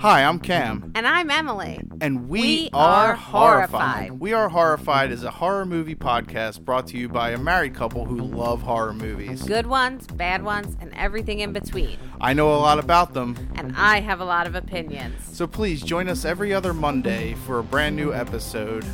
Hi, 0.00 0.24
I'm 0.24 0.38
Cam. 0.38 0.92
And 0.94 1.06
I'm 1.06 1.30
Emily. 1.30 1.78
And 2.00 2.26
we, 2.30 2.40
We 2.40 2.70
are, 2.72 3.08
are 3.10 3.14
horrified. 3.14 3.70
Horrified. 4.08 4.12
We 4.12 4.32
Are 4.32 4.48
Horrified 4.48 5.10
is 5.12 5.24
a 5.24 5.30
horror 5.30 5.66
movie 5.66 5.94
podcast 5.94 6.62
brought 6.62 6.86
to 6.88 6.96
you 6.96 7.06
by 7.06 7.32
a 7.32 7.38
married 7.38 7.74
couple 7.74 8.06
who 8.06 8.16
love 8.16 8.62
horror 8.62 8.94
movies. 8.94 9.42
Good 9.42 9.66
ones, 9.66 10.06
bad 10.06 10.42
ones, 10.42 10.74
and 10.80 10.90
everything 10.94 11.40
in 11.40 11.52
between. 11.52 11.98
I 12.18 12.32
know 12.32 12.48
a 12.54 12.56
lot 12.56 12.78
about 12.78 13.12
them, 13.12 13.36
And 13.56 13.76
I 13.76 14.00
have 14.00 14.20
a 14.20 14.24
lot 14.24 14.46
of 14.46 14.54
opinions. 14.54 15.16
so 15.36 15.46
please 15.46 15.82
join 15.82 16.08
us 16.08 16.24
every 16.24 16.54
other 16.54 16.72
Monday 16.72 17.34
for 17.46 17.58
a 17.58 17.62
brand 17.62 17.94
new 17.94 18.14
episode 18.14 18.86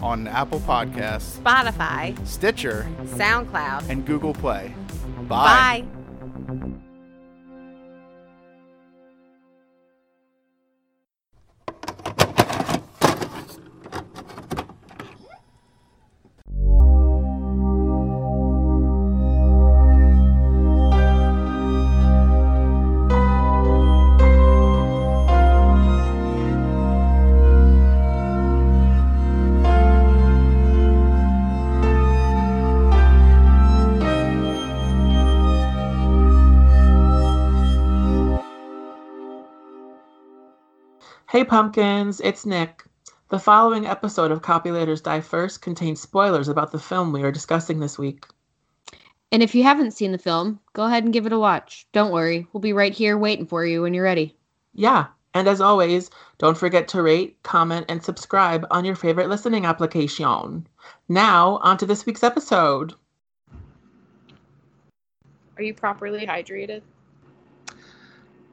on 0.00 0.28
Apple 0.28 0.60
Podcasts, 0.60 1.40
Spotify, 1.40 2.14
Stitcher, 2.24 2.88
SoundCloud. 3.02 3.88
and 3.88 4.06
Google 4.06 4.32
Play. 4.32 4.72
Bye. 5.28 5.84
Bye. 6.48 6.91
Pumpkins, 41.52 42.18
it's 42.20 42.46
Nick. 42.46 42.82
The 43.28 43.38
following 43.38 43.84
episode 43.84 44.30
of 44.30 44.40
Copulators 44.40 45.02
Die 45.02 45.20
First 45.20 45.60
contains 45.60 46.00
spoilers 46.00 46.48
about 46.48 46.72
the 46.72 46.78
film 46.78 47.12
we 47.12 47.24
are 47.24 47.30
discussing 47.30 47.78
this 47.78 47.98
week. 47.98 48.24
And 49.30 49.42
if 49.42 49.54
you 49.54 49.62
haven't 49.62 49.90
seen 49.90 50.12
the 50.12 50.16
film, 50.16 50.60
go 50.72 50.84
ahead 50.84 51.04
and 51.04 51.12
give 51.12 51.26
it 51.26 51.32
a 51.34 51.38
watch. 51.38 51.86
Don't 51.92 52.10
worry, 52.10 52.46
we'll 52.54 52.62
be 52.62 52.72
right 52.72 52.94
here 52.94 53.18
waiting 53.18 53.44
for 53.44 53.66
you 53.66 53.82
when 53.82 53.92
you're 53.92 54.02
ready. 54.02 54.34
Yeah, 54.72 55.08
and 55.34 55.46
as 55.46 55.60
always, 55.60 56.08
don't 56.38 56.56
forget 56.56 56.88
to 56.88 57.02
rate, 57.02 57.36
comment, 57.42 57.84
and 57.90 58.02
subscribe 58.02 58.66
on 58.70 58.86
your 58.86 58.96
favorite 58.96 59.28
listening 59.28 59.66
application. 59.66 60.66
Now, 61.10 61.58
on 61.58 61.76
to 61.76 61.84
this 61.84 62.06
week's 62.06 62.22
episode. 62.22 62.94
Are 65.58 65.62
you 65.62 65.74
properly 65.74 66.26
hydrated? 66.26 66.80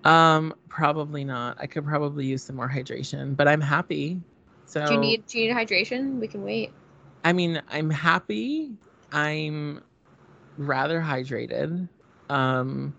Um, 0.03 0.53
probably 0.69 1.23
not. 1.23 1.57
I 1.59 1.67
could 1.67 1.85
probably 1.85 2.25
use 2.25 2.43
some 2.43 2.55
more 2.55 2.69
hydration, 2.69 3.35
but 3.35 3.47
I'm 3.47 3.61
happy. 3.61 4.21
So 4.65 4.79
Do 4.87 4.93
you 4.93 4.99
need 4.99 5.25
do 5.27 5.39
you 5.39 5.53
need 5.53 5.67
hydration? 5.67 6.19
We 6.19 6.27
can 6.27 6.43
wait. 6.43 6.71
I 7.23 7.33
mean, 7.33 7.61
I'm 7.69 7.89
happy. 7.89 8.71
I'm 9.11 9.81
rather 10.57 11.01
hydrated. 11.01 11.87
Um, 12.29 12.93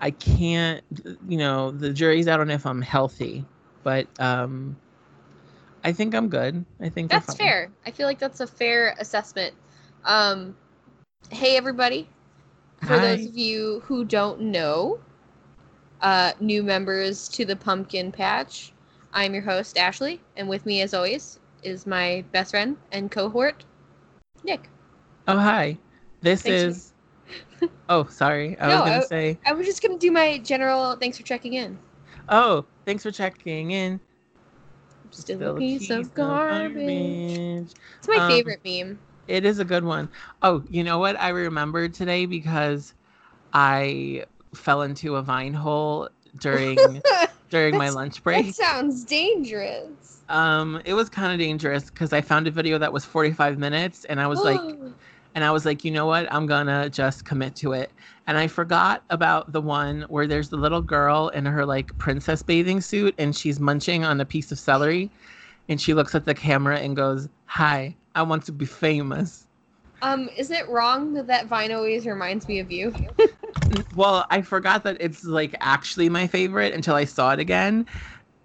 I 0.00 0.10
can't, 0.10 0.82
you 1.28 1.38
know, 1.38 1.70
the 1.70 1.92
jury's 1.92 2.26
out 2.28 2.40
on 2.40 2.50
if 2.50 2.66
I'm 2.66 2.82
healthy, 2.82 3.44
but 3.84 4.06
um, 4.18 4.76
I 5.84 5.92
think 5.92 6.14
I'm 6.14 6.28
good. 6.28 6.64
I 6.80 6.88
think 6.88 7.10
That's 7.10 7.34
fair. 7.34 7.70
I 7.86 7.90
feel 7.90 8.06
like 8.06 8.18
that's 8.18 8.40
a 8.40 8.46
fair 8.46 8.94
assessment. 8.98 9.54
Um 10.04 10.56
hey 11.30 11.56
everybody. 11.56 12.08
For 12.80 12.98
Hi. 12.98 13.16
those 13.16 13.26
of 13.26 13.36
you 13.36 13.80
who 13.86 14.04
don't 14.04 14.40
know, 14.40 15.00
uh 16.02 16.32
new 16.40 16.62
members 16.62 17.28
to 17.28 17.44
the 17.44 17.56
pumpkin 17.56 18.10
patch, 18.12 18.72
I'm 19.12 19.34
your 19.34 19.42
host 19.42 19.76
Ashley, 19.78 20.20
and 20.36 20.48
with 20.48 20.66
me 20.66 20.82
as 20.82 20.94
always 20.94 21.38
is 21.62 21.86
my 21.86 22.24
best 22.32 22.52
friend 22.52 22.76
and 22.92 23.10
cohort, 23.10 23.64
Nick. 24.44 24.68
Oh, 25.28 25.38
hi. 25.38 25.76
This 26.22 26.42
Thanks 26.42 26.62
for- 26.62 26.68
is. 26.68 27.70
oh, 27.88 28.04
sorry. 28.06 28.58
I 28.58 28.68
No, 28.68 28.80
was 28.82 28.90
gonna 28.90 29.02
say. 29.06 29.38
I 29.46 29.52
was 29.52 29.66
just 29.66 29.82
gonna 29.82 29.98
do 29.98 30.10
my 30.10 30.38
general 30.38 30.96
thanks 30.96 31.16
for 31.18 31.22
checking 31.22 31.54
in. 31.54 31.78
Oh, 32.28 32.64
thanks 32.86 33.02
for 33.02 33.10
checking 33.10 33.70
in. 33.72 34.00
Still, 35.10 35.36
Still 35.38 35.56
a 35.56 35.58
piece, 35.58 35.90
of 35.90 36.14
garbage. 36.14 36.76
garbage. 36.76 37.68
It's 37.98 38.08
my 38.08 38.16
Um, 38.16 38.30
favorite 38.30 38.60
meme. 38.64 38.98
It 39.28 39.44
is 39.44 39.58
a 39.58 39.64
good 39.64 39.84
one. 39.84 40.08
Oh, 40.42 40.62
you 40.68 40.82
know 40.82 40.98
what? 40.98 41.20
I 41.20 41.28
remembered 41.28 41.94
today 41.94 42.26
because 42.26 42.94
I 43.52 44.24
fell 44.54 44.82
into 44.82 45.16
a 45.16 45.22
vine 45.22 45.54
hole 45.54 46.08
during 46.38 46.76
during 47.50 47.76
my 47.76 47.90
lunch 47.90 48.22
break. 48.22 48.46
That 48.46 48.54
sounds 48.54 49.04
dangerous. 49.04 50.22
Um, 50.28 50.80
it 50.84 50.94
was 50.94 51.08
kind 51.08 51.32
of 51.32 51.38
dangerous 51.38 51.90
because 51.90 52.12
I 52.12 52.20
found 52.20 52.46
a 52.46 52.50
video 52.50 52.78
that 52.78 52.92
was 52.92 53.04
45 53.04 53.58
minutes, 53.58 54.04
and 54.04 54.20
I 54.20 54.26
was 54.26 54.40
like, 54.40 54.60
and 55.34 55.44
I 55.44 55.50
was 55.50 55.66
like, 55.66 55.84
you 55.84 55.90
know 55.90 56.06
what? 56.06 56.32
I'm 56.32 56.46
gonna 56.46 56.88
just 56.88 57.24
commit 57.24 57.56
to 57.56 57.72
it. 57.72 57.90
And 58.26 58.38
I 58.38 58.46
forgot 58.46 59.02
about 59.10 59.52
the 59.52 59.60
one 59.60 60.02
where 60.02 60.28
there's 60.28 60.48
the 60.48 60.56
little 60.56 60.82
girl 60.82 61.28
in 61.28 61.44
her 61.46 61.66
like 61.66 61.96
princess 61.98 62.42
bathing 62.42 62.80
suit, 62.80 63.14
and 63.18 63.34
she's 63.34 63.58
munching 63.58 64.04
on 64.04 64.20
a 64.20 64.24
piece 64.24 64.52
of 64.52 64.58
celery, 64.58 65.10
and 65.68 65.80
she 65.80 65.94
looks 65.94 66.14
at 66.14 66.24
the 66.24 66.34
camera 66.34 66.78
and 66.78 66.94
goes, 66.94 67.28
"Hi, 67.46 67.96
I 68.14 68.22
want 68.22 68.44
to 68.44 68.52
be 68.52 68.66
famous." 68.66 69.46
um, 70.02 70.30
is 70.36 70.50
it 70.50 70.68
wrong 70.68 71.12
that 71.14 71.26
that 71.26 71.46
vine 71.46 71.72
always 71.72 72.06
reminds 72.06 72.48
me 72.48 72.58
of 72.60 72.70
you? 72.70 72.94
Well, 73.94 74.26
I 74.30 74.42
forgot 74.42 74.84
that 74.84 74.96
it's 75.00 75.24
like 75.24 75.54
actually 75.60 76.08
my 76.08 76.26
favorite 76.26 76.74
until 76.74 76.94
I 76.94 77.04
saw 77.04 77.32
it 77.32 77.38
again. 77.38 77.86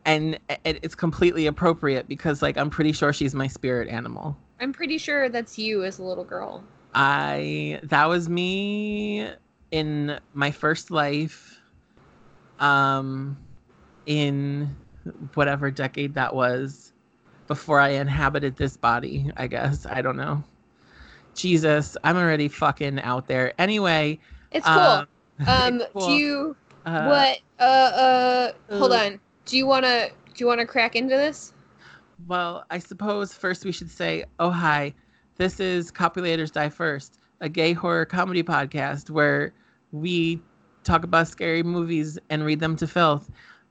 And 0.06 0.40
it, 0.50 0.80
it's 0.84 0.96
completely 0.96 1.48
appropriate 1.48 2.08
because 2.08 2.42
like 2.42 2.58
I'm 2.58 2.70
pretty 2.70 2.92
sure 2.92 3.12
she's 3.14 3.34
my 3.34 3.48
spirit 3.48 3.90
animal. 3.90 4.38
I'm 4.60 4.72
pretty 4.72 4.98
sure 4.98 5.30
that's 5.30 5.58
you 5.58 5.84
as 5.84 6.00
a 6.00 6.04
little 6.04 6.24
girl. 6.24 6.64
I 6.94 7.80
that 7.84 8.06
was 8.06 8.30
me 8.30 9.30
in 9.72 10.20
my 10.34 10.52
first 10.52 10.92
life 10.92 11.60
um 12.60 13.38
in 14.06 14.76
whatever 15.34 15.70
decade 15.72 16.14
that 16.14 16.34
was 16.34 16.94
before 17.48 17.80
I 17.80 17.90
inhabited 17.90 18.58
this 18.58 18.78
body, 18.78 19.32
I 19.38 19.48
guess. 19.48 19.86
I 19.86 20.02
don't 20.02 20.18
know. 20.18 20.44
Jesus, 21.36 21.98
I'm 22.04 22.18
already 22.18 22.48
fucking 22.48 23.00
out 23.02 23.28
there. 23.28 23.54
Anyway, 23.60 24.20
It's 24.56 24.66
cool. 24.66 24.74
um, 24.74 25.08
um, 25.48 25.82
it's 25.82 25.92
cool. 25.92 26.08
do 26.08 26.14
you 26.14 26.56
uh, 26.86 27.06
what? 27.06 27.40
Uh, 27.60 27.64
uh, 27.64 28.52
hold 28.78 28.94
uh, 28.94 28.96
on. 28.96 29.20
Do 29.46 29.58
you 29.58 29.68
wanna 29.68 30.08
do 30.34 30.34
you 30.38 30.48
wanna 30.48 30.66
crack 30.66 30.96
into 30.96 31.16
this? 31.16 31.54
Well, 32.28 32.66
I 32.70 32.80
suppose 32.80 33.34
first 33.34 33.66
we 33.66 33.74
should 33.74 33.92
say, 33.92 34.24
oh, 34.40 34.50
hi. 34.50 34.94
This 35.36 35.60
is 35.60 35.92
Copulators 35.92 36.52
Die 36.54 36.70
First, 36.70 37.20
a 37.42 37.50
gay 37.50 37.74
horror 37.74 38.06
comedy 38.06 38.42
podcast 38.42 39.10
where 39.10 39.54
we 39.92 40.42
talk 40.86 41.04
about 41.04 41.28
scary 41.28 41.62
movies 41.62 42.18
and 42.30 42.46
read 42.46 42.62
them 42.62 42.78
to 42.78 42.88
filth. 42.88 43.30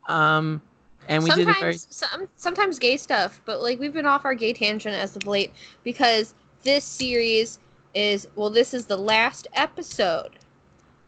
Um, 0.08 0.60
and 1.08 1.24
we 1.24 1.30
sometimes, 1.30 1.56
did 1.56 1.60
very. 1.60 1.78
some, 1.78 2.28
sometimes 2.36 2.78
gay 2.78 2.98
stuff, 2.98 3.40
but 3.46 3.62
like 3.62 3.78
we've 3.78 3.94
been 3.94 4.04
off 4.04 4.26
our 4.26 4.34
gay 4.34 4.52
tangent 4.52 4.94
as 4.94 5.16
of 5.16 5.26
late 5.26 5.52
because 5.82 6.34
this 6.62 6.84
series 6.84 7.58
is 7.94 8.28
well, 8.36 8.50
this 8.50 8.74
is 8.74 8.84
the 8.84 8.96
last 8.98 9.46
episode 9.54 10.38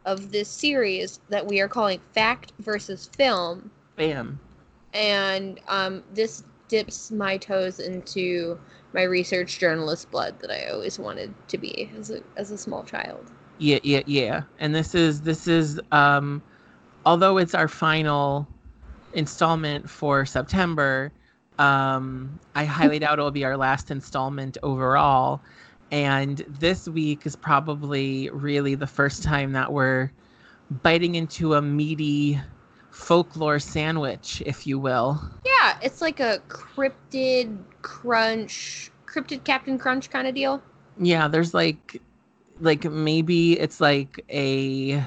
of 0.07 0.33
this 0.33 0.49
series 0.49 1.21
that 1.29 1.47
we 1.47 1.61
are 1.61 1.69
calling 1.69 2.01
Fact 2.15 2.53
versus 2.61 3.11
Film. 3.17 3.71
Bam. 3.97 4.41
and 4.95 5.61
um, 5.69 6.03
this 6.15 6.45
dips 6.69 7.11
my 7.11 7.37
toes 7.37 7.81
into 7.81 8.59
my 8.93 9.03
research 9.03 9.59
journalist 9.59 10.11
blood 10.11 10.39
that 10.41 10.51
I 10.51 10.71
always 10.71 10.99
wanted 10.99 11.35
to 11.49 11.59
be 11.59 11.91
as 11.99 12.11
a 12.11 12.23
as 12.37 12.51
a 12.51 12.59
small 12.59 12.83
child. 12.85 13.31
Yeah, 13.59 13.79
yeah, 13.83 14.03
yeah. 14.07 14.43
And 14.59 14.75
this 14.75 14.95
is 14.95 15.23
this 15.23 15.47
is 15.47 15.81
um, 15.93 16.43
although 17.05 17.39
it's 17.39 17.55
our 17.55 17.69
final 17.69 18.47
installment 19.13 19.89
for 19.89 20.27
September, 20.27 21.13
um, 21.59 22.39
I 22.55 22.65
highly 22.65 22.99
doubt 22.99 23.19
it 23.19 23.23
will 23.23 23.31
be 23.31 23.45
our 23.45 23.57
last 23.57 23.91
installment 23.91 24.59
overall. 24.63 25.41
And 25.91 26.45
this 26.49 26.89
week 26.89 27.27
is 27.27 27.37
probably 27.37 28.29
really 28.31 28.75
the 28.75 28.87
first 28.87 29.23
time 29.23 29.53
that 29.53 29.73
we're 29.73 30.11
biting 30.83 31.15
into 31.15 31.55
a 31.55 31.63
meaty 31.63 32.41
folklore 32.91 33.59
sandwich, 33.59 34.43
if 34.47 34.67
you 34.67 34.79
will. 34.79 35.21
Yeah, 35.45 35.79
it's 35.83 36.01
like 36.01 36.19
a 36.19 36.41
cryptid 36.49 37.57
crunch, 37.83 38.91
cryptid 39.07 39.45
Captain 39.45 39.79
Crunch 39.79 40.11
kind 40.11 40.27
of 40.27 40.35
deal. 40.35 40.63
Yeah, 40.99 41.29
there's 41.29 41.55
like 41.55 42.01
like 42.61 42.85
maybe 42.85 43.59
it's 43.59 43.81
like 43.81 44.25
a 44.31 45.05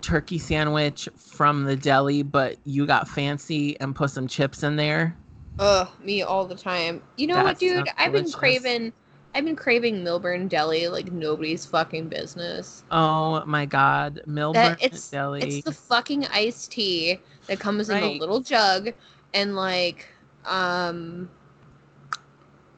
turkey 0.00 0.38
sandwich 0.38 1.08
from 1.16 1.64
the 1.64 1.76
deli, 1.76 2.22
but 2.22 2.56
you 2.64 2.86
got 2.86 3.08
fancy 3.08 3.78
and 3.80 3.94
put 3.94 4.10
some 4.10 4.26
chips 4.26 4.62
in 4.62 4.76
there. 4.76 5.16
Ugh, 5.58 5.88
me 6.02 6.22
all 6.22 6.46
the 6.46 6.54
time. 6.54 7.02
You 7.16 7.28
know 7.28 7.42
what, 7.42 7.58
dude? 7.58 7.88
I've 7.96 8.12
been 8.12 8.24
delicious. 8.24 8.34
craving. 8.34 8.92
I've 9.36 9.44
been 9.44 9.54
craving 9.54 10.02
Millburn 10.02 10.48
Deli 10.48 10.88
like 10.88 11.12
nobody's 11.12 11.66
fucking 11.66 12.08
business. 12.08 12.82
Oh 12.90 13.44
my 13.44 13.66
god, 13.66 14.22
Millburn 14.26 14.54
That 14.54 14.82
it's 14.82 15.10
Deli. 15.10 15.42
it's 15.42 15.60
the 15.62 15.72
fucking 15.72 16.24
iced 16.28 16.72
tea 16.72 17.20
that 17.46 17.60
comes 17.60 17.90
in 17.90 18.02
a 18.02 18.12
little 18.12 18.40
jug 18.40 18.94
and 19.34 19.54
like 19.54 20.08
um 20.46 21.28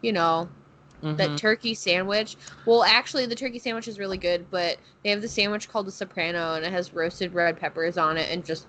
you 0.02 0.12
know 0.12 0.48
that 1.16 1.30
Mhm. 1.30 1.36
turkey 1.36 1.74
sandwich. 1.74 2.36
Well, 2.66 2.82
actually, 2.82 3.26
the 3.26 3.36
turkey 3.36 3.60
sandwich 3.60 3.86
is 3.86 4.00
really 4.00 4.18
good, 4.18 4.50
but 4.50 4.78
they 5.04 5.10
have 5.10 5.22
the 5.22 5.28
sandwich 5.28 5.68
called 5.68 5.86
the 5.86 5.92
Soprano, 5.92 6.54
and 6.54 6.64
it 6.64 6.72
has 6.72 6.92
roasted 6.92 7.34
red 7.34 7.56
peppers 7.56 7.96
on 7.96 8.16
it, 8.16 8.28
and 8.32 8.44
just 8.44 8.66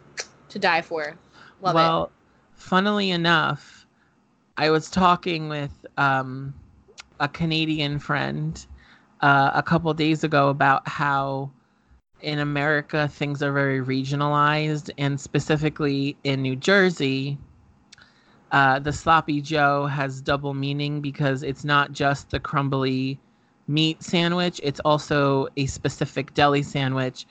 to 0.50 0.60
die 0.60 0.84
for. 0.84 1.16
Love 1.64 1.74
well, 1.74 2.12
funnily 2.54 3.10
enough, 3.10 3.88
I 4.58 4.70
was 4.70 4.92
talking 4.92 5.50
with 5.50 5.88
um, 5.98 6.54
a 7.20 7.28
Canadian 7.28 8.00
friend 8.00 8.66
uh, 9.22 9.52
a 9.54 9.64
couple 9.64 9.94
days 9.94 10.24
ago 10.24 10.50
about 10.50 10.88
how 10.88 11.52
in 12.22 12.40
America 12.40 13.08
things 13.08 13.42
are 13.42 13.52
very 13.52 13.80
regionalized, 13.80 14.90
and 14.98 15.20
specifically 15.20 16.18
in 16.24 16.42
New 16.42 16.56
Jersey, 16.56 17.38
uh, 18.52 18.80
the 18.80 18.92
sloppy 18.92 19.42
Joe 19.42 19.86
has 19.86 20.22
double 20.22 20.54
meaning 20.54 21.02
because 21.02 21.44
it's 21.44 21.64
not 21.64 21.92
just 21.92 22.32
the 22.32 22.40
crumbly 22.40 23.20
meat 23.68 24.02
sandwich; 24.04 24.60
it's 24.64 24.80
also 24.82 25.48
a 25.58 25.66
specific 25.66 26.34
deli 26.34 26.64
sandwich 26.64 27.26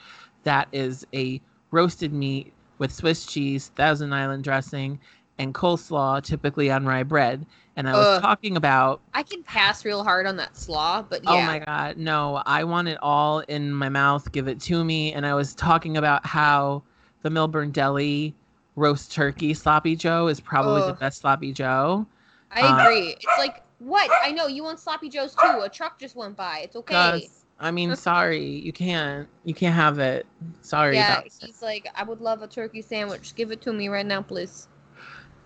that 0.45 0.69
is 0.73 1.07
a 1.15 1.41
roasted 1.71 2.13
meat 2.13 2.53
with 2.79 2.93
Swiss 2.93 3.27
cheese, 3.27 3.69
Thousand 3.75 4.13
Island 4.15 4.45
dressing, 4.45 4.99
and 5.39 5.55
coleslaw, 5.55 6.23
typically 6.23 6.71
on 6.71 6.87
rye 6.87 7.03
bread. 7.03 7.45
And 7.79 7.89
I 7.89 7.93
was 7.93 8.07
Ugh. 8.07 8.23
talking 8.23 8.57
about. 8.57 9.01
I 9.15 9.23
can 9.23 9.45
pass 9.45 9.85
real 9.85 10.03
hard 10.03 10.27
on 10.27 10.37
that 10.37 10.57
slaw, 10.57 11.01
but 11.01 11.23
yeah. 11.23 11.31
oh 11.31 11.43
my 11.43 11.61
God, 11.61 11.97
no, 11.97 12.43
I 12.45 12.65
want 12.65 12.89
it 12.89 12.99
all 13.01 13.39
in 13.47 13.73
my 13.73 13.89
mouth, 13.89 14.33
give 14.33 14.49
it 14.49 14.61
to 14.63 14.85
me. 14.85 15.13
And 15.13 15.25
I 15.25 15.35
was 15.35 15.55
talking 15.55 15.97
about 15.97 16.27
how 16.27 16.83
the 17.23 17.29
Millburn 17.29 17.73
Deli 17.73 18.35
roast 18.75 19.13
turkey 19.13 19.55
sloppy 19.55 19.95
Joe 19.95 20.27
is 20.27 20.41
probably 20.41 20.83
the 20.83 20.95
best 20.95 21.21
sloppy 21.21 21.53
Joe. 21.53 22.05
I 22.51 22.63
Uh, 22.63 22.83
agree. 22.83 23.11
it's 23.11 23.39
like 23.39 23.63
what? 23.79 24.11
I 24.25 24.33
know 24.33 24.49
you 24.49 24.65
want 24.65 24.81
sloppy 24.81 25.09
joes 25.09 25.37
too. 25.41 25.61
A 25.63 25.69
truck 25.69 26.01
just 26.01 26.17
went 26.17 26.37
by. 26.37 26.63
It's 26.65 26.75
okay. 26.75 27.29
I 27.61 27.71
mean, 27.71 27.95
sorry, 27.95 28.45
you 28.45 28.73
can't, 28.73 29.29
you 29.45 29.55
can't 29.55 29.75
have 29.75 30.01
it. 30.01 30.27
Sorry 30.63 30.97
yeah, 30.97 31.13
about 31.13 31.27
it. 31.27 31.33
he's 31.41 31.63
like, 31.63 31.89
I 31.95 32.03
would 32.03 32.21
love 32.21 32.43
a 32.43 32.49
turkey 32.49 32.83
sandwich. 32.83 33.37
Give 33.37 33.53
it 33.53 33.61
to 33.63 33.73
me 33.73 33.89
right 33.89 34.07
now, 34.07 34.23
please. 34.23 34.67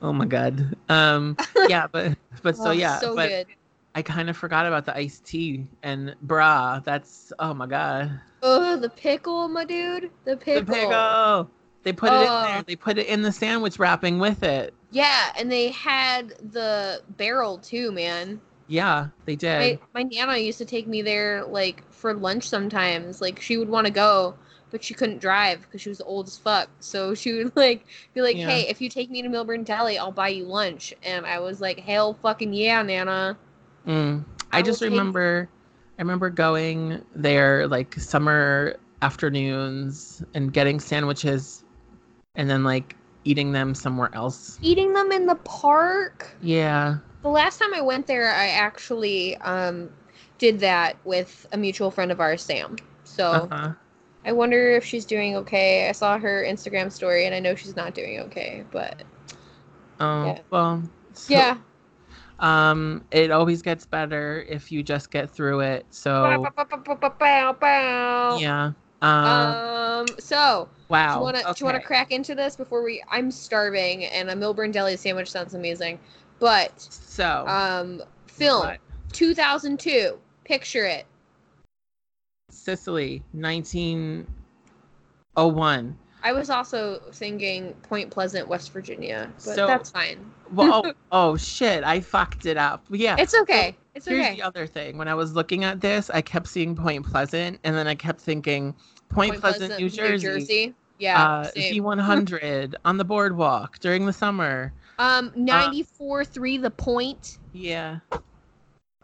Oh 0.02 0.12
my 0.12 0.26
God. 0.26 0.76
Um, 0.88 1.36
yeah, 1.68 1.86
but, 1.86 2.16
but 2.42 2.56
so 2.56 2.66
Oh, 2.66 2.70
yeah, 2.72 2.98
so 2.98 3.14
but 3.14 3.28
good. 3.28 3.46
I 3.94 4.02
kind 4.02 4.28
of 4.28 4.36
forgot 4.36 4.66
about 4.66 4.84
the 4.84 4.96
iced 4.96 5.24
tea 5.24 5.66
and 5.82 6.14
brah. 6.26 6.82
That's 6.82 7.32
oh 7.38 7.54
my 7.54 7.66
god. 7.66 8.20
Oh, 8.42 8.76
the 8.76 8.88
pickle, 8.88 9.48
my 9.48 9.64
dude. 9.64 10.10
The 10.24 10.36
pickle. 10.36 10.64
The 10.64 10.72
pickle. 10.72 11.50
They 11.84 11.92
put 11.92 12.12
it 12.12 12.22
in 12.22 12.42
there. 12.42 12.62
They 12.62 12.76
put 12.76 12.98
it 12.98 13.06
in 13.06 13.22
the 13.22 13.32
sandwich 13.32 13.78
wrapping 13.78 14.18
with 14.18 14.42
it. 14.42 14.72
Yeah, 14.90 15.32
and 15.36 15.50
they 15.50 15.68
had 15.68 16.30
the 16.52 17.02
barrel 17.16 17.58
too, 17.58 17.92
man. 17.92 18.40
Yeah, 18.68 19.08
they 19.24 19.36
did. 19.36 19.80
My, 19.94 20.02
my 20.02 20.08
nana 20.10 20.38
used 20.38 20.58
to 20.58 20.64
take 20.64 20.86
me 20.86 21.02
there 21.02 21.44
like 21.44 21.82
for 21.92 22.14
lunch 22.14 22.48
sometimes. 22.48 23.20
Like 23.20 23.40
she 23.40 23.56
would 23.56 23.68
want 23.68 23.86
to 23.86 23.92
go, 23.92 24.34
but 24.72 24.82
she 24.82 24.94
couldn't 24.94 25.18
drive 25.20 25.60
because 25.60 25.80
she 25.80 25.88
was 25.90 26.00
old 26.00 26.26
as 26.26 26.36
fuck. 26.36 26.68
So 26.80 27.14
she 27.20 27.32
would 27.44 27.54
like 27.54 27.84
be 28.14 28.22
like, 28.22 28.36
Yeah. 28.36 28.48
"Hey, 28.48 28.68
if 28.68 28.80
you 28.80 28.88
take 28.88 29.10
me 29.10 29.22
to 29.22 29.28
Millburn 29.28 29.64
Deli, 29.64 29.98
I'll 29.98 30.10
buy 30.10 30.28
you 30.28 30.44
lunch." 30.44 30.92
And 31.04 31.24
I 31.24 31.38
was 31.38 31.60
like, 31.60 31.78
"Hell, 31.78 32.14
fucking 32.14 32.52
yeah, 32.52 32.82
nana." 32.82 33.36
Mm. 33.86 34.24
I 34.50 34.58
I, 34.58 34.62
just 34.62 34.80
take- 34.80 34.90
remember, 34.90 35.48
I 35.98 36.02
remember 36.02 36.30
going 36.30 37.00
there 37.14 37.68
like 37.68 37.94
summer 37.94 38.76
afternoons 39.02 40.24
and 40.34 40.52
getting 40.52 40.80
sandwiches, 40.80 41.64
and 42.34 42.48
then 42.50 42.64
like 42.64 42.96
eating 43.24 43.52
them 43.52 43.74
somewhere 43.74 44.10
else. 44.14 44.58
Eating 44.62 44.92
them 44.94 45.12
in 45.12 45.26
the 45.26 45.36
park. 45.36 46.34
Yeah. 46.40 46.96
The 47.22 47.28
last 47.28 47.58
time 47.60 47.72
I 47.72 47.80
went 47.80 48.06
there, 48.06 48.32
I 48.32 48.48
actually 48.48 49.36
um 49.38 49.90
did 50.38 50.58
that 50.60 50.96
with 51.04 51.46
a 51.52 51.56
mutual 51.56 51.90
friend 51.90 52.10
of 52.10 52.20
ours, 52.20 52.42
Sam. 52.42 52.76
So 53.04 53.48
Uh-huh. 53.50 53.72
I 54.24 54.32
wonder 54.32 54.70
if 54.70 54.84
she's 54.84 55.04
doing 55.04 55.36
okay. 55.36 55.88
I 55.88 55.92
saw 55.92 56.18
her 56.18 56.44
Instagram 56.46 56.92
story, 56.92 57.26
and 57.26 57.34
I 57.34 57.40
know 57.40 57.54
she's 57.54 57.76
not 57.76 57.94
doing 57.94 58.20
okay, 58.20 58.64
but 58.70 59.02
Oh 60.00 60.26
Yeah. 60.26 60.38
well. 60.50 60.82
so- 61.12 61.32
yeah. 61.32 61.56
Um, 62.38 63.04
it 63.12 63.30
always 63.30 63.62
gets 63.62 63.86
better 63.86 64.44
if 64.48 64.72
you 64.72 64.82
just 64.82 65.10
get 65.12 65.30
through 65.30 65.60
it. 65.60 65.86
So 65.90 66.44
Bow, 67.60 68.38
yeah. 68.40 68.72
Uh, 69.00 69.04
Um. 69.06 70.06
So, 70.18 70.68
wow. 70.88 71.14
do 71.14 71.18
you 71.18 71.24
want 71.24 71.36
to 71.36 71.42
do 71.42 71.54
you 71.58 71.64
want 71.64 71.74
to 71.76 71.78
okay. 71.78 71.86
crack 71.86 72.10
into 72.12 72.34
this 72.34 72.56
before 72.56 72.82
we? 72.82 73.02
I'm 73.10 73.30
starving, 73.30 74.06
and 74.06 74.30
a 74.30 74.34
Millburn 74.34 74.72
Deli 74.72 74.96
sandwich 74.96 75.30
sounds 75.30 75.54
amazing, 75.54 75.98
but 76.40 76.72
So 76.80 77.46
um, 77.46 78.02
film 78.26 78.66
what? 78.66 78.78
2002. 79.12 80.18
Picture 80.44 80.84
it. 80.86 81.06
Sicily, 82.52 83.22
1901. 83.32 85.98
I 86.24 86.32
was 86.32 86.50
also 86.50 87.00
thinking 87.12 87.74
Point 87.82 88.10
Pleasant, 88.10 88.46
West 88.46 88.72
Virginia, 88.72 89.28
but 89.44 89.54
So- 89.56 89.66
that's 89.66 89.90
fine. 89.90 90.30
Well, 90.52 90.82
oh, 90.86 90.92
oh 91.12 91.36
shit, 91.36 91.82
I 91.82 92.00
fucked 92.00 92.46
it 92.46 92.56
up. 92.56 92.84
Yeah. 92.90 93.16
It's 93.18 93.34
okay. 93.34 93.76
It's 93.94 94.06
Here's 94.06 94.24
okay. 94.24 94.36
the 94.36 94.42
other 94.42 94.66
thing. 94.66 94.98
When 94.98 95.08
I 95.08 95.14
was 95.14 95.34
looking 95.34 95.64
at 95.64 95.80
this, 95.80 96.10
I 96.10 96.22
kept 96.22 96.46
seeing 96.46 96.76
Point 96.76 97.06
Pleasant, 97.06 97.58
and 97.64 97.74
then 97.74 97.86
I 97.86 97.94
kept 97.94 98.20
thinking 98.20 98.74
Point, 99.08 99.40
Pleasant, 99.40 99.78
New 99.78 99.88
Jersey. 99.88 100.74
Yeah. 100.98 101.22
uh, 101.22 101.44
same. 101.44 101.82
Z100 101.82 102.74
on 102.84 102.96
the 102.96 103.04
boardwalk 103.04 103.78
during 103.80 104.06
the 104.06 104.12
summer. 104.12 104.72
Um, 104.98 105.32
94 105.34 106.24
3 106.24 106.58
The 106.58 106.70
Point. 106.70 107.38
Yeah. 107.52 107.98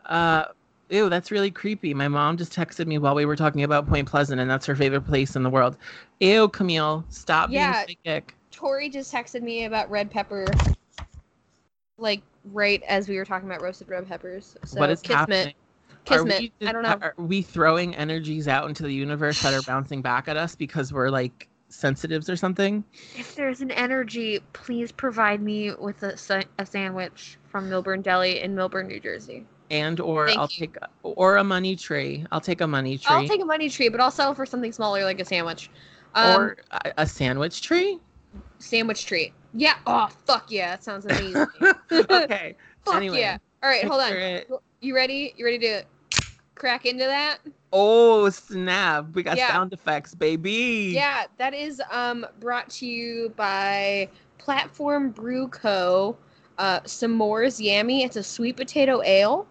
Uh, 0.07 0.45
ew, 0.91 1.09
that's 1.09 1.31
really 1.31 1.51
creepy. 1.51 1.95
My 1.95 2.09
mom 2.09 2.37
just 2.37 2.53
texted 2.53 2.87
me 2.87 2.99
while 2.99 3.15
we 3.15 3.25
were 3.25 3.37
talking 3.37 3.63
about 3.63 3.89
Point 3.89 4.09
Pleasant, 4.09 4.41
and 4.41 4.51
that's 4.51 4.67
her 4.67 4.77
favorite 4.77 5.03
place 5.03 5.37
in 5.37 5.43
the 5.43 5.51
world. 5.51 5.77
Ew, 6.21 6.49
Camille, 6.49 7.05
stop 7.09 7.51
Yeah. 7.51 7.85
being 7.85 7.97
psychic. 8.05 8.35
Tori 8.51 8.89
just 8.89 9.13
texted 9.13 9.43
me 9.43 9.65
about 9.65 9.91
red 9.91 10.11
pepper, 10.11 10.47
like 11.99 12.23
right 12.53 12.83
as 12.85 13.09
we 13.09 13.17
were 13.17 13.25
talking 13.25 13.49
about 13.49 13.63
roasted 13.63 13.89
red 13.89 14.09
peppers. 14.09 14.57
So 14.65 14.81
what 14.81 14.91
is 14.91 15.01
kismet, 15.01 15.19
happening? 15.19 15.55
Are 16.11 16.25
kismet. 16.25 16.53
we, 16.61 16.67
I 16.67 16.73
don't 16.73 16.83
know. 16.83 16.99
Are 17.01 17.15
we 17.19 17.43
throwing 17.43 17.95
energies 17.95 18.49
out 18.49 18.69
into 18.69 18.83
the 18.83 18.93
universe 18.93 19.41
that 19.43 19.55
are 19.55 19.63
bouncing 19.63 20.03
back 20.03 20.29
at 20.29 20.37
us 20.37 20.55
because 20.55 20.93
we're 20.93 21.11
like 21.11 21.49
sensitives 21.69 22.29
or 22.31 22.37
something? 22.37 22.83
If 23.17 23.35
there's 23.35 23.61
an 23.61 23.71
energy, 23.71 24.41
please 24.53 24.91
provide 24.91 25.43
me 25.43 25.75
with 25.75 26.03
a, 26.03 26.17
a 26.59 26.67
sandwich 26.67 27.39
from 27.49 27.69
Millburn 27.69 28.03
Deli 28.03 28.41
in 28.41 28.55
Millburn, 28.55 28.87
New 28.87 29.01
Jersey. 29.01 29.45
And 29.71 30.01
or 30.01 30.27
Thank 30.27 30.39
I'll 30.39 30.49
you. 30.49 30.67
take 30.67 30.77
or 31.03 31.37
a 31.37 31.45
money 31.45 31.77
tree. 31.77 32.25
I'll 32.33 32.41
take 32.41 32.61
a 32.61 32.67
money 32.67 32.97
tree. 32.99 33.15
I'll 33.17 33.25
take 33.25 33.43
a 33.43 33.45
money 33.45 33.69
tree, 33.69 33.89
but 33.89 34.01
I'll 34.01 34.11
settle 34.11 34.35
for 34.35 34.47
something 34.47 34.73
smaller 34.73 35.05
like 35.05 35.21
a 35.21 35.25
sandwich. 35.25 35.71
Um, 36.15 36.53
or 36.53 36.57
a, 36.71 36.93
a 36.99 37.07
sandwich 37.07 37.63
tree. 37.63 38.01
sandwich 38.59 39.07
tree. 39.07 39.33
Yeah. 39.53 39.75
Oh 39.87 40.09
fuck 40.27 40.51
yeah, 40.51 40.71
that 40.71 40.85
sounds 40.85 41.07
amazing. 41.07 41.49
okay. 42.11 42.57
fuck 42.85 42.97
anyway, 42.97 43.13
yeah. 43.13 43.39
All 43.63 43.69
right, 43.71 43.85
hold 43.85 44.01
on. 44.01 44.13
it. 44.13 44.49
You 44.81 44.95
ready? 44.95 45.35
You 45.37 45.45
ready 45.45 45.59
to 45.61 45.83
crack 46.55 46.87
into 46.87 47.05
that? 47.05 47.39
Oh 47.73 48.29
snap! 48.31 49.15
We 49.15 49.23
got 49.23 49.39
Yeah. 49.39 49.49
sound 49.51 49.73
effects, 49.73 50.15
baby. 50.15 50.51
Yeah, 50.91 51.27
that 51.39 51.55
is 51.55 51.83
um 51.91 52.27
brought 52.41 52.71
to 52.71 52.87
you 52.87 53.33
by 53.37 54.09
Platform 54.39 55.11
Brew 55.11 55.49
Co. 55.49 56.17
Uh, 56.57 56.81
S'mores 56.81 57.61
Yammy. 57.65 58.05
It's 58.05 58.17
a 58.17 58.23
sweet 58.23 58.57
potato 58.57 59.01
ale, 59.03 59.47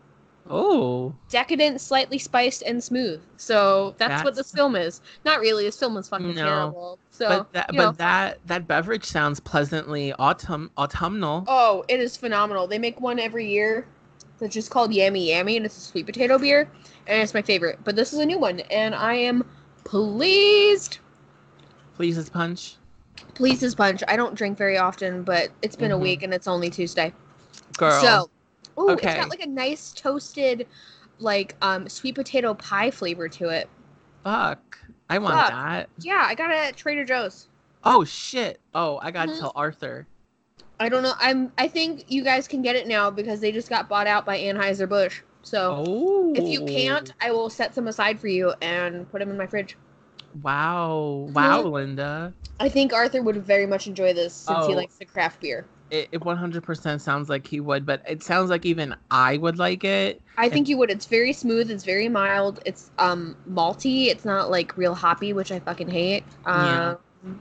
Oh. 0.50 1.14
decadent, 1.30 1.82
slightly 1.82 2.18
spiced, 2.18 2.62
and 2.64 2.84
smooth. 2.84 3.22
So 3.38 3.96
that's, 3.98 4.24
what 4.24 4.36
That's- 4.36 4.38
this 4.38 4.52
film 4.52 4.76
is. 4.76 5.02
Not 5.26 5.40
really. 5.40 5.64
This 5.64 5.78
film 5.80 5.98
is 5.98 6.08
fucking 6.08 6.36
No, 6.36 6.44
terrible. 6.46 7.00
So 7.12 7.28
but 7.30 7.54
that 7.54 7.74
you 7.74 7.78
but 7.78 7.98
that 7.98 8.40
that 8.46 8.68
beverage 8.68 9.06
sounds 9.06 9.40
pleasantly 9.40 10.14
autumn 10.14 10.70
autumnal. 10.78 11.44
oh, 11.48 11.84
it 11.88 12.00
is 12.00 12.16
phenomenal. 12.18 12.68
They 12.68 12.78
make 12.80 13.00
one 13.02 13.20
every 13.20 13.48
year 13.50 13.88
that's 14.40 14.54
just 14.54 14.70
called 14.70 14.92
Yammy 14.92 15.28
Yammy, 15.30 15.58
and 15.58 15.66
it's 15.66 15.78
a 15.78 15.82
sweet 15.82 16.06
potato 16.06 16.38
beer, 16.38 16.70
and 17.08 17.22
it's 17.22 17.34
my 17.34 17.42
favorite. 17.42 17.80
But 17.84 17.96
this 17.96 18.14
is 18.14 18.20
a 18.20 18.26
new 18.26 18.38
one, 18.38 18.60
and 18.72 18.94
I 18.94 19.16
am 19.16 19.44
pleased. 19.84 21.00
Please 21.96 22.18
as 22.18 22.30
punch. 22.30 22.76
Pleased 23.34 23.64
as 23.64 23.74
punch. 23.74 24.04
I 24.08 24.16
don't 24.16 24.36
drink 24.36 24.58
very 24.58 24.78
often, 24.78 25.24
but 25.24 25.50
it's 25.64 25.76
been 25.76 25.92
a 25.92 25.98
Mhm. 25.98 26.02
week 26.02 26.24
and 26.24 26.34
it's 26.34 26.48
only 26.48 26.70
Tuesday. 26.70 27.12
Girl. 27.78 28.00
So, 28.02 28.30
ooh, 28.80 28.92
Okay. 28.92 29.10
it's 29.10 29.20
got 29.20 29.30
like 29.30 29.42
a 29.44 29.48
nice 29.48 29.92
toasted, 29.94 30.68
like 31.20 31.56
um 31.62 31.88
sweet 31.90 32.16
potato 32.16 32.54
pie 32.54 32.92
flavor 32.92 33.28
to 33.30 33.50
it. 33.50 33.70
fuck. 34.24 34.78
I 35.10 35.20
want 35.20 35.36
Fuck. 35.36 35.50
that. 35.52 35.90
Yeah, 36.00 36.24
I 36.28 36.36
got 36.36 36.52
it 36.52 36.58
at 36.58 36.76
Trader 36.76 37.06
Joe's. 37.06 37.48
Oh 37.86 38.04
shit. 38.04 38.60
Oh, 38.74 39.00
I 39.02 39.12
gotta 39.12 39.32
Mhm. 39.32 39.40
tell 39.40 39.52
Arthur. 39.56 40.06
I 40.82 40.90
don't 40.90 41.02
know. 41.02 41.14
I'm. 41.18 41.52
I 41.58 41.68
think 41.70 42.12
you 42.12 42.24
guys 42.26 42.46
can 42.48 42.62
get 42.62 42.76
it 42.76 42.88
now 42.88 43.10
because 43.10 43.40
they 43.40 43.52
just 43.54 43.70
got 43.70 43.88
bought 43.88 44.06
out 44.06 44.26
by 44.26 44.38
Anheuser 44.38 44.88
Busch. 44.88 45.22
So 45.44 45.86
Oh. 45.88 46.34
if 46.36 46.44
you 46.46 46.66
can't, 46.66 47.14
I 47.22 47.32
will 47.32 47.50
set 47.50 47.74
some 47.74 47.88
aside 47.88 48.20
for 48.20 48.28
you 48.28 48.54
and 48.62 49.10
put 49.10 49.20
them 49.20 49.30
in 49.30 49.38
my 49.38 49.48
fridge. 49.48 49.78
Wow. 50.44 51.30
Wow, 51.32 51.64
Mhm. 51.64 51.72
Linda. 51.72 52.34
I 52.60 52.68
think 52.70 52.92
Arthur 52.94 53.22
would 53.22 53.38
very 53.38 53.66
much 53.66 53.88
enjoy 53.88 54.14
this 54.14 54.34
since 54.34 54.66
he 54.68 54.74
Oh. 54.74 54.76
likes 54.76 54.96
the 54.98 55.06
craft 55.06 55.40
beer. 55.40 55.66
It, 55.92 56.10
it 56.12 56.22
100% 56.22 57.02
sounds 57.02 57.30
like 57.30 57.48
he 57.48 57.60
would, 57.60 57.86
but 57.86 58.02
it 58.08 58.24
sounds 58.24 58.50
like 58.50 58.66
even 58.66 58.96
I 59.10 59.38
would 59.38 59.58
like 59.58 59.84
it. 59.84 60.22
I 60.38 60.50
think 60.50 60.68
you 60.68 60.78
would. 60.78 60.92
It's 60.92 61.06
very 61.06 61.34
smooth. 61.34 61.72
It's 61.72 61.84
very 61.84 62.10
mild. 62.10 62.60
It's 62.66 62.92
um 63.00 63.36
malty. 63.50 64.08
It's 64.08 64.26
not 64.26 64.52
like 64.52 64.78
real 64.78 64.94
hoppy, 64.94 65.34
which 65.34 65.52
I 65.52 65.60
fucking 65.60 65.90
hate. 65.90 66.24
Yeah. 66.46 66.96
Um, 67.24 67.40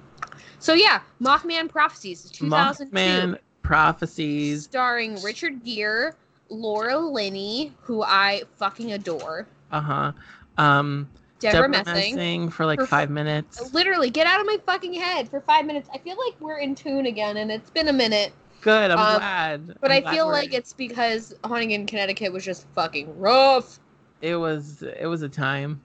So 0.59 0.73
yeah, 0.73 1.00
Mothman 1.23 1.69
Prophecies, 1.69 2.25
is 2.25 2.31
2002, 2.31 2.88
Mothman 2.95 3.38
prophecies. 3.62 4.65
starring 4.65 5.21
Richard 5.23 5.65
Gere, 5.65 6.12
Laura 6.49 6.99
Linney, 6.99 7.73
who 7.83 8.03
I 8.03 8.43
fucking 8.57 8.93
adore, 8.93 9.47
Uh 9.71 9.81
huh. 9.81 10.12
Um, 10.57 11.09
Deborah, 11.38 11.69
Messing. 11.69 12.50
for 12.50 12.66
like 12.66 12.81
Her- 12.81 12.87
five 12.87 13.11
minutes. 13.11 13.73
Literally, 13.75 14.11
get 14.11 14.26
out 14.26 14.40
of 14.40 14.47
my 14.47 14.59
fucking 14.64 14.95
head 14.95 15.28
for 15.28 15.40
five 15.40 15.66
minutes. 15.66 15.88
I 15.93 15.99
feel 15.99 16.16
like 16.25 16.40
we're 16.40 16.59
in 16.59 16.75
tune 16.75 17.07
again, 17.07 17.38
and 17.38 17.50
it's 17.50 17.71
been 17.71 17.88
a 17.88 17.93
minute. 17.93 18.33
Good. 18.62 18.90
I'm 18.90 18.99
um, 18.99 19.19
glad. 19.19 19.66
But 19.81 19.90
I'm 19.90 19.99
i 19.99 20.00
glad 20.00 20.14
feel 20.14 20.28
like 20.28 20.55
it's 20.55 20.73
because 20.73 21.35
Haunting 21.45 21.73
in 21.73 21.87
Connecticut 21.87 22.33
was 22.33 22.45
just 22.45 22.66
fucking 22.75 23.19
rough. 23.19 23.78
it 24.23 24.37
was 24.37 24.83
it 24.83 25.07
was 25.07 25.23
a 25.23 25.28
time. 25.28 25.83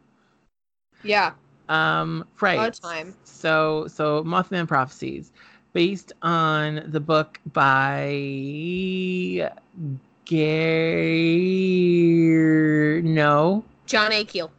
Yeah, 1.03 1.31
Um, 1.69 2.27
right. 2.39 2.59
a 2.59 2.71
time. 2.71 3.15
So 3.23 3.87
so 3.87 4.23
Mothman 4.23 4.67
prophecies, 4.67 5.31
based 5.73 6.13
on 6.21 6.83
the 6.87 6.99
book 6.99 7.39
by 7.53 8.11
Gare 10.25 11.41
no 13.01 13.63
John 13.85 14.11
A. 14.11 14.23
Keel. 14.23 14.51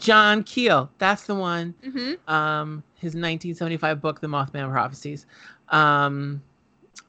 John 0.00 0.42
Keel. 0.42 0.90
That's 0.98 1.24
the 1.26 1.34
one. 1.34 1.74
Mm-hmm. 1.84 2.32
um, 2.32 2.82
his 2.94 3.10
1975 3.14 4.00
book, 4.00 4.20
The 4.20 4.26
Mothman 4.26 4.70
Prophecies. 4.70 5.26
Um, 5.68 6.42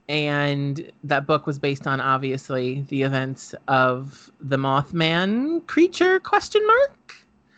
and 0.07 0.91
that 1.03 1.25
book 1.25 1.45
was 1.48 1.57
based 1.60 1.88
on 1.88 2.00
obviously 2.00 2.86
the 2.89 3.01
events 3.01 3.53
of 3.67 4.29
the 4.39 4.57
Mothman 4.57 5.65
creature 5.67 6.19
question 6.19 6.65
mark. 6.67 7.15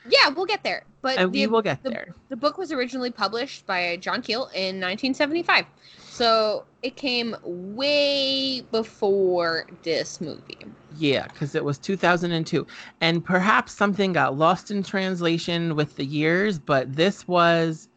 Yeah, 0.10 0.30
we'll 0.30 0.46
get 0.46 0.64
there. 0.64 0.84
But 1.02 1.18
And 1.18 1.32
we 1.32 1.48
will 1.48 1.62
get 1.62 1.82
the- 1.84 1.90
there. 1.90 2.16
the 2.30 2.36
book 2.36 2.58
was 2.58 2.72
originally 2.72 3.12
published 3.12 3.66
by 3.66 3.98
John 3.98 4.22
Keel 4.22 4.46
in 4.54 4.80
1975. 4.80 5.66
So 6.14 6.66
it 6.84 6.96
came 6.96 7.36
way 7.44 8.62
before 8.72 9.66
this 9.82 10.22
movie. 10.22 10.60
Yeah, 10.96 11.28
because 11.28 11.56
it 11.56 11.66
was 11.66 11.80
2002. 11.80 12.68
And 13.02 13.26
perhaps 13.26 13.74
something 13.74 14.14
got 14.14 14.38
lost 14.38 14.70
in 14.70 14.84
translation 14.84 15.76
with 15.76 15.96
the 15.96 16.06
years, 16.06 16.60
but 16.60 16.96
this 16.96 17.28
was 17.28 17.90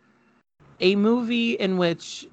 a 0.80 0.96
movie 0.96 1.52
in 1.52 1.76
which 1.76 2.26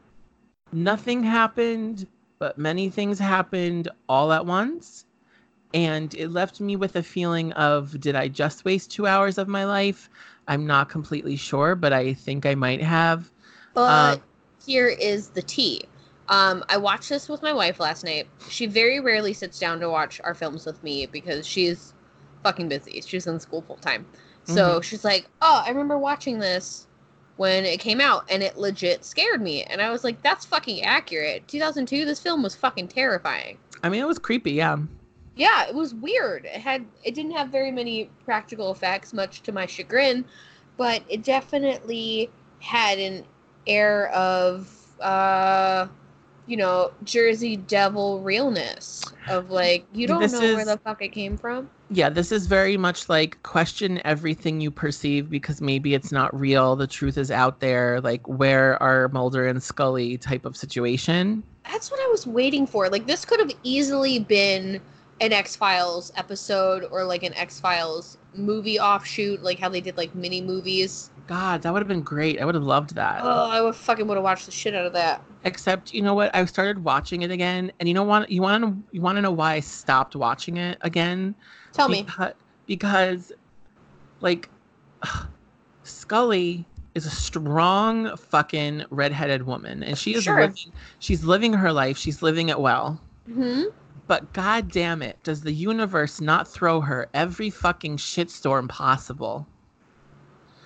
nothing 0.72 1.22
happened, 1.22 2.08
but 2.40 2.58
many 2.58 2.90
things 2.90 3.20
happened 3.20 3.90
all 4.08 4.32
at 4.32 4.46
once. 4.46 5.06
And 5.74 6.14
it 6.14 6.30
left 6.30 6.62
me 6.62 6.78
with 6.78 6.96
a 6.96 7.04
feeling 7.04 7.52
of 7.54 8.00
did 8.00 8.16
I 8.16 8.30
just 8.30 8.64
waste 8.64 8.90
two 8.90 9.06
hours 9.06 9.38
of 9.38 9.50
my 9.50 9.66
life? 9.66 10.10
I'm 10.48 10.66
not 10.66 10.88
completely 10.88 11.36
sure, 11.36 11.76
but 11.76 11.92
I 11.92 12.14
think 12.14 12.46
I 12.46 12.56
might 12.56 12.82
have. 12.82 13.30
But 13.74 13.90
Uh, 13.90 14.18
here 14.66 14.88
is 14.88 15.30
the 15.30 15.42
tea. 15.42 15.82
Um, 16.30 16.64
I 16.70 16.78
watched 16.78 17.10
this 17.10 17.28
with 17.28 17.42
my 17.42 17.54
wife 17.54 17.80
last 17.80 18.04
night. 18.04 18.28
She 18.50 18.66
very 18.66 19.00
rarely 19.00 19.34
sits 19.34 19.60
down 19.60 19.80
to 19.82 19.90
watch 19.90 20.22
our 20.24 20.34
films 20.34 20.66
with 20.66 20.82
me 20.84 21.06
because 21.06 21.46
she's 21.46 21.94
fucking 22.44 22.70
busy. 22.70 23.02
She's 23.02 23.28
in 23.28 23.40
school 23.40 23.62
full 23.62 23.78
time. 23.78 24.06
So 24.46 24.82
she's 24.82 25.06
like, 25.06 25.28
"Oh, 25.42 25.64
I 25.66 25.70
remember 25.70 25.98
watching 25.98 26.40
this 26.40 26.88
when 27.38 27.66
it 27.66 27.80
came 27.80 28.02
out, 28.02 28.26
and 28.30 28.44
it 28.44 28.58
legit 28.58 29.06
scared 29.06 29.42
me." 29.42 29.64
And 29.64 29.82
I 29.82 29.90
was 29.90 30.04
like, 30.04 30.22
"That's 30.22 30.46
fucking 30.46 30.84
accurate." 30.84 31.48
2002. 31.48 32.06
This 32.06 32.20
film 32.20 32.44
was 32.44 32.54
fucking 32.56 32.90
terrifying. 32.90 33.58
I 33.84 33.90
mean, 33.90 34.02
it 34.02 34.08
was 34.08 34.20
creepy, 34.20 34.52
yeah. 34.52 34.78
Yeah, 35.36 35.68
it 35.68 35.74
was 35.74 35.96
weird. 35.96 36.46
It 36.46 36.62
had 36.62 36.86
it 37.04 37.16
didn't 37.16 37.32
have 37.32 37.50
very 37.50 37.72
many 37.72 38.10
practical 38.26 38.72
effects, 38.72 39.14
much 39.14 39.42
to 39.44 39.52
my 39.52 39.66
chagrin, 39.66 40.26
but 40.78 41.04
it 41.08 41.24
definitely 41.24 42.30
had 42.60 43.00
an 43.00 43.26
air 43.68 44.10
of 44.10 44.70
uh 45.02 45.88
you 46.46 46.58
know, 46.58 46.92
Jersey 47.04 47.56
Devil 47.56 48.22
realness 48.22 49.04
of 49.30 49.50
like 49.50 49.86
you 49.94 50.08
don't 50.08 50.22
This 50.22 50.34
know 50.34 50.56
where 50.56 50.66
the 50.66 50.78
fuck 50.78 51.02
it 51.02 51.10
came 51.10 51.38
from. 51.38 51.70
Yeah, 51.90 52.10
this 52.10 52.32
is 52.32 52.48
very 52.48 52.76
much 52.76 53.08
like 53.08 53.42
question 53.44 54.02
everything 54.04 54.60
you 54.60 54.72
perceive 54.72 55.30
because 55.30 55.62
maybe 55.62 55.94
it's 55.94 56.12
not 56.12 56.38
real. 56.38 56.76
The 56.76 56.88
truth 56.88 57.18
is 57.18 57.32
out 57.32 57.60
there. 57.60 58.02
Like, 58.02 58.28
where 58.28 58.82
are 58.82 59.08
Mulder 59.10 59.48
and 59.48 59.62
Scully 59.62 60.18
type 60.18 60.46
of 60.46 60.58
situation? 60.58 61.44
That's 61.66 61.92
what 61.92 62.00
I 62.02 62.08
was 62.12 62.28
waiting 62.28 62.68
for. 62.68 62.90
Like 62.90 63.08
this 63.08 63.24
could 63.24 63.40
have 63.40 63.52
easily 63.64 64.20
been 64.20 64.82
an 65.22 65.32
X 65.32 65.56
Files 65.56 66.12
episode 66.18 66.86
or 66.92 67.06
like 67.06 67.24
an 67.24 67.34
X 67.36 67.60
Files 67.60 68.18
movie 68.36 68.80
offshoot, 68.80 69.44
like 69.44 69.60
how 69.60 69.70
they 69.70 69.82
did 69.82 69.98
like 69.98 70.14
mini 70.16 70.42
movies. 70.42 71.10
God, 71.28 71.62
that 71.62 71.72
would 71.74 71.82
have 71.82 71.88
been 71.88 72.02
great. 72.02 72.40
I 72.42 72.46
would 72.46 72.56
have 72.56 72.64
loved 72.64 72.96
that. 72.96 73.22
Oh, 73.24 73.50
I 73.50 73.62
would 73.62 73.76
fucking 73.76 74.08
would 74.08 74.16
have 74.16 74.24
watched 74.24 74.46
the 74.46 74.52
shit 74.52 74.76
out 74.76 74.86
of 74.86 74.94
that. 74.94 75.24
Except, 75.46 75.94
you 75.94 76.02
know 76.02 76.14
what? 76.14 76.34
I 76.36 76.46
started 76.46 76.84
watching 76.84 77.22
it 77.22 77.32
again, 77.32 77.72
and 77.80 77.88
you 77.88 77.94
know 77.94 78.04
what? 78.04 78.30
You 78.32 78.42
want 78.42 78.64
to 78.64 78.76
you 78.92 79.02
want 79.02 79.18
to 79.18 79.22
know 79.22 79.32
why 79.32 79.54
I 79.54 79.60
stopped 79.60 80.16
watching 80.16 80.58
it 80.58 80.78
again? 80.82 81.36
Tell 81.74 81.90
me. 81.90 82.04
Because, 82.04 82.34
because 82.66 83.32
like, 84.22 84.50
Scully 85.84 86.66
is 86.96 87.06
a 87.06 87.10
strong 87.10 88.16
fucking 88.16 88.86
redheaded 88.90 89.44
woman, 89.44 89.84
and 89.84 89.98
she 89.98 90.14
is 90.14 90.24
Sure. 90.24 90.40
living. 90.40 90.72
She's 91.00 91.24
living 91.24 91.54
her 91.54 91.72
life. 91.74 91.98
She's 91.98 92.22
living 92.22 92.50
it 92.50 92.60
well. 92.60 93.02
hmm 93.28 93.64
But 94.08 94.34
god 94.34 94.72
damn 94.72 95.02
it, 95.02 95.18
does 95.24 95.42
the 95.42 95.54
universe 95.54 96.20
not 96.20 96.48
throw 96.48 96.82
her 96.82 97.10
every 97.14 97.50
fucking 97.50 97.98
shitstorm 97.98 98.70
possible? 98.70 99.48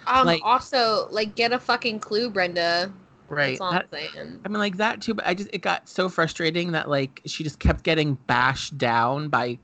Um. 0.08 0.26
Like- 0.26 0.42
also, 0.44 1.08
like, 1.12 1.36
get 1.36 1.52
a 1.54 1.60
fucking 1.60 2.00
clue, 2.00 2.30
Brenda. 2.30 2.92
Right. 3.30 3.60
That-. 3.60 3.88
I 3.94 4.48
mean 4.48 4.60
like 4.60 4.78
that 4.78 5.02
too, 5.02 5.14
but 5.14 5.28
I 5.28 5.34
just 5.34 5.50
it 5.52 5.62
got 5.62 5.90
so 5.90 6.08
frustrating 6.10 6.72
that 6.72 6.90
like 6.90 7.22
she 7.26 7.44
just 7.44 7.60
kept 7.60 7.84
getting 7.84 8.16
bashed 8.28 8.78
down 8.78 9.28
by 9.30 9.60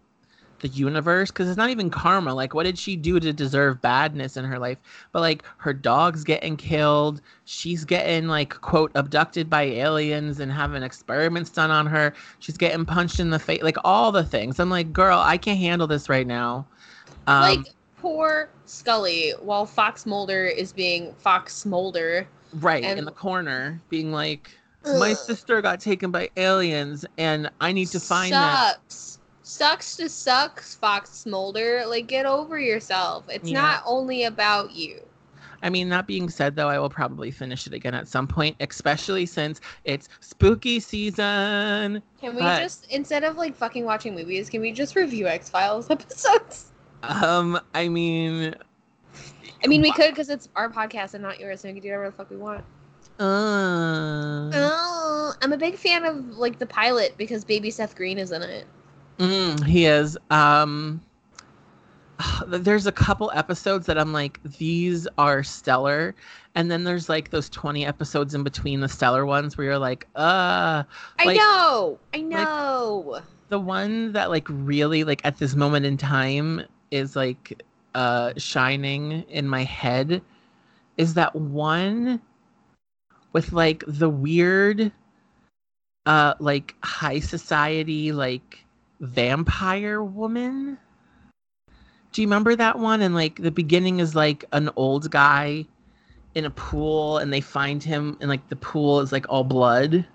the 0.63 0.69
universe 0.69 1.29
because 1.29 1.47
it's 1.47 1.57
not 1.57 1.69
even 1.69 1.91
karma. 1.91 2.33
Like 2.33 2.55
what 2.55 2.63
did 2.63 2.79
she 2.79 2.95
do 2.95 3.19
to 3.19 3.31
deserve 3.31 3.81
badness 3.81 4.35
in 4.37 4.45
her 4.45 4.57
life? 4.57 4.79
But 5.11 5.19
like 5.19 5.43
her 5.57 5.73
dog's 5.73 6.23
getting 6.23 6.57
killed, 6.57 7.21
she's 7.45 7.85
getting 7.85 8.27
like 8.27 8.59
quote 8.61 8.91
abducted 8.95 9.49
by 9.49 9.63
aliens 9.63 10.39
and 10.39 10.51
having 10.51 10.81
experiments 10.81 11.51
done 11.51 11.69
on 11.69 11.85
her. 11.85 12.13
She's 12.39 12.57
getting 12.57 12.85
punched 12.85 13.19
in 13.19 13.29
the 13.29 13.37
face, 13.37 13.61
like 13.61 13.77
all 13.83 14.11
the 14.11 14.23
things. 14.23 14.59
I'm 14.59 14.71
like, 14.71 14.91
girl, 14.91 15.19
I 15.19 15.37
can't 15.37 15.59
handle 15.59 15.85
this 15.85 16.09
right 16.09 16.25
now. 16.25 16.65
Um, 17.27 17.41
like 17.41 17.67
poor 17.97 18.49
Scully, 18.65 19.33
while 19.41 19.65
Fox 19.65 20.05
Mulder 20.05 20.45
is 20.45 20.73
being 20.73 21.13
Fox 21.15 21.53
Smolder. 21.55 22.25
right 22.53 22.83
in 22.83 23.05
the 23.05 23.11
corner, 23.11 23.81
being 23.89 24.11
like, 24.11 24.57
my 24.85 25.11
Ugh. 25.11 25.17
sister 25.17 25.61
got 25.61 25.79
taken 25.79 26.09
by 26.11 26.29
aliens, 26.37 27.05
and 27.17 27.49
I 27.61 27.71
need 27.71 27.89
to 27.89 27.99
find 27.99 28.31
sucks. 28.31 29.12
Sucks 29.57 29.95
to 29.97 30.09
sucks, 30.09 30.73
Fox 30.75 31.11
Smolder. 31.11 31.85
Like, 31.85 32.07
get 32.07 32.25
over 32.25 32.59
yourself. 32.59 33.25
It's 33.29 33.49
Yeah. 33.49 33.61
not 33.61 33.83
only 33.85 34.23
about 34.23 34.71
you. 34.71 34.99
I 35.61 35.69
mean, 35.69 35.87
that 35.89 36.07
being 36.07 36.27
said, 36.29 36.55
though, 36.55 36.67
I 36.67 36.77
will 36.79 36.89
probably 36.89 37.29
finish 37.31 37.67
it 37.67 37.73
again 37.73 37.93
at 37.93 38.07
some 38.07 38.27
point, 38.27 38.55
especially 38.59 39.25
since 39.25 39.61
it's 39.85 40.09
spooky 40.19 40.79
season. 40.79 42.01
Can 42.19 42.35
we 42.35 42.41
But- 42.41 42.59
just 42.61 42.85
instead 42.91 43.23
of 43.23 43.37
like 43.37 43.55
fucking 43.55 43.85
watching 43.85 44.15
movies, 44.15 44.49
can 44.49 44.59
we 44.59 44.71
just 44.71 44.95
review 44.95 45.27
X 45.27 45.49
Files 45.49 45.87
episodes? 45.89 46.71
Um, 47.03 47.59
I 47.73 47.87
mean, 47.89 48.55
I 49.63 49.67
mean, 49.67 49.81
we 49.81 49.91
could 49.91 50.09
because 50.09 50.29
it's 50.29 50.49
our 50.55 50.69
podcast 50.69 51.13
and 51.13 51.21
not 51.23 51.39
yours, 51.39 51.61
so 51.61 51.67
we 51.69 51.75
can 51.75 51.83
do 51.83 51.89
whatever 51.89 52.05
the 52.07 52.11
fuck 52.11 52.29
we 52.29 52.37
want. 52.37 52.63
uh, 53.19 54.49
Oh, 54.53 55.33
I'm 55.41 55.53
a 55.53 55.57
big 55.57 55.75
fan 55.77 56.03
of 56.05 56.37
like 56.37 56.59
the 56.59 56.65
pilot 56.65 57.13
because 57.17 57.45
Baby 57.45 57.69
Seth 57.69 57.95
Green 57.95 58.17
is 58.17 58.31
in 58.31 58.41
it. 58.41 58.65
Mm, 59.17 59.63
he 59.65 59.85
is. 59.85 60.17
Um, 60.29 61.01
there's 62.47 62.87
a 62.87 62.91
couple 62.91 63.31
episodes 63.33 63.85
that 63.87 63.97
I'm 63.97 64.13
like, 64.13 64.39
these 64.57 65.07
are 65.17 65.43
stellar, 65.43 66.15
and 66.55 66.69
then 66.69 66.83
there's 66.83 67.09
like 67.09 67.29
those 67.31 67.49
20 67.49 67.85
episodes 67.85 68.33
in 68.35 68.43
between 68.43 68.79
the 68.79 68.89
stellar 68.89 69.25
ones 69.25 69.57
where 69.57 69.65
you're 69.65 69.79
like, 69.79 70.07
uh, 70.15 70.83
I 71.19 71.25
Like- 71.25 71.37
know, 71.37 71.99
I 72.13 72.21
know. 72.21 73.21
the 73.49 73.59
one 73.59 74.13
that 74.13 74.29
like 74.29 74.47
really 74.49 75.03
like 75.03 75.21
at 75.25 75.37
this 75.37 75.55
moment 75.55 75.85
in 75.85 75.97
time 75.97 76.61
is 76.91 77.15
like 77.15 77.61
uh 77.95 78.33
shining 78.37 79.23
in 79.29 79.47
my 79.47 79.63
head 79.63 80.19
is 80.97 81.13
that 81.13 81.35
one 81.35 82.19
with 83.33 83.51
like 83.53 83.83
the 83.87 84.09
weird 84.09 84.91
uh 86.07 86.33
like 86.39 86.73
high 86.83 87.19
society 87.19 88.11
like 88.11 88.62
vampire 89.05 90.03
woman 90.03 90.77
do 92.11 92.21
you 92.21 92.27
remember 92.27 92.55
that 92.55 92.79
one 92.79 93.01
and 93.01 93.13
like 93.13 93.35
the 93.41 93.51
beginning 93.51 93.99
is 93.99 94.15
like 94.15 94.45
an 94.53 94.69
old 94.75 95.11
guy 95.11 95.65
in 96.35 96.45
a 96.45 96.49
pool 96.49 97.17
and 97.17 97.31
they 97.31 97.41
find 97.41 97.83
him 97.83 98.17
and 98.21 98.29
like 98.29 98.47
the 98.49 98.55
pool 98.55 98.99
is 99.01 99.11
like 99.11 99.25
all 99.29 99.43
blood 99.43 100.05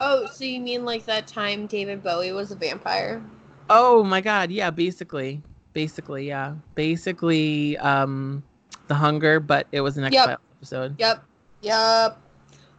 Oh, 0.00 0.26
so 0.26 0.44
you 0.44 0.60
mean 0.60 0.84
like 0.84 1.06
that 1.06 1.26
time 1.26 1.66
David 1.66 2.02
Bowie 2.02 2.32
was 2.32 2.50
a 2.50 2.56
vampire? 2.56 3.22
Oh 3.70 4.02
my 4.02 4.20
god, 4.20 4.50
yeah, 4.50 4.70
basically. 4.70 5.42
Basically, 5.72 6.28
yeah. 6.28 6.54
Basically, 6.74 7.78
um 7.78 8.42
The 8.88 8.94
Hunger, 8.94 9.40
but 9.40 9.66
it 9.72 9.80
was 9.80 9.96
an 9.96 10.04
X 10.04 10.14
Yep. 10.14 10.40
Episode. 10.58 10.96
Yep. 10.98 11.24
Yep. 11.62 12.18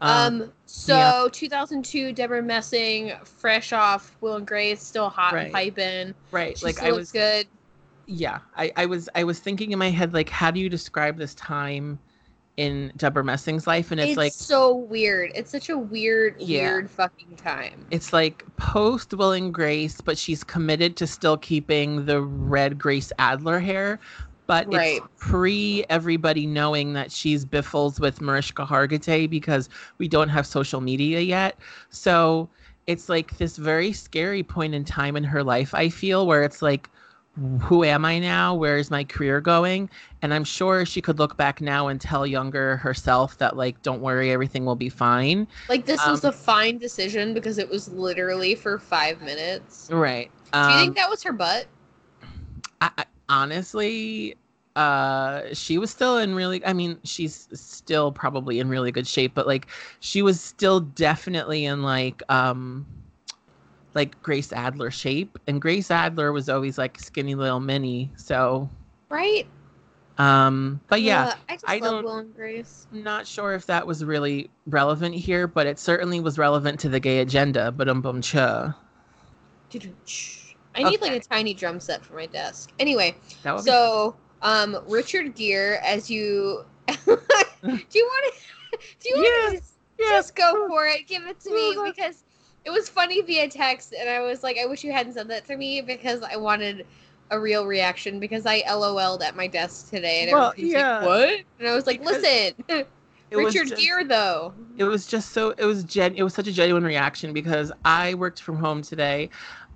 Um, 0.01 0.42
Um, 0.42 0.54
so 0.66 1.30
2002, 1.32 2.12
Deborah 2.14 2.42
Messing, 2.42 3.14
fresh 3.24 3.72
off 3.74 4.16
Will 4.22 4.36
and 4.36 4.48
Grace, 4.48 4.82
still 4.84 5.10
hot 5.10 5.34
Right. 5.34 5.44
and 5.46 5.54
piping. 5.54 6.14
right. 6.32 6.58
She 6.58 6.66
like 6.66 6.82
I 6.82 6.92
was 6.92 7.12
good. 7.12 7.48
yeah, 8.08 8.40
I, 8.56 8.72
I 8.76 8.86
was 8.86 9.10
I 9.16 9.24
was 9.24 9.40
thinking 9.40 9.72
in 9.72 9.80
my 9.80 9.90
head 9.90 10.14
like 10.14 10.30
how 10.30 10.52
do 10.52 10.60
you 10.60 10.70
describe 10.70 11.18
this 11.18 11.34
time 11.36 12.00
in 12.58 12.92
Deborah 12.98 13.24
Messing's 13.24 13.68
life? 13.68 13.92
And 13.92 14.00
it's, 14.00 14.12
It's, 14.12 14.18
like 14.18 14.32
so 14.32 14.74
weird. 14.76 15.32
It's 15.36 15.52
such 15.52 15.70
a 15.70 15.78
weird, 15.78 16.36
Yeah. 16.40 16.62
weird 16.72 16.90
fucking 16.90 17.36
time. 17.36 17.86
it's 17.92 18.14
like 18.14 18.44
post 18.56 19.14
Will 19.14 19.34
and 19.34 19.54
Grace, 19.54 20.00
but 20.02 20.18
she's 20.18 20.44
committed 20.44 20.96
to 20.98 21.06
still 21.08 21.36
keeping 21.38 22.06
the 22.06 22.22
red 22.22 22.78
Grace 22.80 23.12
Adler 23.20 23.60
hair. 23.60 24.00
But 24.48 24.68
Right. 24.68 25.02
it's 25.02 25.02
pre 25.20 25.86
everybody 25.90 26.46
knowing 26.46 26.94
that 26.94 27.12
she's 27.12 27.46
biffles 27.46 28.00
with 28.00 28.22
Mariska 28.22 28.66
Hargitay 28.66 29.30
because 29.30 29.70
we 29.98 30.08
don't 30.08 30.30
have 30.30 30.46
social 30.46 30.82
media 30.82 31.20
yet. 31.22 31.58
So 31.90 32.50
it's 32.88 33.10
like 33.10 33.38
this 33.38 33.58
very 33.58 33.92
scary 33.94 34.44
point 34.44 34.75
in 34.75 34.86
time 34.86 35.16
in 35.16 35.24
her 35.24 35.44
life, 35.44 35.74
I 35.74 35.90
feel, 35.90 36.28
where 36.28 36.44
it's 36.44 36.62
like, 36.62 36.90
who 37.60 37.84
am 37.84 38.06
I 38.06 38.20
now? 38.20 38.54
Where 38.56 38.78
is 38.78 38.90
my 38.90 39.04
career 39.04 39.42
going? 39.42 39.90
And 40.22 40.34
I'm 40.34 40.44
sure 40.44 40.86
she 40.86 41.02
could 41.02 41.20
look 41.20 41.36
back 41.36 41.60
now 41.60 41.88
and 41.88 42.00
tell 42.00 42.25
younger 42.25 42.78
herself 42.78 43.38
that, 43.40 43.58
like, 43.58 43.82
don't 43.82 44.02
worry, 44.02 44.32
everything 44.32 44.66
will 44.66 44.75
be 44.75 44.90
fine. 44.90 45.48
Like 45.68 45.86
this 45.86 46.06
was 46.08 46.24
Um, 46.24 46.32
a 46.32 46.32
fine 46.32 46.78
decision 46.78 47.34
because 47.34 47.58
it 47.58 47.68
was 47.70 47.92
literally 47.92 48.56
for 48.56 48.78
five 48.80 49.22
minutes. 49.22 49.90
Right. 49.92 50.32
Do 50.52 50.60
you 50.60 50.64
Um, 50.64 50.86
think 50.86 50.96
that 50.96 51.10
was 51.10 51.24
her 51.24 51.34
butt? 51.34 51.66
I, 52.82 53.06
honestly, 53.29 54.36
uh, 54.75 55.41
she 55.53 55.77
was 55.77 55.89
still 55.91 56.17
in 56.17 56.36
really. 56.36 56.65
I 56.65 56.74
mean, 56.74 57.00
she's 57.03 57.48
still 57.53 58.12
probably 58.12 58.60
in 58.60 58.67
really 58.70 58.91
good 58.91 59.08
shape, 59.08 59.34
but 59.34 59.48
like, 59.48 59.67
she 60.00 60.22
was 60.22 60.39
still 60.41 60.79
definitely 60.82 61.65
in 61.65 61.82
like, 61.84 62.22
um, 62.29 62.86
like 63.94 64.22
Grace 64.22 64.51
Adler 64.51 64.91
shape, 64.91 65.38
and 65.48 65.62
Grace 65.62 65.89
Adler 65.89 66.34
was 66.34 66.50
always 66.50 66.77
like 66.77 67.00
skinny 67.00 67.36
little 67.36 67.62
mini. 67.62 68.12
So, 68.17 68.70
Right? 69.10 69.48
um, 70.17 70.82
but 70.89 71.01
yeah, 71.01 71.27
Uh, 71.27 71.36
I 71.48 71.53
just 71.53 71.70
I 71.70 71.77
love 71.77 71.82
don't- 71.91 72.03
Will 72.03 72.17
and 72.17 72.36
Grace. 72.36 72.88
Not 72.91 73.25
sure 73.25 73.53
if 73.53 73.65
that 73.67 73.88
was 73.88 74.03
really 74.03 74.50
relevant 74.67 75.15
here, 75.15 75.48
but 75.48 75.67
it 75.67 75.79
certainly 75.79 76.20
was 76.20 76.38
relevant 76.38 76.79
to 76.82 76.89
the 76.89 77.00
gay 77.00 77.20
agenda. 77.20 77.72
But 77.72 77.88
um, 77.88 78.01
bum 78.01 78.22
cha. 78.22 78.75
I 80.75 80.84
need 80.89 81.01
like 81.01 81.13
a 81.13 81.20
tiny 81.20 81.53
drum 81.53 81.79
set 81.79 82.03
for 82.05 82.15
my 82.15 82.25
desk. 82.25 82.72
Anyway, 82.79 83.15
would 83.46 83.55
be 83.58 83.62
so 83.62 84.15
um, 84.41 84.77
Richard 84.88 85.36
Gere, 85.36 85.79
as 85.84 86.10
you 86.10 86.65
do 86.88 86.96
you 87.05 87.15
want 87.15 88.34
to 88.34 88.77
do 89.00 89.10
you 89.10 89.15
want 89.15 89.51
to 89.51 89.58
just, 89.58 89.74
yeah. 90.00 90.10
just 90.10 90.36
go 90.36 90.67
for 90.67 90.86
it? 90.86 91.08
Give 91.08 91.24
it 91.24 91.39
to 91.41 91.51
me 91.53 91.77
because 91.86 92.24
it 92.65 92.70
was 92.72 92.89
funny 92.89 93.22
via 93.22 93.48
text, 93.48 93.94
and 93.98 94.10
I 94.10 94.20
was 94.22 94.44
like, 94.44 94.58
I 94.58 94.65
wish 94.65 94.84
you 94.84 94.91
hadn't 94.91 95.13
said 95.13 95.27
that 95.29 95.46
to 95.48 95.55
me 95.58 95.82
because 95.82 96.22
I 96.24 96.36
wanted 96.36 96.86
a 97.32 97.39
real 97.39 97.65
reaction 97.65 98.20
because 98.20 98.46
I 98.46 98.63
LOL'd 98.70 99.24
at 99.24 99.36
my 99.36 99.48
desk 99.48 99.89
today 99.89 100.24
and 100.24 100.32
Well, 100.32 100.50
everybody's 100.51 100.74
yeah. 100.74 100.98
like, 101.00 101.08
"What?" 101.08 101.39
And 101.60 101.67
I 101.67 101.74
was 101.75 101.88
like, 101.88 102.00
Because 102.01 102.22
"Listen, 102.22 102.53
It 103.32 103.36
Richard 103.38 103.70
just- 103.70 103.82
Gere 103.82 104.03
though." 104.03 104.53
it 104.77 104.84
was 104.84 105.08
just 105.08 105.32
so 105.32 105.51
it 105.58 105.65
was 105.65 105.84
gen 105.86 106.13
it 106.15 106.22
was 106.24 106.34
such 106.34 106.48
a 106.48 106.51
genuine 106.51 106.84
reaction 106.84 107.32
because 107.34 107.72
i 107.86 108.13
worked 108.15 108.41
from 108.41 108.58
home 108.58 108.82
today 108.82 109.29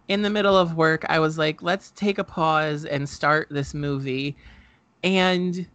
in 0.10 0.24
the 0.24 0.30
middle 0.30 0.58
of 0.58 0.76
work 0.76 1.06
i 1.08 1.20
was 1.20 1.38
like 1.38 1.62
let's 1.62 1.92
take 1.92 2.18
a 2.18 2.24
pause 2.24 2.84
and 2.84 3.08
start 3.08 3.48
this 3.50 3.74
movie. 3.74 4.36
And 5.04 5.66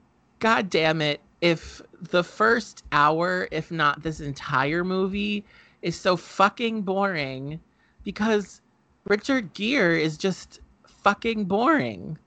god 0.40 0.68
damn 0.68 1.00
it 1.00 1.20
if 1.40 1.80
the 2.10 2.22
first 2.22 2.84
hour 2.92 3.48
if 3.50 3.70
not 3.70 4.02
this 4.02 4.20
entire 4.20 4.84
movie 4.84 5.44
is 5.80 5.96
so 5.96 6.16
fucking 6.16 6.82
boring 6.82 7.58
because 8.02 8.60
richard 9.06 9.54
gere 9.54 10.02
is 10.02 10.18
just 10.18 10.60
fucking 10.86 11.44
boring 11.46 12.18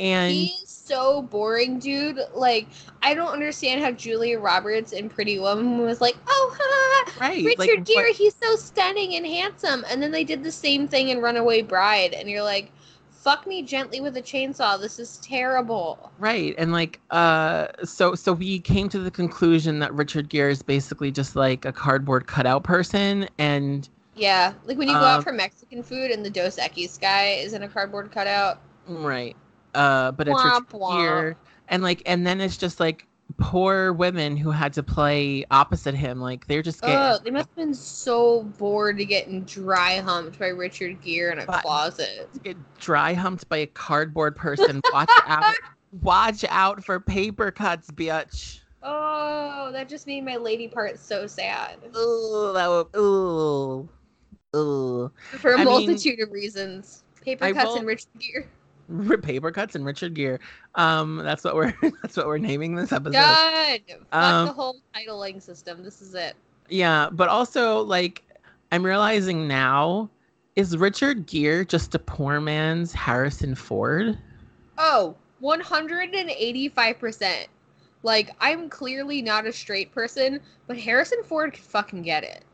and 0.00 0.32
He's 0.32 0.68
so 0.68 1.22
boring, 1.22 1.78
dude. 1.78 2.18
Like, 2.34 2.66
I 3.02 3.14
don't 3.14 3.32
understand 3.32 3.82
how 3.82 3.92
Julia 3.92 4.38
Roberts 4.40 4.92
in 4.92 5.08
Pretty 5.08 5.38
Woman 5.38 5.78
was 5.78 6.00
like, 6.00 6.16
"Oh, 6.26 6.56
ha, 6.58 7.12
right 7.20 7.44
Richard 7.44 7.58
like, 7.78 7.84
Gere, 7.84 8.04
what- 8.04 8.16
he's 8.16 8.34
so 8.42 8.56
stunning 8.56 9.14
and 9.14 9.26
handsome," 9.26 9.84
and 9.88 10.02
then 10.02 10.10
they 10.10 10.24
did 10.24 10.42
the 10.42 10.50
same 10.50 10.88
thing 10.88 11.10
in 11.10 11.20
Runaway 11.20 11.62
Bride, 11.62 12.12
and 12.14 12.28
you're 12.28 12.42
like, 12.42 12.72
"Fuck 13.10 13.46
me 13.46 13.62
gently 13.62 14.00
with 14.00 14.16
a 14.16 14.22
chainsaw. 14.22 14.80
This 14.80 14.98
is 14.98 15.18
terrible." 15.18 16.10
Right. 16.18 16.54
And 16.58 16.72
like 16.72 17.00
uh 17.10 17.68
so 17.84 18.14
so 18.14 18.32
we 18.32 18.58
came 18.60 18.88
to 18.88 18.98
the 18.98 19.10
conclusion 19.10 19.78
that 19.80 19.92
Richard 19.94 20.28
Gere 20.28 20.50
is 20.50 20.62
basically 20.62 21.10
just 21.10 21.36
like 21.36 21.64
a 21.64 21.72
cardboard 21.72 22.26
cutout 22.26 22.64
person 22.64 23.28
and 23.38 23.88
Yeah, 24.16 24.52
like 24.64 24.76
when 24.76 24.88
you 24.88 24.94
go 24.94 25.00
out 25.04 25.22
for 25.22 25.32
Mexican 25.32 25.82
food 25.82 26.10
and 26.10 26.24
the 26.24 26.30
Dos 26.30 26.56
Equis 26.56 27.00
guy 27.00 27.26
is 27.44 27.52
in 27.54 27.62
a 27.62 27.68
cardboard 27.68 28.10
cutout. 28.10 28.58
right. 28.88 29.36
Uh 29.74 30.12
but 30.12 30.28
it's 30.28 30.40
Womp. 30.40 31.34
And 31.68 31.82
like 31.82 32.02
and 32.06 32.26
then 32.26 32.40
it's 32.40 32.56
just 32.56 32.80
like 32.80 33.06
poor 33.38 33.92
women 33.92 34.36
who 34.36 34.50
had 34.50 34.72
to 34.72 34.82
play 34.82 35.44
opposite 35.52 35.94
him 35.94 36.20
like 36.20 36.44
they're 36.48 36.62
just 36.62 36.80
getting 36.80 36.96
Oh, 36.96 37.18
they 37.22 37.30
must 37.30 37.48
have 37.50 37.56
been 37.56 37.72
so 37.74 38.42
bored 38.58 38.98
to 38.98 39.04
getting 39.04 39.42
dry 39.44 39.98
humped 40.00 40.38
by 40.38 40.48
Richard 40.48 41.00
Gere 41.00 41.30
in 41.32 41.38
a 41.38 41.46
But- 41.46 41.62
closet. 41.62 42.28
get 42.42 42.56
dry 42.78 43.14
humped 43.14 43.48
by 43.48 43.58
a 43.58 43.66
cardboard 43.68 44.34
person. 44.34 44.80
Watch 44.92 45.10
out. 45.26 45.54
Watch 46.02 46.44
out 46.48 46.84
for 46.84 46.98
paper 47.00 47.50
cuts, 47.52 47.90
bitch. 47.92 48.60
Oh, 48.82 49.70
that 49.72 49.88
just 49.88 50.06
made 50.06 50.24
my 50.24 50.36
lady 50.36 50.66
part 50.66 50.98
so 50.98 51.26
sad. 51.26 51.76
Ooh, 51.96 52.52
that 52.54 52.68
would 52.68 52.86
ooh. 53.00 53.88
Ooh. 54.56 55.12
For 55.38 55.52
a 55.52 55.54
I 55.54 55.56
mean, 55.58 55.64
multitude 55.66 56.20
of 56.20 56.32
reasons. 56.32 57.04
Paper 57.22 57.44
I 57.44 57.52
cuts 57.52 57.68
will- 57.68 57.76
and 57.78 57.86
Richard 57.86 58.08
Gere. 58.18 58.48
paper 59.22 59.50
cuts 59.50 59.74
and 59.74 59.84
Richard 59.84 60.14
Gere. 60.14 60.38
Um, 60.74 61.18
that's 61.18 61.44
what 61.44 61.54
we're 61.54 61.72
that's 62.02 62.16
what 62.16 62.26
we're 62.26 62.38
naming 62.38 62.74
this 62.74 62.92
episode. 62.92 63.12
God, 63.12 63.80
fuck 63.88 63.98
Um, 64.12 64.46
the 64.46 64.52
whole 64.52 64.76
titling 64.94 65.42
system. 65.42 65.82
This 65.82 66.02
is 66.02 66.14
it. 66.14 66.34
Yeah, 66.68 67.08
but 67.10 67.28
also 67.28 67.82
like 67.82 68.22
I'm 68.72 68.84
realizing 68.84 69.48
now, 69.48 70.08
is 70.56 70.76
Richard 70.76 71.26
Gere 71.26 71.64
just 71.64 71.94
a 71.94 71.98
poor 71.98 72.40
man's 72.40 72.92
Harrison 72.92 73.54
Ford? 73.54 74.18
Oh, 74.78 75.14
185%. 75.42 77.46
Like, 78.02 78.30
I'm 78.40 78.70
clearly 78.70 79.20
not 79.20 79.46
a 79.46 79.52
straight 79.52 79.92
person, 79.92 80.40
but 80.66 80.78
Harrison 80.78 81.22
Ford 81.24 81.52
could 81.52 81.62
fucking 81.62 82.02
get 82.02 82.24
it. 82.24 82.44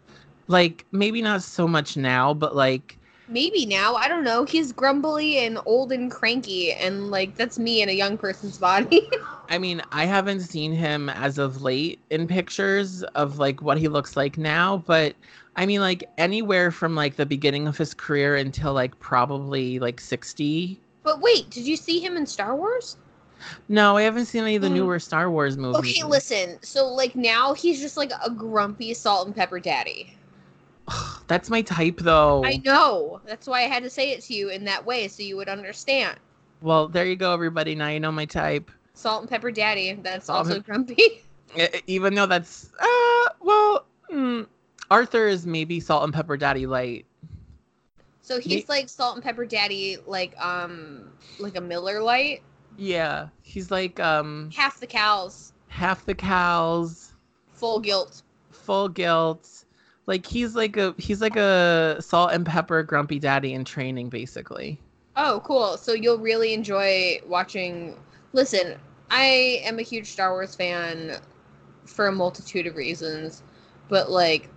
Like 0.48 0.86
maybe 0.92 1.22
not 1.22 1.42
so 1.42 1.66
much 1.66 1.96
now, 1.96 2.32
but 2.32 2.54
like 2.54 2.98
Maybe 3.28 3.66
now, 3.66 3.94
I 3.94 4.08
don't 4.08 4.24
know. 4.24 4.44
He's 4.44 4.72
grumbly 4.72 5.38
and 5.38 5.58
old 5.66 5.90
and 5.92 6.10
cranky, 6.10 6.72
and 6.72 7.10
like, 7.10 7.34
that's 7.36 7.58
me 7.58 7.82
in 7.82 7.88
a 7.88 7.92
young 7.92 8.16
person's 8.16 8.58
body. 8.58 9.08
I 9.48 9.58
mean, 9.58 9.80
I 9.92 10.04
haven't 10.06 10.40
seen 10.40 10.72
him 10.72 11.08
as 11.08 11.38
of 11.38 11.62
late 11.62 12.00
in 12.10 12.26
pictures 12.26 13.02
of 13.14 13.38
like 13.38 13.62
what 13.62 13.78
he 13.78 13.88
looks 13.88 14.16
like 14.16 14.36
now, 14.38 14.78
but 14.86 15.14
I 15.54 15.66
mean 15.66 15.80
like 15.80 16.04
anywhere 16.18 16.70
from 16.70 16.94
like 16.96 17.14
the 17.16 17.26
beginning 17.26 17.68
of 17.68 17.76
his 17.76 17.94
career 17.94 18.36
until 18.36 18.72
like 18.72 18.98
probably 18.98 19.78
like 19.78 20.00
60. 20.00 20.80
but 21.04 21.20
wait, 21.20 21.48
did 21.50 21.64
you 21.66 21.76
see 21.76 22.00
him 22.00 22.16
in 22.16 22.26
Star 22.26 22.56
Wars? 22.56 22.96
No, 23.68 23.96
I 23.96 24.02
haven't 24.02 24.26
seen 24.26 24.42
any 24.42 24.56
of 24.56 24.62
the 24.62 24.68
Mm. 24.68 24.74
newer 24.74 24.98
Star 24.98 25.30
Wars 25.30 25.56
movies. 25.56 25.96
Okay, 25.96 26.02
listen. 26.08 26.58
So, 26.62 26.86
like, 26.88 27.14
now 27.14 27.54
he's 27.54 27.80
just 27.80 27.96
like 27.96 28.10
a 28.24 28.30
grumpy 28.30 28.94
salt 28.94 29.26
and 29.26 29.36
pepper 29.36 29.60
daddy. 29.60 30.16
That's 31.26 31.50
my 31.50 31.62
type 31.62 31.98
though. 31.98 32.44
I 32.44 32.58
know. 32.64 33.20
That's 33.26 33.46
why 33.46 33.60
I 33.60 33.66
had 33.66 33.82
to 33.82 33.90
say 33.90 34.12
it 34.12 34.22
to 34.24 34.34
you 34.34 34.50
in 34.50 34.64
that 34.64 34.84
way 34.86 35.08
so 35.08 35.22
you 35.22 35.36
would 35.36 35.48
understand. 35.48 36.18
Well, 36.60 36.88
there 36.88 37.04
you 37.04 37.16
go 37.16 37.32
everybody. 37.32 37.74
Now 37.74 37.88
you 37.88 38.00
know 38.00 38.12
my 38.12 38.24
type. 38.24 38.70
Salt 38.94 39.22
and 39.22 39.30
pepper 39.30 39.50
daddy. 39.50 39.94
That's 39.94 40.26
Salt 40.26 40.46
also 40.46 40.60
grumpy. 40.60 41.22
E- 41.56 41.68
even 41.86 42.14
though 42.14 42.26
that's 42.26 42.72
uh 42.80 43.28
well 43.40 43.86
mm, 44.12 44.46
arthur 44.90 45.28
is 45.28 45.46
maybe 45.46 45.78
salt 45.78 46.02
and 46.04 46.12
pepper 46.12 46.36
daddy 46.36 46.66
light 46.66 47.06
So 48.20 48.40
he's 48.40 48.68
like 48.68 48.88
salt 48.88 49.14
and 49.14 49.24
pepper 49.24 49.46
daddy, 49.46 49.96
like 50.06 50.36
um, 50.44 51.12
like 51.38 51.56
a 51.56 51.60
Miller 51.60 52.02
Light. 52.02 52.42
yeah 52.76 53.28
he's 53.42 53.70
like 53.70 54.00
um 54.00 54.50
Half 54.54 54.80
the 54.80 54.86
cows, 54.88 55.52
half 55.68 56.04
the 56.04 56.14
cows 56.16 57.14
full 57.52 57.78
guilt. 57.80 58.22
full 58.50 58.88
guilt 58.88 59.55
like 60.06 60.26
he's 60.26 60.54
like 60.54 60.76
a 60.76 60.94
he's 60.98 61.20
like 61.20 61.36
a 61.36 61.96
salt 62.00 62.32
and 62.32 62.46
pepper 62.46 62.82
grumpy 62.82 63.18
daddy 63.18 63.52
in 63.54 63.64
training 63.64 64.08
basically 64.08 64.78
Oh, 65.16 65.40
cool. 65.44 65.78
So 65.78 65.94
you'll 65.94 66.18
really 66.18 66.52
enjoy 66.52 67.20
watching. 67.26 67.96
Listen, 68.34 68.76
I 69.10 69.62
am 69.64 69.78
a 69.78 69.82
huge 69.82 70.08
Star 70.08 70.32
Wars 70.32 70.54
fan 70.54 71.18
for 71.86 72.08
a 72.08 72.12
multitude 72.12 72.66
of 72.66 72.76
reasons, 72.76 73.42
but 73.88 74.10
like, 74.10 74.50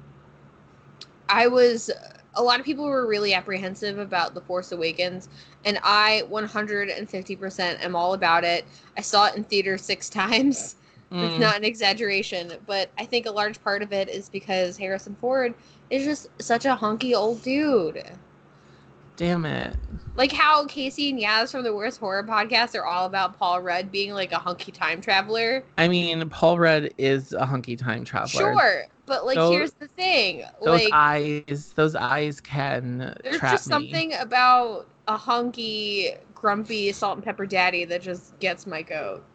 I 1.30 1.48
was 1.48 1.90
a 2.36 2.44
lot 2.44 2.60
of 2.60 2.66
people 2.66 2.86
were 2.86 3.08
really 3.08 3.34
apprehensive 3.34 4.00
about 4.00 4.34
The 4.34 4.42
Force 4.42 4.74
Awakens, 4.74 5.30
and 5.64 5.80
I 5.82 6.24
150% 6.30 7.84
am 7.84 7.96
all 7.96 8.14
about 8.14 8.44
it. 8.44 8.66
I 8.98 9.02
saw 9.02 9.28
it 9.28 9.36
in 9.36 9.46
theater 9.46 9.78
six 9.78 10.10
times. 10.10 10.76
It's 11.12 11.36
Mm. 11.36 11.40
not 11.40 11.58
an 11.58 11.64
exaggeration, 11.64 12.54
but 12.68 12.92
I 12.98 13.06
think 13.06 13.26
a 13.26 13.32
large 13.32 13.64
part 13.64 13.82
of 13.82 13.92
it 13.92 14.10
is 14.10 14.30
because 14.30 14.78
Harrison 14.78 15.16
Ford 15.20 15.56
is 15.90 16.04
just 16.06 16.28
such 16.40 16.66
a 16.66 16.76
hunky 16.76 17.16
old 17.16 17.42
dude. 17.42 18.04
Damn 19.18 19.46
it. 19.46 19.76
Like 20.16 20.32
how 20.32 20.66
Casey 20.68 21.10
and 21.10 21.20
Yaz 21.20 21.52
from 21.52 21.64
the 21.64 21.74
Worst 21.74 22.00
Horror 22.00 22.24
Podcast 22.24 22.78
are 22.78 22.86
all 22.86 23.06
about 23.06 23.38
Paul 23.38 23.60
Rudd 23.62 23.92
being 23.92 24.14
like 24.14 24.32
a 24.32 24.38
hunky 24.38 24.72
time 24.72 25.02
traveler. 25.02 25.64
I 25.78 25.88
mean, 25.88 26.30
Paul 26.30 26.60
Rudd 26.60 26.92
is 26.98 27.34
a 27.34 27.46
hunky 27.46 27.76
time 27.76 28.06
traveler. 28.06 28.54
Sure, 28.54 28.84
but 29.06 29.26
like 29.26 29.36
Those- 29.36 29.52
here's 29.52 29.72
the 29.74 29.88
thing, 29.88 30.44
Those 30.64 30.84
like 30.84 30.90
eyes, 30.94 31.74
those 31.76 31.96
eyes 31.96 32.40
can 32.40 33.18
there's 33.24 33.42
just 33.42 33.68
me. 33.68 33.72
something 33.74 34.14
about 34.14 34.88
a 35.08 35.18
hunky, 35.18 36.12
grumpy 36.36 36.92
salt 36.92 37.16
and 37.18 37.26
pepper 37.26 37.46
daddy 37.46 37.84
that 37.86 38.02
just 38.02 38.38
gets 38.40 38.68
my 38.68 38.82
goat. 38.84 39.26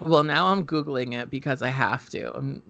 Well, 0.00 0.24
now 0.24 0.48
I'm 0.48 0.66
googling 0.66 1.14
it 1.14 1.30
because 1.30 1.62
I 1.62 1.68
have 1.68 2.08
to. 2.10 2.36
Um, 2.36 2.62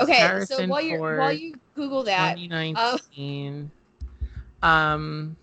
Okay, 0.00 0.44
so 0.46 0.66
while 0.66 0.80
you 0.80 0.98
while 0.98 1.32
you 1.32 1.54
Google 1.74 2.02
that, 2.04 2.36
2019. 2.36 3.70
um. 4.62 5.36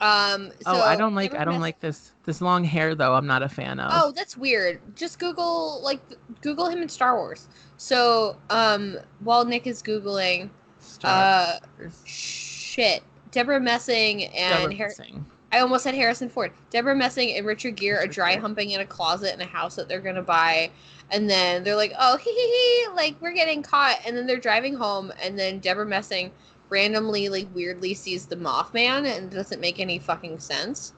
um, 0.00 0.50
so 0.50 0.54
oh, 0.66 0.80
I 0.82 0.96
don't 0.96 1.14
like. 1.14 1.34
I 1.34 1.44
don't 1.44 1.54
Mess- 1.54 1.60
like 1.60 1.80
this. 1.80 2.12
This 2.24 2.40
long 2.40 2.64
hair 2.64 2.94
though. 2.94 3.14
I'm 3.14 3.26
not 3.26 3.42
a 3.42 3.48
fan 3.48 3.80
of. 3.80 3.90
Oh, 3.92 4.12
that's 4.12 4.36
weird. 4.36 4.80
Just 4.94 5.18
Google 5.18 5.80
like 5.82 6.00
Google 6.40 6.68
him 6.68 6.80
in 6.80 6.88
Star 6.88 7.16
Wars. 7.16 7.48
So, 7.76 8.36
um, 8.50 8.96
while 9.20 9.44
Nick 9.44 9.66
is 9.66 9.82
googling, 9.82 10.48
Star 10.78 11.10
uh, 11.12 11.58
Wars. 11.78 12.02
shit, 12.06 13.02
Deborah 13.32 13.60
Messing 13.60 14.26
and 14.26 14.70
Deborah 14.70 14.76
Har- 14.76 14.86
Messing. 14.88 15.26
I 15.54 15.60
almost 15.60 15.84
said 15.84 15.94
Harrison 15.94 16.28
Ford. 16.28 16.50
Deborah 16.70 16.96
Messing 16.96 17.36
and 17.36 17.46
Richard 17.46 17.76
Gere 17.76 17.96
are 17.96 18.08
dry 18.08 18.34
humping 18.34 18.72
in 18.72 18.80
a 18.80 18.84
closet 18.84 19.32
in 19.34 19.40
a 19.40 19.46
house 19.46 19.76
that 19.76 19.86
they're 19.86 20.00
gonna 20.00 20.20
buy, 20.20 20.68
and 21.12 21.30
then 21.30 21.62
they're 21.62 21.76
like, 21.76 21.92
"Oh, 21.96 22.16
hee 22.24 22.32
hee 22.32 22.86
hee!" 22.88 22.88
Like 22.96 23.14
we're 23.20 23.34
getting 23.34 23.62
caught, 23.62 24.00
and 24.04 24.16
then 24.16 24.26
they're 24.26 24.40
driving 24.40 24.74
home, 24.74 25.12
and 25.22 25.38
then 25.38 25.60
Deborah 25.60 25.86
Messing 25.86 26.32
randomly, 26.70 27.28
like 27.28 27.46
weirdly, 27.54 27.94
sees 27.94 28.26
the 28.26 28.34
Mothman, 28.34 29.06
and 29.06 29.30
doesn't 29.30 29.60
make 29.60 29.78
any 29.78 30.00
fucking 30.00 30.40
sense. 30.40 30.92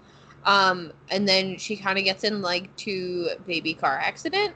Um, 0.47 0.91
and 1.11 1.29
then 1.29 1.59
she 1.59 1.77
kind 1.77 1.99
of 1.99 2.05
gets 2.05 2.25
in 2.25 2.41
like 2.41 2.75
to 2.77 3.29
baby 3.47 3.75
car 3.75 3.99
accident, 3.99 4.55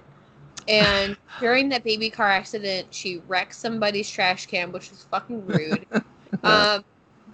and 0.67 1.15
during 1.41 1.69
that 1.69 1.85
baby 1.85 2.09
car 2.09 2.29
accident, 2.29 2.87
she 2.91 3.21
wrecks 3.29 3.59
somebody's 3.59 4.11
trash 4.11 4.47
can, 4.47 4.73
which 4.73 4.91
is 4.93 5.07
fucking 5.11 5.45
rude. 5.45 5.85
um, 6.43 6.85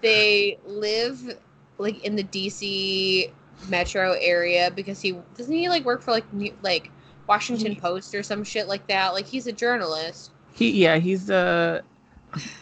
they 0.01 0.59
live 0.67 1.39
like 1.79 2.05
in 2.05 2.17
the 2.17 2.25
DC 2.25 3.31
metro 3.69 4.13
area 4.21 4.71
because 4.75 5.01
he 5.01 5.13
doesn't 5.37 5.53
he 5.53 5.69
like 5.69 5.85
work 5.85 6.03
for 6.03 6.11
like 6.11 6.31
New, 6.33 6.53
like 6.63 6.91
Washington 7.27 7.73
He- 7.73 7.81
Post 7.81 8.15
or 8.15 8.23
some 8.23 8.45
shit 8.45 8.69
like 8.69 8.87
that. 8.89 9.15
Like 9.15 9.27
he's 9.27 9.47
a 9.47 9.53
journalist. 9.53 10.33
He 10.53 10.83
yeah, 10.83 10.97
he's 10.97 11.31
a 11.31 11.83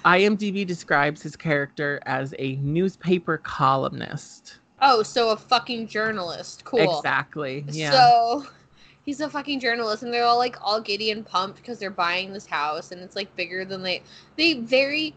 IMDb 0.04 0.66
describes 0.66 1.22
his 1.22 1.36
character 1.36 2.00
as 2.06 2.34
a 2.38 2.56
newspaper 2.56 3.38
columnist. 3.38 4.58
Oh, 4.80 5.02
so 5.02 5.30
a 5.30 5.36
fucking 5.36 5.86
journalist. 5.86 6.64
Cool. 6.64 6.98
Exactly. 6.98 7.64
Yeah. 7.68 7.92
So 7.92 8.46
he's 9.04 9.20
a 9.20 9.28
fucking 9.30 9.60
journalist, 9.60 10.02
and 10.02 10.12
they're 10.12 10.24
all 10.24 10.38
like 10.38 10.56
all 10.60 10.80
giddy 10.80 11.10
and 11.10 11.24
pumped 11.24 11.56
because 11.56 11.78
they're 11.78 11.90
buying 11.90 12.32
this 12.32 12.46
house, 12.46 12.92
and 12.92 13.00
it's 13.00 13.16
like 13.16 13.34
bigger 13.36 13.64
than 13.64 13.82
they. 13.82 14.02
They 14.36 14.54
very 14.54 15.14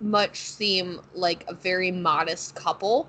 much 0.00 0.38
seem 0.40 1.00
like 1.14 1.44
a 1.48 1.54
very 1.54 1.90
modest 1.90 2.54
couple 2.54 3.08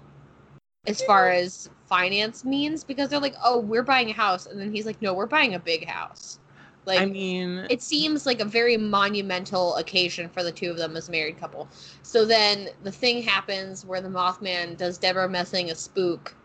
as 0.88 1.02
far 1.02 1.30
as 1.30 1.70
finance 1.86 2.44
means 2.46 2.84
because 2.84 3.10
they're 3.10 3.20
like, 3.20 3.36
oh, 3.44 3.60
we're 3.60 3.84
buying 3.84 4.10
a 4.10 4.14
house, 4.14 4.46
and 4.48 4.60
then 4.60 4.72
he's 4.74 4.86
like, 4.86 5.02
no, 5.02 5.14
we're 5.14 5.26
buying 5.28 5.56
a 5.56 5.60
big 5.60 5.88
house. 5.88 6.40
Like 6.86 7.02
I 7.02 7.06
mean, 7.06 7.70
it 7.70 7.82
seems 7.82 8.26
like 8.26 8.42
a 8.42 8.46
very 8.46 8.78
monumental 8.78 9.76
occasion 9.78 10.30
for 10.30 10.44
the 10.44 10.52
two 10.52 10.72
of 10.72 10.78
them 10.78 10.98
as 10.98 11.10
a 11.10 11.12
married 11.12 11.40
couple. 11.40 11.70
So 12.02 12.26
then 12.26 12.70
the 12.84 12.92
thing 12.92 13.22
happens 13.24 13.86
where 13.86 14.02
the 14.02 14.10
Mothman 14.10 14.78
does 14.78 14.98
Deborah 14.98 15.30
Messing 15.30 15.72
a 15.72 15.76
spook, 15.76 16.36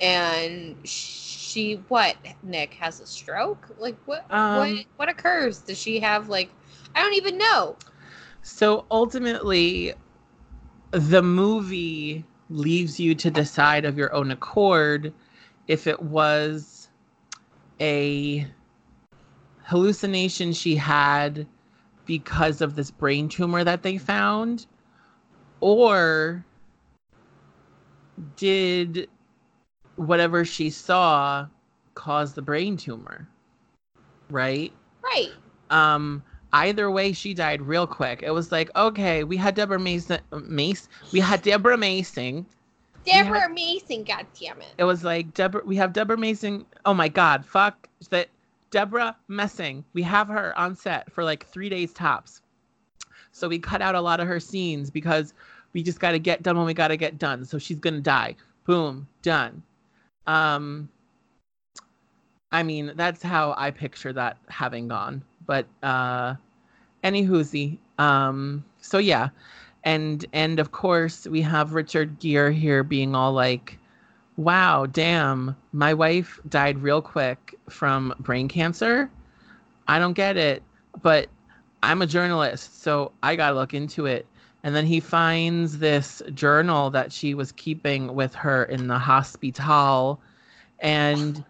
and 0.00 0.76
she 0.86 1.74
what 1.88 2.16
Nick 2.42 2.74
has 2.74 3.00
a 3.00 3.06
stroke? 3.06 3.68
Like 3.78 3.96
what 4.06 4.26
Um, 4.30 4.56
what 4.56 4.86
what 4.96 5.08
occurs? 5.08 5.58
Does 5.60 5.78
she 5.78 6.00
have 6.00 6.28
like 6.28 6.50
I 6.94 7.02
don't 7.02 7.14
even 7.14 7.38
know. 7.38 7.76
So 8.42 8.86
ultimately, 8.90 9.94
the 10.90 11.22
movie 11.22 12.24
leaves 12.50 12.98
you 12.98 13.14
to 13.14 13.30
decide 13.30 13.84
of 13.84 13.98
your 13.98 14.12
own 14.14 14.30
accord 14.30 15.12
if 15.66 15.86
it 15.86 16.02
was 16.02 16.88
a 17.80 18.46
hallucination 19.64 20.52
she 20.52 20.74
had 20.76 21.46
because 22.06 22.62
of 22.62 22.74
this 22.74 22.90
brain 22.90 23.28
tumor 23.28 23.62
that 23.64 23.82
they 23.82 23.98
found 23.98 24.66
or 25.60 26.44
did 28.36 29.08
whatever 29.96 30.44
she 30.44 30.70
saw 30.70 31.46
cause 31.94 32.32
the 32.32 32.42
brain 32.42 32.76
tumor 32.76 33.28
right 34.30 34.72
Right. 35.02 35.30
um 35.70 36.22
either 36.52 36.90
way 36.90 37.12
she 37.12 37.34
died 37.34 37.62
real 37.62 37.86
quick. 37.86 38.22
It 38.22 38.30
was 38.30 38.52
like 38.52 38.70
okay 38.76 39.24
we 39.24 39.36
had 39.36 39.54
deborah 39.54 39.78
mason 39.78 40.20
mace 40.42 40.88
we 41.12 41.20
had 41.20 41.42
deborah 41.42 41.76
macing 41.76 42.44
Deborah 43.04 43.48
Mason, 43.48 44.04
god 44.04 44.26
damn 44.38 44.60
it. 44.60 44.66
it 44.76 44.84
was 44.84 45.02
like 45.02 45.32
deborah 45.32 45.62
we 45.64 45.76
have 45.76 45.94
deborah 45.94 46.18
mason 46.18 46.66
oh 46.84 46.92
my 46.92 47.08
god 47.08 47.46
fuck 47.46 47.88
that 48.10 48.28
deborah 48.70 49.16
messing. 49.28 49.84
We 49.92 50.02
have 50.02 50.28
her 50.28 50.56
on 50.58 50.76
set 50.76 51.10
for 51.10 51.24
like 51.24 51.46
three 51.46 51.68
days 51.68 51.92
tops. 51.92 52.42
So 53.32 53.48
we 53.48 53.58
cut 53.58 53.82
out 53.82 53.94
a 53.94 54.00
lot 54.00 54.20
of 54.20 54.28
her 54.28 54.40
scenes 54.40 54.90
because 54.90 55.34
we 55.72 55.82
just 55.82 56.00
got 56.00 56.12
to 56.12 56.18
get 56.18 56.42
done 56.42 56.56
when 56.56 56.66
we 56.66 56.74
got 56.74 56.88
to 56.88 56.96
get 56.96 57.18
done. 57.18 57.44
So 57.44 57.58
she's 57.58 57.78
gonna 57.78 58.00
die. 58.00 58.36
Boom 58.64 59.08
done. 59.22 59.62
Um 60.26 60.88
i 62.50 62.62
mean 62.62 62.92
that's 62.96 63.22
how 63.22 63.54
i 63.58 63.70
picture 63.70 64.10
that 64.10 64.38
having 64.48 64.88
gone 64.88 65.22
but 65.48 65.66
uh 65.82 66.36
any 67.02 67.26
whoozy 67.26 67.78
um 67.98 68.64
so 68.80 68.98
yeah. 68.98 69.30
And 69.84 70.24
and 70.32 70.60
of 70.60 70.70
course 70.70 71.26
we 71.26 71.40
have 71.42 71.72
richard 71.72 72.20
gere 72.20 72.52
here 72.52 72.84
being 72.84 73.14
all 73.14 73.32
like 73.32 73.78
wow 74.36 74.86
damn 74.86 75.56
my 75.72 75.92
wife 75.94 76.38
died 76.48 76.78
real 76.78 77.02
quick 77.02 77.58
from 77.68 78.14
brain 78.20 78.46
cancer. 78.48 79.10
I 79.88 79.98
don't 79.98 80.12
get 80.12 80.36
it 80.36 80.62
but 81.02 81.28
i'm 81.82 82.02
a 82.02 82.06
journalist 82.06 82.82
so 82.82 83.12
i 83.22 83.34
gotta 83.34 83.56
look 83.56 83.74
into 83.74 84.06
it. 84.06 84.26
And 84.64 84.74
then 84.74 84.86
he 84.86 85.00
finds 85.00 85.78
this 85.78 86.20
journal 86.34 86.90
that 86.90 87.12
she 87.12 87.32
was 87.32 87.52
keeping 87.52 88.14
with 88.14 88.34
her 88.34 88.64
in 88.64 88.88
the 88.88 88.98
hospital. 88.98 90.20
And 90.80 91.42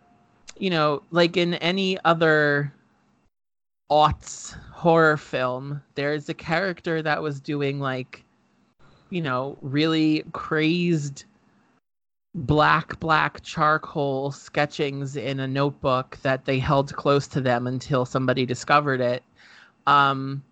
you 0.58 0.70
know 0.70 1.02
like 1.10 1.36
in 1.36 1.54
any 1.54 1.98
other 2.04 2.72
aughts 3.90 4.54
horror 4.70 5.16
film 5.16 5.82
there's 5.94 6.28
a 6.28 6.34
character 6.34 7.00
that 7.00 7.22
was 7.22 7.40
doing 7.40 7.80
like 7.80 8.24
you 9.10 9.22
know 9.22 9.56
really 9.62 10.22
crazed 10.32 11.24
black 12.34 13.00
black 13.00 13.42
charcoal 13.42 14.30
sketchings 14.30 15.16
in 15.16 15.40
a 15.40 15.48
notebook 15.48 16.18
that 16.22 16.44
they 16.44 16.58
held 16.58 16.94
close 16.94 17.26
to 17.26 17.40
them 17.40 17.66
until 17.66 18.04
somebody 18.04 18.44
discovered 18.44 19.00
it 19.00 19.22
um 19.86 20.42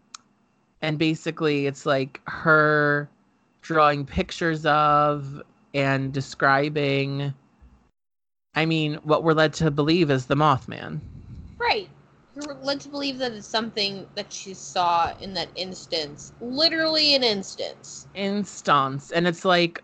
and 0.80 0.98
basically 0.98 1.66
it's 1.66 1.84
like 1.84 2.20
her 2.26 3.08
drawing 3.60 4.06
pictures 4.06 4.64
of 4.64 5.42
and 5.74 6.12
describing 6.14 7.34
i 8.54 8.64
mean 8.64 8.94
what 9.02 9.22
we're 9.22 9.34
led 9.34 9.52
to 9.52 9.70
believe 9.70 10.10
is 10.10 10.24
the 10.26 10.34
mothman 10.34 11.00
Right. 11.58 11.88
You're 12.36 12.54
led 12.62 12.80
to 12.82 12.88
believe 12.90 13.18
that 13.18 13.32
it's 13.32 13.46
something 13.46 14.06
that 14.14 14.30
she 14.30 14.52
saw 14.52 15.14
in 15.20 15.32
that 15.34 15.48
instance. 15.56 16.32
Literally 16.40 17.14
an 17.14 17.22
instance. 17.22 18.06
instance 18.14 19.10
and 19.10 19.26
it's 19.26 19.44
like 19.44 19.82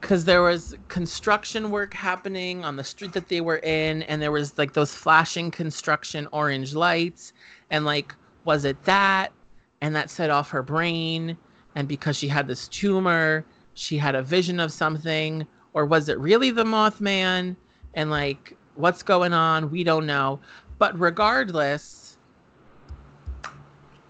because 0.00 0.24
there 0.24 0.42
was 0.42 0.76
construction 0.86 1.70
work 1.72 1.92
happening 1.92 2.64
on 2.64 2.76
the 2.76 2.84
street 2.84 3.12
that 3.14 3.28
they 3.28 3.40
were 3.40 3.58
in 3.58 4.02
and 4.04 4.22
there 4.22 4.30
was 4.30 4.56
like 4.56 4.72
those 4.74 4.94
flashing 4.94 5.50
construction 5.50 6.28
orange 6.32 6.74
lights 6.74 7.32
and 7.70 7.84
like 7.84 8.14
was 8.44 8.64
it 8.64 8.80
that 8.84 9.32
and 9.80 9.96
that 9.96 10.08
set 10.08 10.30
off 10.30 10.50
her 10.50 10.62
brain 10.62 11.36
and 11.74 11.88
because 11.88 12.16
she 12.16 12.28
had 12.28 12.46
this 12.46 12.68
tumor 12.68 13.44
she 13.74 13.98
had 13.98 14.14
a 14.14 14.22
vision 14.22 14.60
of 14.60 14.72
something 14.72 15.44
or 15.74 15.84
was 15.84 16.08
it 16.08 16.18
really 16.20 16.50
the 16.50 16.64
mothman 16.64 17.56
and 17.94 18.10
like 18.10 18.56
what's 18.78 19.02
going 19.02 19.32
on 19.34 19.70
we 19.70 19.84
don't 19.84 20.06
know 20.06 20.40
but 20.78 20.98
regardless 20.98 22.16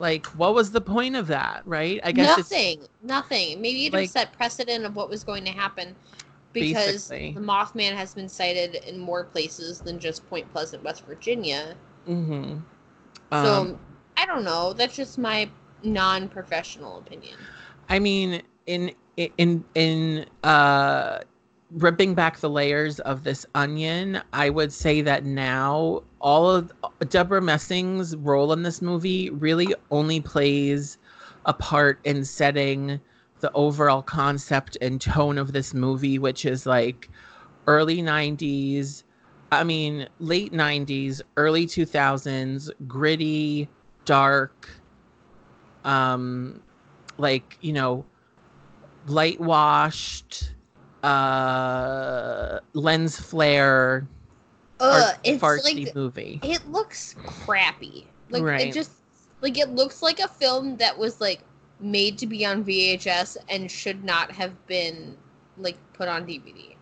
Like, 0.01 0.27
what 0.27 0.55
was 0.55 0.71
the 0.71 0.81
point 0.81 1.17
of 1.17 1.27
that, 1.27 1.63
right? 1.67 2.01
I 2.05 2.13
guess 2.13 2.39
it's 2.39 2.51
nothing, 2.51 2.81
nothing. 3.03 3.61
Maybe 3.61 3.87
it 3.87 3.93
like- 3.93 4.05
just 4.05 4.13
set 4.15 4.33
precedent 4.33 4.85
of 4.85 4.95
what 4.95 5.09
was 5.11 5.25
going 5.25 5.45
to 5.45 5.51
happen 5.51 5.97
because 6.53 7.09
Basically. 7.09 7.33
the 7.33 7.41
Mothman 7.41 7.93
has 7.93 8.15
been 8.15 8.29
sighted 8.29 8.77
in 8.87 8.99
more 8.99 9.25
places 9.25 9.81
than 9.81 9.99
just 9.99 10.29
Point 10.29 10.51
Pleasant, 10.53 10.85
West 10.85 11.05
Virginia. 11.05 11.77
mm-hmm. 12.09 12.59
So 13.33 13.63
Um, 13.63 13.79
I 14.17 14.25
don't 14.27 14.45
know. 14.45 14.73
That's 14.73 14.97
just 14.97 15.19
my 15.19 15.51
non-professional 15.83 16.99
opinion. 16.99 17.37
I 17.89 17.99
mean, 17.99 18.43
in 18.67 18.93
in 19.17 19.65
in 19.75 20.27
uh, 20.45 21.21
ripping 21.73 22.15
back 22.15 22.39
the 22.39 22.51
layers 22.51 23.01
of 23.01 23.25
this 23.25 23.45
onion, 23.55 24.21
I 24.33 24.51
would 24.51 24.73
say 24.73 25.01
that 25.03 25.25
now 25.25 26.03
all 26.21 26.51
of 26.51 26.73
Deborah 27.09 27.43
Messing's 27.43 28.17
role 28.17 28.53
in 28.53 28.63
this 28.63 28.81
movie 28.81 29.31
really 29.31 29.75
only 29.91 30.21
plays 30.21 30.99
a 31.45 31.53
part 31.53 32.01
in 32.05 32.25
setting 32.25 33.01
the 33.41 33.53
overall 33.53 34.03
concept 34.03 34.77
and 34.81 35.01
tone 35.01 35.39
of 35.39 35.53
this 35.53 35.75
movie, 35.75 36.19
which 36.19 36.45
is 36.45 36.67
like 36.67 37.09
early 37.67 38.03
'90s. 38.03 39.05
I 39.53 39.65
mean, 39.65 40.09
late 40.19 40.53
'90s, 40.53 41.23
early 41.37 41.67
2000s, 41.67 42.71
gritty, 42.87 43.69
dark, 44.05 44.69
um, 45.85 46.61
like 47.19 47.57
you 47.61 47.73
know 47.73 48.05
light 49.07 49.41
washed 49.41 50.53
uh 51.03 52.59
lens 52.75 53.19
flare 53.21 54.09
Ugh, 54.81 55.17
artsy 55.23 55.25
it's 55.25 55.65
like 55.65 55.95
movie 55.95 56.41
it 56.43 56.67
looks 56.71 57.17
crappy. 57.27 58.07
Like 58.31 58.43
Right. 58.45 58.69
it 58.69 58.73
just 58.73 58.93
like 59.41 59.59
it 59.59 59.71
looks 59.71 60.03
like 60.03 60.21
a 60.21 60.29
film 60.29 60.77
that 60.77 60.97
was 60.99 61.21
like 61.21 61.41
made 61.81 62.19
to 62.19 62.27
be 62.27 62.45
on 62.47 62.65
VHS 62.65 63.37
and 63.49 63.71
should 63.71 64.05
not 64.05 64.31
have 64.33 64.53
been 64.67 65.17
like 65.57 65.77
put 65.95 66.09
on 66.09 66.27
DVD. 66.27 66.77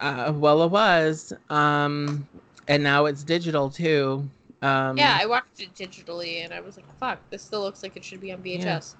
uh 0.00 0.32
well 0.34 0.62
it 0.62 0.70
was 0.70 1.32
um 1.50 2.26
and 2.68 2.82
now 2.82 3.06
it's 3.06 3.22
digital 3.24 3.70
too 3.70 4.28
um 4.62 4.98
yeah, 4.98 5.16
I 5.18 5.26
watched 5.26 5.60
it 5.60 5.74
digitally 5.74 6.44
and 6.44 6.52
I 6.52 6.60
was 6.60 6.76
like, 6.76 6.86
"Fuck, 6.98 7.18
this 7.30 7.42
still 7.42 7.62
looks 7.62 7.82
like 7.82 7.96
it 7.96 8.04
should 8.04 8.20
be 8.20 8.32
on 8.32 8.42
VHS." 8.42 8.94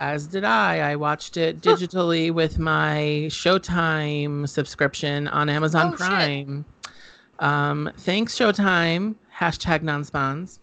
As 0.00 0.26
did 0.26 0.44
i 0.44 0.90
i 0.90 0.96
watched 0.96 1.36
it 1.36 1.60
digitally 1.60 2.32
with 2.32 2.58
my 2.58 3.26
showtime 3.28 4.48
subscription 4.48 5.28
on 5.28 5.48
amazon 5.48 5.92
Oh, 5.92 5.96
prime 5.96 6.64
um 7.38 7.90
thanks 7.98 8.36
showtime 8.36 9.14
hashtag 9.38 9.82
non-spawns 9.82 10.58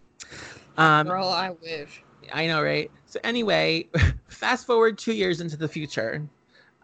um 0.76 1.06
Girl, 1.06 1.28
I 1.28 1.50
wish. 1.62 2.02
I 2.32 2.46
know, 2.46 2.62
right? 2.62 2.90
So 3.06 3.18
anyway, 3.24 3.88
fast 4.28 4.66
forward 4.66 4.98
two 4.98 5.14
years 5.14 5.40
into 5.40 5.56
the 5.56 5.66
future. 5.68 6.28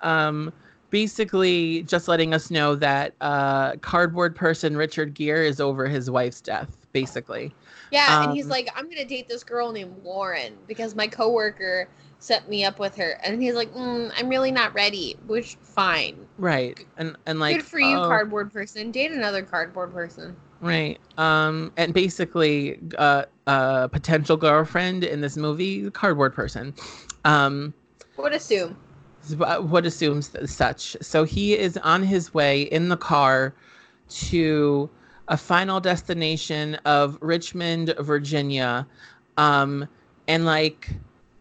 Um, 0.02 0.52
basically, 0.90 1.82
just 1.82 2.08
letting 2.08 2.32
us 2.32 2.50
know 2.50 2.74
that 2.76 3.14
uh, 3.20 3.76
cardboard 3.76 4.34
person 4.34 4.76
Richard 4.76 5.14
Gere 5.14 5.46
is 5.46 5.60
over 5.60 5.86
his 5.86 6.10
wife's 6.10 6.40
death. 6.40 6.76
Basically, 6.92 7.52
Yeah, 7.90 8.22
and 8.22 8.32
he's 8.32 8.46
Um, 8.46 8.50
like, 8.50 8.68
"I'm 8.76 8.88
gonna 8.88 9.04
date 9.04 9.28
this 9.28 9.44
girl 9.44 9.72
named 9.72 10.02
Lauren 10.02 10.54
because 10.66 10.94
my 10.94 11.06
coworker 11.06 11.88
set 12.24 12.48
me 12.48 12.64
up 12.64 12.78
with 12.78 12.96
her," 12.96 13.18
and 13.22 13.42
he's 13.42 13.54
like, 13.54 13.72
mm, 13.74 14.10
"I'm 14.16 14.28
really 14.28 14.50
not 14.50 14.74
ready." 14.74 15.16
Which 15.26 15.56
fine, 15.62 16.26
right? 16.38 16.78
And 16.96 17.16
and 17.26 17.38
like, 17.38 17.56
good 17.56 17.64
for 17.66 17.78
you, 17.78 17.98
oh, 17.98 18.04
cardboard 18.04 18.52
person. 18.52 18.90
Date 18.90 19.12
another 19.12 19.42
cardboard 19.42 19.92
person. 19.92 20.34
Right. 20.60 20.98
Um, 21.18 21.72
and 21.76 21.92
basically, 21.92 22.78
uh, 22.96 23.24
uh, 23.46 23.88
potential 23.88 24.38
girlfriend 24.38 25.04
in 25.04 25.20
this 25.20 25.36
movie, 25.36 25.90
cardboard 25.90 26.34
person. 26.34 26.74
Um, 27.26 27.74
Would 28.16 28.32
assume. 28.32 28.74
what 29.36 29.84
assumes 29.84 30.34
such. 30.50 30.96
So 31.02 31.24
he 31.24 31.56
is 31.58 31.76
on 31.78 32.02
his 32.02 32.32
way 32.32 32.62
in 32.62 32.88
the 32.88 32.96
car 32.96 33.54
to 34.08 34.88
a 35.28 35.36
final 35.36 35.80
destination 35.80 36.76
of 36.86 37.18
Richmond, 37.20 37.94
Virginia. 37.98 38.86
Um, 39.36 39.86
and 40.28 40.46
like, 40.46 40.90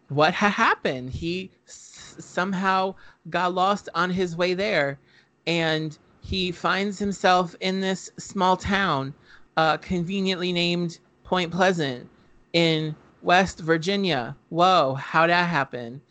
what 0.09 0.33
ha- 0.33 0.49
happened? 0.49 1.09
He 1.11 1.51
s- 1.67 2.15
somehow 2.19 2.95
got 3.29 3.53
lost 3.53 3.89
on 3.95 4.09
his 4.09 4.35
way 4.35 4.53
there. 4.53 4.99
And 5.47 5.97
he 6.21 6.51
finds 6.51 6.99
himself 6.99 7.55
in 7.59 7.81
this 7.81 8.09
small 8.17 8.55
town, 8.57 9.13
uh, 9.57 9.77
conveniently 9.77 10.53
named 10.53 10.99
Point 11.23 11.51
Pleasant 11.51 12.09
in 12.53 12.95
West 13.21 13.59
Virginia. 13.59 14.35
Whoa, 14.49 14.95
how'd 14.95 15.29
that 15.29 15.49
happen? 15.49 16.01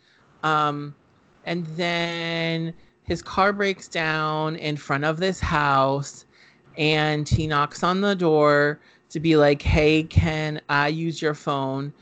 Um, 0.43 0.95
and 1.45 1.65
then 1.67 2.73
his 3.03 3.21
car 3.21 3.53
breaks 3.53 3.87
down 3.87 4.55
in 4.55 4.77
front 4.77 5.03
of 5.05 5.17
this 5.17 5.39
house 5.39 6.25
and 6.77 7.27
he 7.27 7.47
knocks 7.47 7.83
on 7.83 8.01
the 8.01 8.15
door 8.15 8.79
to 9.09 9.19
be 9.19 9.35
like 9.35 9.61
hey 9.61 10.03
can 10.03 10.59
i 10.69 10.87
use 10.87 11.21
your 11.21 11.35
phone 11.35 11.93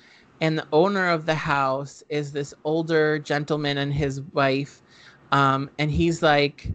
and 0.41 0.58
the 0.58 0.67
owner 0.73 1.10
of 1.10 1.25
the 1.25 1.36
house 1.36 2.04
is 2.10 2.32
this 2.32 2.54
older 2.63 3.19
gentleman 3.19 3.77
and 3.77 3.93
his 3.93 4.21
wife. 4.34 4.82
Um, 5.32 5.69
and 5.80 5.89
he's 5.89 6.21
like 6.21 6.67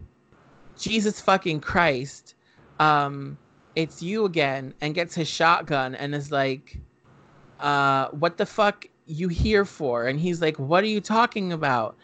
jesus 0.79 1.19
fucking 1.21 1.59
christ 1.59 2.35
um, 2.79 3.37
it's 3.75 4.01
you 4.01 4.25
again 4.25 4.73
and 4.81 4.93
gets 4.93 5.15
his 5.15 5.27
shotgun 5.27 5.95
and 5.95 6.15
is 6.15 6.31
like 6.31 6.77
uh, 7.59 8.07
what 8.09 8.37
the 8.37 8.45
fuck 8.45 8.85
you 9.05 9.27
here 9.27 9.65
for? 9.65 10.07
And 10.07 10.19
he's 10.19 10.41
like 10.41 10.57
what 10.57 10.83
are 10.83 10.87
you 10.87 11.01
talking 11.01 11.53
about? 11.53 11.95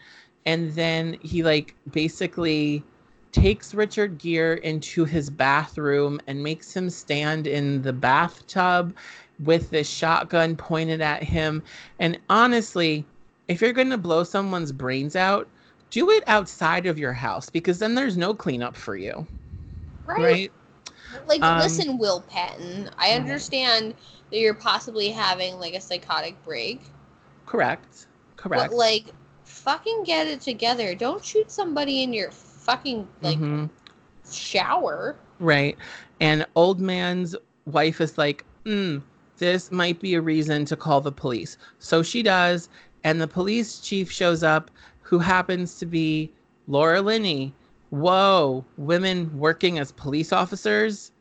And 0.46 0.72
then 0.72 1.16
he 1.22 1.42
like 1.42 1.74
basically 1.92 2.84
takes 3.32 3.74
Richard 3.74 4.18
Gere 4.18 4.60
into 4.62 5.04
his 5.04 5.30
bathroom 5.30 6.20
and 6.26 6.42
makes 6.42 6.74
him 6.74 6.90
stand 6.90 7.46
in 7.46 7.82
the 7.82 7.92
bathtub 7.92 8.94
with 9.42 9.70
this 9.70 9.88
shotgun 9.88 10.56
pointed 10.56 11.00
at 11.00 11.22
him. 11.22 11.62
And 11.98 12.18
honestly, 12.30 13.04
if 13.48 13.60
you're 13.60 13.72
going 13.72 13.90
to 13.90 13.98
blow 13.98 14.24
someone's 14.24 14.72
brains 14.72 15.16
out, 15.16 15.48
do 15.90 16.10
it 16.10 16.22
outside 16.26 16.86
of 16.86 16.98
your 16.98 17.12
house 17.12 17.50
because 17.50 17.78
then 17.78 17.94
there's 17.94 18.16
no 18.16 18.34
cleanup 18.34 18.76
for 18.76 18.96
you, 18.96 19.26
Right. 20.06 20.20
right? 20.20 20.52
Like, 21.26 21.42
Um, 21.42 21.58
listen, 21.58 21.98
Will 21.98 22.20
Patton. 22.22 22.90
I 22.98 23.12
understand 23.12 23.94
that 24.30 24.38
you're 24.38 24.54
possibly 24.54 25.10
having 25.10 25.58
like 25.60 25.74
a 25.74 25.80
psychotic 25.80 26.42
break, 26.44 26.80
Correct. 27.46 28.06
Correct. 28.36 28.70
but 28.70 28.76
like, 28.76 29.04
fucking 29.44 30.04
get 30.04 30.26
it 30.26 30.40
together. 30.40 30.94
Don't 30.94 31.24
shoot 31.24 31.50
somebody 31.50 32.02
in 32.02 32.12
your 32.12 32.30
fucking 32.30 33.06
like 33.22 33.38
Mhm. 33.38 33.68
shower. 34.30 35.16
Right. 35.38 35.76
And 36.20 36.46
old 36.56 36.80
man's 36.80 37.36
wife 37.66 38.00
is 38.00 38.16
like, 38.18 38.44
mm, 38.64 39.02
this 39.44 39.70
might 39.70 40.00
be 40.00 40.14
a 40.14 40.20
reason 40.20 40.64
to 40.64 40.76
call 40.76 41.00
the 41.00 41.12
police. 41.12 41.58
So 41.78 42.02
she 42.02 42.22
does. 42.22 42.68
And 43.04 43.20
the 43.20 43.28
police 43.28 43.80
chief 43.80 44.10
shows 44.10 44.42
up, 44.42 44.70
who 45.02 45.18
happens 45.18 45.78
to 45.78 45.86
be 45.86 46.32
Laura 46.66 47.02
Linney. 47.02 47.54
Whoa, 47.90 48.64
women 48.78 49.38
working 49.38 49.78
as 49.78 49.92
police 49.92 50.32
officers? 50.32 51.12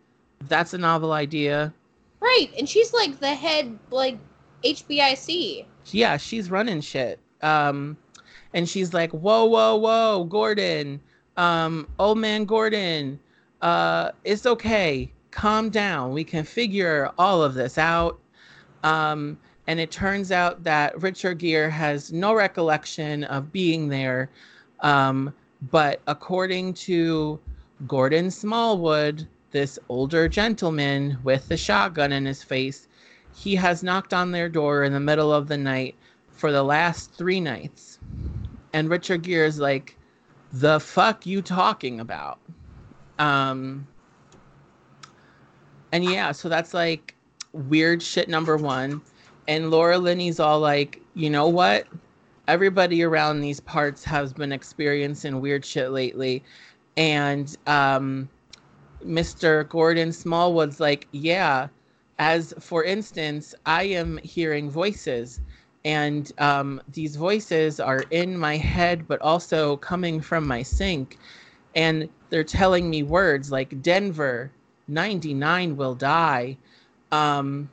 That's 0.47 0.73
a 0.73 0.77
novel 0.77 1.11
idea. 1.11 1.73
Right, 2.21 2.49
and 2.57 2.67
she's 2.67 2.93
like 2.93 3.19
the 3.19 3.35
head 3.35 3.77
like 3.91 4.17
HBIC. 4.63 5.65
Yeah, 5.87 6.15
she's 6.15 6.49
running 6.49 6.79
shit. 6.79 7.19
Um, 7.41 7.97
and 8.53 8.67
she's 8.67 8.93
like, 8.93 9.11
whoa, 9.11 9.43
whoa, 9.45 9.75
whoa, 9.75 10.23
Gordon, 10.23 11.01
um, 11.35 11.87
old 11.99 12.17
man 12.17 12.45
Gordon, 12.45 13.19
uh, 13.61 14.11
it's 14.23 14.45
okay. 14.45 15.11
Calm 15.33 15.69
down. 15.69 16.13
We 16.13 16.23
can 16.23 16.43
figure 16.43 17.11
all 17.17 17.41
of 17.41 17.55
this 17.55 17.77
out. 17.77 18.19
Um, 18.83 19.37
and 19.67 19.79
it 19.79 19.91
turns 19.91 20.31
out 20.31 20.63
that 20.63 21.01
Richard 21.01 21.39
Gere 21.39 21.69
has 21.69 22.11
no 22.13 22.33
recollection 22.33 23.23
of 23.25 23.51
being 23.51 23.89
there. 23.89 24.29
Um, 24.81 25.33
but 25.71 26.01
according 26.07 26.73
to 26.75 27.39
Gordon 27.87 28.29
Smallwood, 28.29 29.27
this 29.51 29.79
older 29.89 30.27
gentleman 30.27 31.17
with 31.23 31.47
the 31.47 31.57
shotgun 31.57 32.11
in 32.11 32.25
his 32.25 32.43
face, 32.43 32.87
he 33.33 33.55
has 33.55 33.81
knocked 33.83 34.13
on 34.13 34.31
their 34.31 34.49
door 34.49 34.83
in 34.83 34.93
the 34.93 34.99
middle 34.99 35.33
of 35.33 35.47
the 35.47 35.57
night 35.57 35.95
for 36.29 36.51
the 36.51 36.63
last 36.63 37.13
three 37.13 37.39
nights. 37.39 37.99
And 38.73 38.89
Richard 38.89 39.23
Gere 39.23 39.47
is 39.47 39.59
like, 39.59 39.97
the 40.51 40.79
fuck 40.79 41.25
you 41.25 41.41
talking 41.41 41.99
about? 41.99 42.39
Um, 43.17 43.87
and 45.93 46.03
yeah, 46.05 46.33
so 46.33 46.49
that's 46.49 46.73
like 46.73 47.15
weird 47.53 48.03
shit 48.03 48.27
number 48.29 48.57
one. 48.57 49.01
And 49.47 49.71
Laura 49.71 49.99
Linney's 49.99 50.39
all 50.39 50.59
like, 50.59 51.01
you 51.15 51.29
know 51.29 51.47
what? 51.47 51.87
Everybody 52.47 53.03
around 53.03 53.41
these 53.41 53.61
parts 53.61 54.03
has 54.05 54.33
been 54.33 54.51
experiencing 54.51 55.39
weird 55.41 55.65
shit 55.65 55.91
lately. 55.91 56.43
And 56.97 57.55
um, 57.67 58.29
Mr. 59.05 59.69
Gordon 59.69 60.11
Smallwood's 60.11 60.79
like, 60.81 61.07
yeah, 61.11 61.69
as 62.19 62.53
for 62.59 62.83
instance, 62.83 63.55
I 63.65 63.83
am 63.83 64.17
hearing 64.23 64.69
voices. 64.71 65.41
and 65.85 66.31
um, 66.39 66.81
these 66.93 67.15
voices 67.15 67.79
are 67.79 68.03
in 68.11 68.37
my 68.37 68.57
head, 68.57 69.07
but 69.07 69.21
also 69.21 69.77
coming 69.77 70.21
from 70.21 70.47
my 70.47 70.63
sink, 70.63 71.19
and 71.75 72.09
they're 72.29 72.43
telling 72.43 72.89
me 72.89 73.03
words 73.03 73.51
like 73.51 73.81
Denver, 73.81 74.51
99 74.87 75.75
will 75.77 75.95
die. 75.95 76.57
Um, 77.11 77.69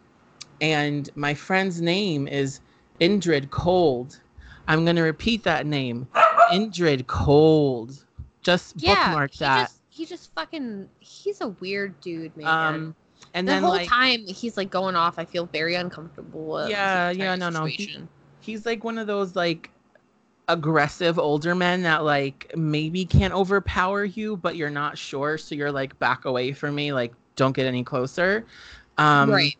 and 0.60 1.08
my 1.14 1.34
friend's 1.34 1.80
name 1.80 2.28
is 2.28 2.60
Indrid 3.00 3.50
Cold. 3.50 4.20
I'm 4.68 4.84
going 4.84 4.96
to 4.96 5.02
repeat 5.02 5.42
that 5.44 5.66
name 5.66 6.06
Indrid 6.52 7.06
Cold. 7.06 8.04
Just 8.42 8.74
Yeah, 8.82 8.94
bookmark 8.94 9.32
that. 9.34 9.62
just 9.62 9.80
he 9.90 10.06
just 10.06 10.32
fucking 10.34 10.88
he's 11.00 11.40
a 11.40 11.48
weird 11.48 12.00
dude, 12.00 12.36
man. 12.36 12.46
um, 12.48 12.96
and 13.34 13.46
then 13.46 13.46
the 13.46 13.52
then 13.54 13.62
whole 13.62 13.72
like 13.72 13.88
time 13.88 14.20
he's 14.26 14.56
like 14.56 14.70
going 14.70 14.96
off, 14.96 15.18
I 15.18 15.24
feel 15.24 15.46
very 15.46 15.74
uncomfortable. 15.74 16.66
Yeah, 16.68 17.10
yeah, 17.10 17.34
entire 17.34 17.50
no, 17.50 17.60
no, 17.60 17.66
he- 17.66 18.02
he's 18.40 18.64
like 18.64 18.84
one 18.84 18.98
of 18.98 19.06
those 19.06 19.36
like 19.36 19.70
aggressive 20.52 21.18
older 21.18 21.54
men 21.54 21.82
that 21.82 22.04
like 22.04 22.52
maybe 22.56 23.04
can't 23.04 23.32
overpower 23.32 24.04
you, 24.04 24.36
but 24.36 24.56
you're 24.56 24.70
not 24.70 24.98
sure, 24.98 25.38
so 25.38 25.54
you're 25.54 25.72
like 25.72 25.98
back 25.98 26.24
away 26.24 26.52
from 26.52 26.74
me, 26.74 26.92
like 26.92 27.12
don't 27.36 27.54
get 27.54 27.66
any 27.66 27.84
closer. 27.84 28.44
Um, 28.98 29.30
right. 29.30 29.56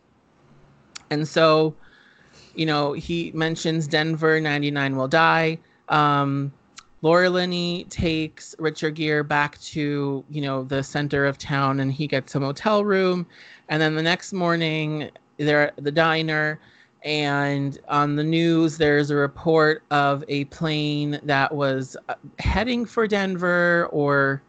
And 1.09 1.27
so, 1.27 1.75
you 2.55 2.65
know, 2.65 2.93
he 2.93 3.31
mentions 3.33 3.87
Denver 3.87 4.39
99 4.39 4.95
will 4.95 5.07
die. 5.07 5.57
Um, 5.89 6.51
Laura 7.01 7.29
Linney 7.29 7.85
takes 7.85 8.55
Richard 8.59 8.95
Gere 8.95 9.23
back 9.23 9.59
to, 9.61 10.23
you 10.29 10.41
know, 10.41 10.63
the 10.63 10.83
center 10.83 11.25
of 11.25 11.37
town 11.37 11.79
and 11.79 11.91
he 11.91 12.05
gets 12.05 12.35
a 12.35 12.39
motel 12.39 12.85
room. 12.85 13.25
And 13.69 13.81
then 13.81 13.95
the 13.95 14.03
next 14.03 14.33
morning, 14.33 15.09
they're 15.37 15.69
at 15.69 15.83
the 15.83 15.91
diner. 15.91 16.59
And 17.03 17.79
on 17.87 18.15
the 18.15 18.23
news, 18.23 18.77
there's 18.77 19.09
a 19.09 19.15
report 19.15 19.83
of 19.89 20.23
a 20.27 20.45
plane 20.45 21.19
that 21.23 21.53
was 21.53 21.97
uh, 22.09 22.15
heading 22.37 22.85
for 22.85 23.07
Denver 23.07 23.87
or 23.91 24.41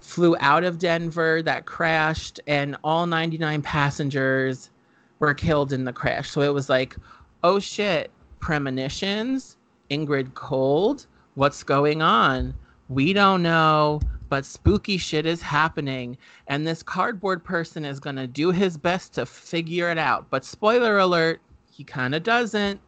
flew 0.00 0.36
out 0.40 0.64
of 0.64 0.78
Denver 0.78 1.42
that 1.42 1.66
crashed, 1.66 2.40
and 2.46 2.76
all 2.84 3.06
99 3.06 3.62
passengers 3.62 4.70
were 5.18 5.34
killed 5.34 5.72
in 5.72 5.84
the 5.84 5.92
crash. 5.92 6.30
So 6.30 6.40
it 6.42 6.54
was 6.54 6.68
like, 6.68 6.96
oh 7.42 7.58
shit, 7.58 8.10
premonitions, 8.38 9.56
Indrid 9.90 10.34
Cold, 10.34 11.06
what's 11.34 11.62
going 11.62 12.02
on? 12.02 12.54
We 12.88 13.12
don't 13.12 13.42
know, 13.42 14.00
but 14.28 14.44
spooky 14.44 14.96
shit 14.96 15.26
is 15.26 15.42
happening. 15.42 16.16
And 16.46 16.66
this 16.66 16.82
cardboard 16.82 17.44
person 17.44 17.84
is 17.84 18.00
going 18.00 18.16
to 18.16 18.26
do 18.26 18.50
his 18.50 18.76
best 18.76 19.14
to 19.14 19.26
figure 19.26 19.90
it 19.90 19.98
out. 19.98 20.26
But 20.30 20.44
spoiler 20.44 20.98
alert, 20.98 21.40
he 21.80 21.84
kind 21.84 22.14
of 22.14 22.22
doesn't. 22.22 22.78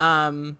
Um, 0.00 0.58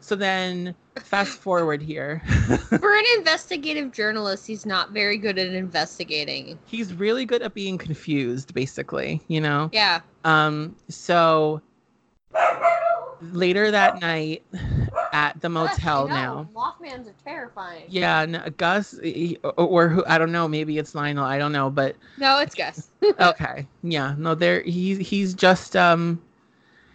so 0.00 0.16
then 0.16 0.74
fast 0.96 1.36
forward 1.38 1.82
here. 1.82 2.22
For 2.80 2.96
an 2.96 3.04
investigative 3.18 3.92
journalist, 3.92 4.46
he's 4.46 4.64
not 4.64 4.92
very 4.92 5.18
good 5.18 5.38
at 5.38 5.48
investigating. 5.48 6.58
He's 6.64 6.94
really 6.94 7.26
good 7.26 7.42
at 7.42 7.52
being 7.52 7.76
confused, 7.76 8.54
basically, 8.54 9.20
you 9.28 9.42
know? 9.42 9.68
Yeah. 9.74 10.00
Um, 10.24 10.74
so 10.88 11.60
later 13.20 13.70
that 13.70 14.00
night 14.00 14.42
at 15.12 15.38
the 15.42 15.50
motel 15.50 16.08
now. 16.08 16.48
Mothmans 16.56 17.08
are 17.08 17.14
terrifying. 17.22 17.84
Yeah, 17.88 18.24
no, 18.24 18.48
Gus, 18.56 18.98
he- 19.02 19.38
or, 19.44 19.52
or 19.52 19.88
who 19.90 20.02
I 20.06 20.16
don't 20.16 20.32
know, 20.32 20.48
maybe 20.48 20.78
it's 20.78 20.94
Lionel, 20.94 21.24
I 21.26 21.36
don't 21.36 21.52
know, 21.52 21.68
but 21.68 21.94
No, 22.16 22.38
it's 22.38 22.54
Gus. 22.54 22.88
okay, 23.20 23.66
yeah, 23.82 24.14
no, 24.16 24.34
there 24.34 24.62
he's 24.62 24.96
he's 24.96 25.34
just 25.34 25.76
um 25.76 26.22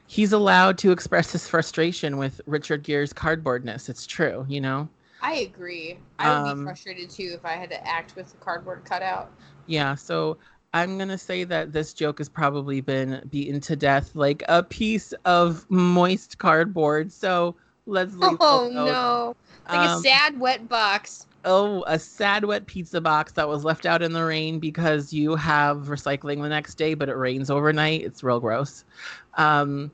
he's 0.08 0.34
allowed 0.34 0.78
to 0.80 0.92
express 0.92 1.32
his 1.32 1.48
frustration 1.48 2.18
with 2.18 2.42
Richard 2.48 2.84
Gere's 2.84 3.14
cardboardness. 3.14 3.90
It's 3.90 4.08
true, 4.08 4.46
you 4.50 4.62
know. 4.62 4.90
I 5.22 5.36
agree. 5.36 5.98
I 6.20 6.30
would 6.32 6.44
Um, 6.44 6.58
be 6.58 6.64
frustrated 6.64 7.10
too 7.10 7.32
if 7.36 7.46
I 7.46 7.54
had 7.54 7.70
to 7.72 7.88
act 7.88 8.16
with 8.16 8.32
the 8.32 8.38
cardboard 8.38 8.86
cutout. 8.86 9.32
Yeah, 9.68 9.96
so 9.96 10.38
I'm 10.74 10.98
gonna 10.98 11.18
say 11.18 11.44
that 11.46 11.74
this 11.74 11.94
joke 11.94 12.20
has 12.20 12.30
probably 12.30 12.82
been 12.82 13.22
beaten 13.30 13.60
to 13.62 13.76
death 13.76 14.16
like 14.16 14.44
a 14.48 14.64
piece 14.64 15.14
of 15.26 15.66
moist 15.70 16.38
cardboard. 16.38 17.12
So 17.12 17.56
let's 17.86 18.16
leave. 18.16 18.40
Oh 18.42 18.70
no. 18.72 19.36
Like 19.72 19.82
Um, 19.82 19.90
a 19.90 19.90
sad 19.90 20.40
wet 20.40 20.68
box. 20.70 21.26
oh, 21.46 21.84
a 21.88 22.00
sad 22.00 22.46
wet 22.46 22.68
pizza 22.68 23.02
box 23.02 23.34
that 23.34 23.48
was 23.48 23.64
left 23.64 23.86
out 23.86 24.02
in 24.02 24.14
the 24.14 24.24
rain 24.24 24.60
because 24.60 25.14
you 25.14 25.36
have 25.36 25.88
recycling 25.88 26.42
the 26.42 26.50
next 26.50 26.76
day, 26.76 26.94
but 26.94 27.10
it 27.10 27.16
rains 27.16 27.50
overnight. 27.50 28.04
It's 28.04 28.24
real 28.24 28.40
gross. 28.40 28.84
Um, 29.38 29.92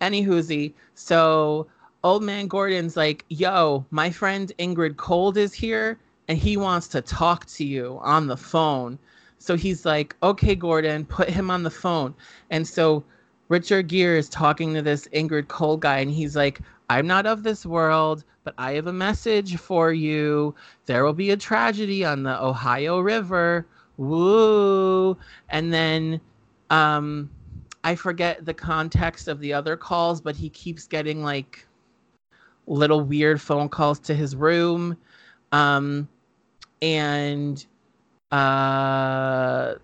any 0.00 0.24
whoozy. 0.24 0.72
So 0.94 1.66
old 2.04 2.22
man 2.22 2.46
Gordon's 2.46 2.96
like, 2.96 3.24
yo, 3.28 3.84
my 3.90 4.10
friend 4.10 4.52
Indrid 4.58 4.96
Cold 4.96 5.36
is 5.36 5.52
here 5.52 5.98
and 6.28 6.38
he 6.38 6.56
wants 6.56 6.88
to 6.88 7.00
talk 7.00 7.46
to 7.46 7.64
you 7.64 7.98
on 8.02 8.26
the 8.26 8.36
phone. 8.36 8.98
So 9.38 9.56
he's 9.56 9.84
like, 9.84 10.16
okay, 10.22 10.54
Gordon, 10.54 11.04
put 11.06 11.28
him 11.28 11.50
on 11.50 11.62
the 11.62 11.70
phone. 11.70 12.14
And 12.50 12.66
so 12.66 13.04
Richard 13.48 13.88
Gere 13.88 14.18
is 14.18 14.28
talking 14.28 14.74
to 14.74 14.82
this 14.82 15.08
Indrid 15.08 15.48
Cold 15.48 15.80
guy 15.80 15.98
and 15.98 16.10
he's 16.10 16.36
like, 16.36 16.60
I'm 16.90 17.06
not 17.06 17.26
of 17.26 17.42
this 17.42 17.64
world, 17.66 18.24
but 18.44 18.54
I 18.58 18.72
have 18.72 18.86
a 18.86 18.92
message 18.92 19.56
for 19.56 19.92
you. 19.92 20.54
There 20.86 21.04
will 21.04 21.12
be 21.12 21.30
a 21.30 21.36
tragedy 21.36 22.04
on 22.04 22.22
the 22.22 22.42
Ohio 22.42 23.00
River. 23.00 23.66
Woo. 23.96 25.16
And 25.48 25.72
then 25.72 26.20
um 26.70 27.30
I 27.88 27.94
forget 27.94 28.44
the 28.44 28.52
context 28.52 29.28
of 29.28 29.40
the 29.40 29.54
other 29.54 29.74
calls, 29.74 30.20
but 30.20 30.36
he 30.36 30.50
keeps 30.50 30.86
getting 30.86 31.22
like 31.22 31.66
little 32.66 33.00
weird 33.00 33.40
phone 33.40 33.70
calls 33.70 33.98
to 34.00 34.14
his 34.14 34.36
room. 34.36 34.94
Um 35.52 36.06
and 36.82 37.64
uh 38.30 39.76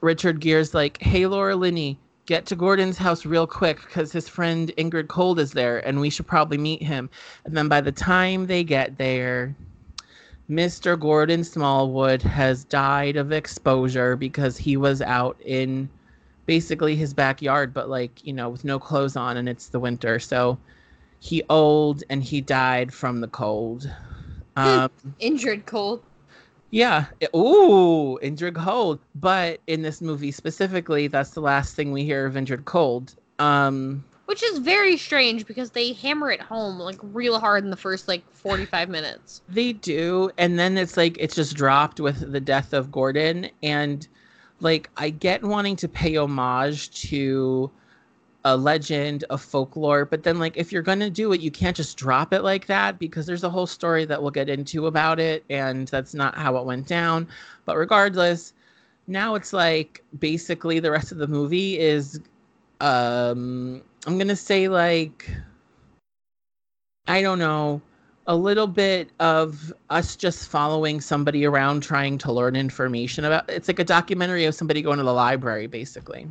Richard 0.00 0.40
Gere's 0.40 0.72
like, 0.72 1.02
"Hey 1.02 1.26
Laura 1.26 1.54
Linney, 1.54 1.98
get 2.24 2.46
to 2.46 2.56
Gordon's 2.56 2.96
house 2.96 3.26
real 3.26 3.46
quick 3.46 3.82
because 3.82 4.10
his 4.10 4.26
friend 4.26 4.72
Indrid 4.78 5.08
Cold 5.08 5.38
is 5.38 5.52
there 5.52 5.86
and 5.86 6.00
we 6.00 6.08
should 6.08 6.26
probably 6.26 6.56
meet 6.56 6.82
him. 6.82 7.10
And 7.44 7.54
then 7.54 7.68
by 7.68 7.82
the 7.82 7.92
time 7.92 8.46
they 8.46 8.64
get 8.64 8.96
there, 8.96 9.54
Mr. 10.48 10.98
Gordon 10.98 11.44
Smallwood 11.44 12.22
has 12.22 12.64
died 12.64 13.16
of 13.16 13.32
exposure 13.32 14.16
because 14.16 14.56
he 14.56 14.78
was 14.78 15.02
out 15.02 15.36
in 15.44 15.90
basically 16.50 16.96
his 16.96 17.14
backyard, 17.14 17.72
but 17.72 17.88
like, 17.88 18.26
you 18.26 18.32
know, 18.32 18.48
with 18.48 18.64
no 18.64 18.76
clothes 18.76 19.14
on 19.14 19.36
and 19.36 19.48
it's 19.48 19.68
the 19.68 19.78
winter. 19.78 20.18
So 20.18 20.58
he 21.20 21.44
old 21.48 22.02
and 22.10 22.24
he 22.24 22.40
died 22.40 22.92
from 22.92 23.20
the 23.20 23.28
cold. 23.28 23.88
Um, 24.56 24.90
Injured 25.20 25.66
cold. 25.66 26.02
yeah. 26.70 27.06
Ooh, 27.36 28.18
Indrid 28.20 28.56
Cold. 28.56 28.98
But 29.14 29.60
in 29.68 29.82
this 29.82 30.00
movie 30.00 30.32
specifically, 30.32 31.06
that's 31.06 31.30
the 31.30 31.40
last 31.40 31.76
thing 31.76 31.92
we 31.92 32.02
hear 32.02 32.26
of 32.26 32.34
Indrid 32.34 32.64
Cold. 32.64 33.14
Um, 33.38 34.04
Which 34.24 34.42
is 34.42 34.58
very 34.58 34.96
strange 34.96 35.46
because 35.46 35.70
they 35.70 35.92
hammer 35.92 36.32
it 36.32 36.40
home 36.40 36.80
like 36.80 36.98
real 37.00 37.38
hard 37.38 37.62
in 37.62 37.70
the 37.70 37.76
first 37.76 38.08
like 38.08 38.24
45 38.32 38.88
minutes. 38.88 39.42
they 39.48 39.72
do, 39.72 40.32
and 40.36 40.58
then 40.58 40.76
it's 40.76 40.96
like 40.96 41.16
it's 41.20 41.36
just 41.36 41.54
dropped 41.54 42.00
with 42.00 42.32
the 42.32 42.40
death 42.40 42.72
of 42.72 42.90
Gordon, 42.90 43.50
and 43.62 44.08
like 44.60 44.90
I 44.96 45.10
get 45.10 45.42
wanting 45.42 45.76
to 45.76 45.88
pay 45.88 46.16
homage 46.16 46.90
to 47.08 47.70
a 48.44 48.56
legend, 48.56 49.24
a 49.30 49.36
folklore, 49.36 50.04
but 50.04 50.22
then 50.22 50.38
like 50.38 50.56
if 50.56 50.72
you're 50.72 50.82
gonna 50.82 51.10
do 51.10 51.32
it, 51.32 51.40
you 51.40 51.50
can't 51.50 51.76
just 51.76 51.96
drop 51.96 52.32
it 52.32 52.42
like 52.42 52.66
that 52.66 52.98
because 52.98 53.26
there's 53.26 53.44
a 53.44 53.50
whole 53.50 53.66
story 53.66 54.04
that 54.06 54.20
we'll 54.20 54.30
get 54.30 54.48
into 54.48 54.86
about 54.86 55.20
it, 55.20 55.44
and 55.50 55.88
that's 55.88 56.14
not 56.14 56.34
how 56.36 56.56
it 56.56 56.64
went 56.64 56.86
down. 56.86 57.28
But 57.66 57.76
regardless, 57.76 58.54
now 59.06 59.34
it's 59.34 59.52
like 59.52 60.02
basically 60.18 60.80
the 60.80 60.90
rest 60.90 61.12
of 61.12 61.18
the 61.18 61.26
movie 61.26 61.78
is 61.78 62.20
um 62.80 63.82
I'm 64.06 64.18
gonna 64.18 64.36
say 64.36 64.68
like 64.68 65.30
I 67.06 67.22
don't 67.22 67.38
know, 67.38 67.82
a 68.30 68.36
little 68.36 68.68
bit 68.68 69.10
of 69.18 69.72
us 69.90 70.14
just 70.14 70.48
following 70.48 71.00
somebody 71.00 71.44
around 71.44 71.82
trying 71.82 72.16
to 72.16 72.30
learn 72.32 72.54
information 72.54 73.24
about 73.24 73.50
it's 73.50 73.66
like 73.66 73.80
a 73.80 73.84
documentary 73.84 74.44
of 74.44 74.54
somebody 74.54 74.82
going 74.82 74.98
to 74.98 75.02
the 75.02 75.12
library 75.12 75.66
basically. 75.66 76.28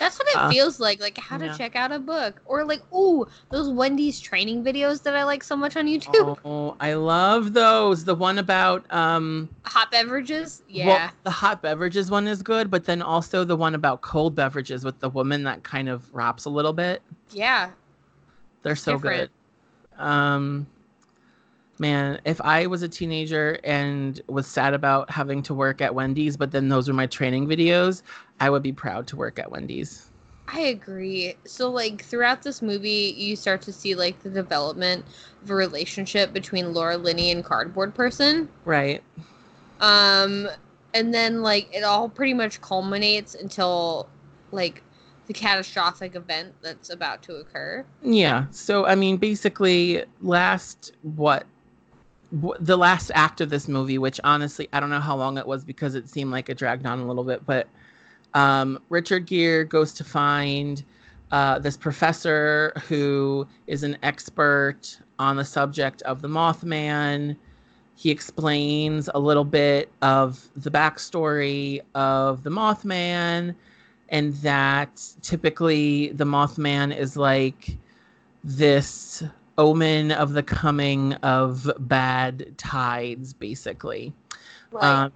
That's 0.00 0.18
what 0.18 0.26
it 0.28 0.36
Uh, 0.36 0.50
feels 0.50 0.80
like, 0.80 1.00
like 1.00 1.16
how 1.16 1.38
to 1.38 1.46
yeah. 1.46 1.56
check 1.56 1.76
out 1.76 1.92
a 1.92 2.00
book. 2.00 2.42
Or 2.46 2.64
like, 2.64 2.82
ooh, 2.92 3.26
those 3.50 3.68
Wendy's 3.70 4.18
training 4.18 4.64
videos 4.64 5.04
that 5.04 5.14
I 5.14 5.22
like 5.22 5.44
so 5.44 5.54
much 5.56 5.76
on 5.76 5.86
YouTube. 5.86 6.36
Oh, 6.44 6.76
I 6.80 6.94
love 6.94 7.52
those. 7.52 8.04
The 8.04 8.14
one 8.16 8.38
about 8.38 8.84
um 8.92 9.48
Hot 9.66 9.90
beverages. 9.92 10.62
Yeah. 10.68 10.86
well, 10.88 11.10
the 11.22 11.30
hot 11.30 11.62
beverages 11.62 12.10
one 12.10 12.26
is 12.26 12.42
good, 12.42 12.72
but 12.72 12.84
then 12.86 13.02
also 13.02 13.44
the 13.44 13.56
one 13.56 13.76
about 13.76 14.00
cold 14.00 14.34
beverages 14.34 14.84
with 14.84 14.98
the 14.98 15.08
woman 15.08 15.44
that 15.44 15.62
kind 15.62 15.88
of 15.88 16.12
raps 16.12 16.44
a 16.44 16.50
little 16.50 16.72
bit. 16.72 17.02
yeah. 17.30 17.70
They're 18.62 18.74
so 18.74 18.94
different. 18.94 19.30
good. 19.96 20.02
Um 20.04 20.66
man, 21.78 22.20
if 22.24 22.40
I 22.40 22.66
was 22.66 22.82
a 22.82 22.88
teenager 22.88 23.58
and 23.64 24.20
was 24.28 24.46
sad 24.46 24.74
about 24.74 25.10
having 25.10 25.42
to 25.44 25.54
work 25.54 25.80
at 25.80 25.94
Wendy's, 25.94 26.36
but 26.36 26.50
then 26.50 26.68
those 26.68 26.88
were 26.88 26.94
my 26.94 27.06
training 27.06 27.46
videos, 27.46 28.02
I 28.40 28.50
would 28.50 28.62
be 28.62 28.72
proud 28.72 29.06
to 29.08 29.16
work 29.16 29.38
at 29.38 29.50
Wendy's. 29.50 30.10
I 30.48 30.60
agree. 30.60 31.34
So 31.44 31.70
like 31.70 32.04
throughout 32.04 32.42
this 32.42 32.62
movie, 32.62 33.14
you 33.16 33.34
start 33.36 33.62
to 33.62 33.72
see 33.72 33.94
like 33.94 34.22
the 34.22 34.30
development 34.30 35.04
of 35.42 35.50
a 35.50 35.54
relationship 35.54 36.32
between 36.32 36.72
Laura 36.72 36.96
Linney 36.96 37.32
and 37.32 37.44
Cardboard 37.44 37.94
Person. 37.94 38.48
Right. 38.64 39.02
Um, 39.80 40.48
and 40.94 41.12
then 41.12 41.42
like 41.42 41.68
it 41.74 41.82
all 41.82 42.08
pretty 42.08 42.34
much 42.34 42.60
culminates 42.60 43.34
until 43.34 44.08
like 44.52 44.82
the 45.26 45.32
catastrophic 45.32 46.14
event 46.14 46.54
that's 46.62 46.90
about 46.90 47.22
to 47.24 47.36
occur. 47.36 47.84
Yeah. 48.02 48.46
So 48.52 48.86
I 48.86 48.94
mean, 48.94 49.16
basically, 49.16 50.04
last 50.22 50.92
what 51.02 51.44
the 52.60 52.76
last 52.76 53.10
act 53.14 53.40
of 53.40 53.50
this 53.50 53.68
movie, 53.68 53.98
which 53.98 54.20
honestly 54.24 54.68
I 54.72 54.80
don't 54.80 54.90
know 54.90 55.00
how 55.00 55.16
long 55.16 55.38
it 55.38 55.46
was 55.46 55.64
because 55.64 55.94
it 55.94 56.08
seemed 56.08 56.30
like 56.30 56.48
it 56.48 56.58
dragged 56.58 56.86
on 56.86 57.00
a 57.00 57.06
little 57.06 57.24
bit, 57.24 57.44
but 57.46 57.68
um, 58.34 58.78
Richard 58.90 59.26
Gere 59.26 59.64
goes 59.64 59.92
to 59.94 60.04
find 60.04 60.84
uh, 61.30 61.58
this 61.58 61.76
professor 61.76 62.72
who 62.88 63.46
is 63.66 63.82
an 63.82 63.96
expert 64.02 65.00
on 65.18 65.36
the 65.36 65.44
subject 65.44 66.02
of 66.02 66.22
the 66.22 66.28
Mothman. 66.28 67.36
He 67.96 68.10
explains 68.10 69.08
a 69.14 69.18
little 69.18 69.44
bit 69.44 69.90
of 70.02 70.46
the 70.56 70.70
backstory 70.70 71.80
of 71.94 72.42
the 72.42 72.50
Mothman 72.50 73.54
and 74.10 74.34
that 74.34 75.02
typically 75.22 76.08
the 76.12 76.24
Mothman 76.24 76.96
is 76.96 77.16
like 77.16 77.76
this 78.44 79.24
omen 79.58 80.12
of 80.12 80.32
the 80.32 80.42
coming 80.42 81.14
of 81.14 81.70
bad 81.80 82.56
tides, 82.58 83.32
basically. 83.32 84.12
Um, 84.80 85.12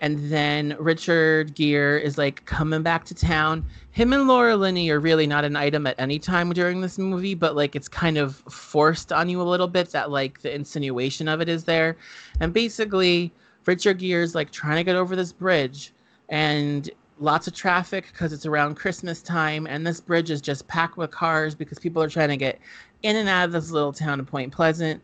and 0.00 0.30
then 0.30 0.76
Richard 0.78 1.54
Gere 1.54 2.02
is 2.02 2.18
like 2.18 2.44
coming 2.44 2.82
back 2.82 3.04
to 3.06 3.14
town. 3.14 3.64
Him 3.92 4.12
and 4.12 4.26
Laura 4.26 4.56
Linney 4.56 4.90
are 4.90 5.00
really 5.00 5.26
not 5.26 5.44
an 5.44 5.56
item 5.56 5.86
at 5.86 5.94
any 5.98 6.18
time 6.18 6.52
during 6.52 6.80
this 6.80 6.98
movie, 6.98 7.34
but 7.34 7.56
like 7.56 7.74
it's 7.74 7.88
kind 7.88 8.18
of 8.18 8.36
forced 8.36 9.12
on 9.12 9.28
you 9.28 9.40
a 9.40 9.44
little 9.44 9.68
bit 9.68 9.90
that 9.92 10.10
like 10.10 10.42
the 10.42 10.54
insinuation 10.54 11.28
of 11.28 11.40
it 11.40 11.48
is 11.48 11.64
there. 11.64 11.96
And 12.40 12.52
basically, 12.52 13.32
Richard 13.64 13.98
Gere 13.98 14.22
is 14.22 14.34
like 14.34 14.50
trying 14.50 14.76
to 14.76 14.84
get 14.84 14.96
over 14.96 15.16
this 15.16 15.32
bridge, 15.32 15.92
and 16.28 16.90
lots 17.18 17.46
of 17.46 17.54
traffic 17.54 18.08
because 18.12 18.32
it's 18.32 18.44
around 18.44 18.74
Christmas 18.74 19.22
time, 19.22 19.66
and 19.66 19.86
this 19.86 20.00
bridge 20.00 20.30
is 20.30 20.40
just 20.40 20.66
packed 20.66 20.96
with 20.96 21.10
cars 21.12 21.54
because 21.54 21.78
people 21.78 22.02
are 22.02 22.10
trying 22.10 22.28
to 22.28 22.36
get 22.36 22.58
in 23.04 23.16
and 23.16 23.28
out 23.28 23.44
of 23.44 23.52
this 23.52 23.70
little 23.70 23.92
town 23.92 24.18
of 24.18 24.26
Point 24.26 24.52
Pleasant. 24.52 25.00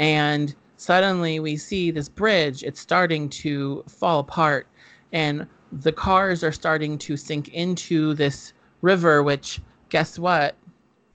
And 0.00 0.54
suddenly 0.76 1.40
we 1.40 1.56
see 1.56 1.90
this 1.90 2.08
bridge, 2.08 2.62
it's 2.62 2.80
starting 2.80 3.28
to 3.30 3.82
fall 3.88 4.20
apart, 4.20 4.66
and 5.12 5.46
the 5.72 5.92
cars 5.92 6.44
are 6.44 6.52
starting 6.52 6.98
to 6.98 7.16
sink 7.16 7.48
into 7.48 8.12
this 8.14 8.52
river, 8.82 9.22
which, 9.22 9.60
guess 9.88 10.18
what, 10.18 10.56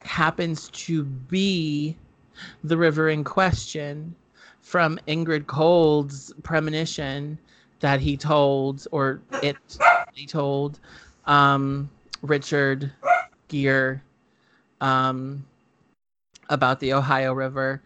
happens 0.01 0.69
to 0.69 1.03
be 1.03 1.95
the 2.63 2.77
river 2.77 3.09
in 3.09 3.23
question 3.23 4.15
from 4.61 4.97
Indrid 5.07 5.47
Cold's 5.47 6.33
premonition 6.41 7.37
that 7.81 7.99
he 7.99 8.15
told, 8.15 8.87
or 8.91 9.21
it 9.43 9.57
he 10.13 10.25
told 10.25 10.79
um, 11.25 11.89
Richard 12.21 12.91
Gere 13.49 14.01
um, 14.79 15.45
about 16.49 16.79
the 16.79 16.93
Ohio 16.93 17.33
River. 17.33 17.81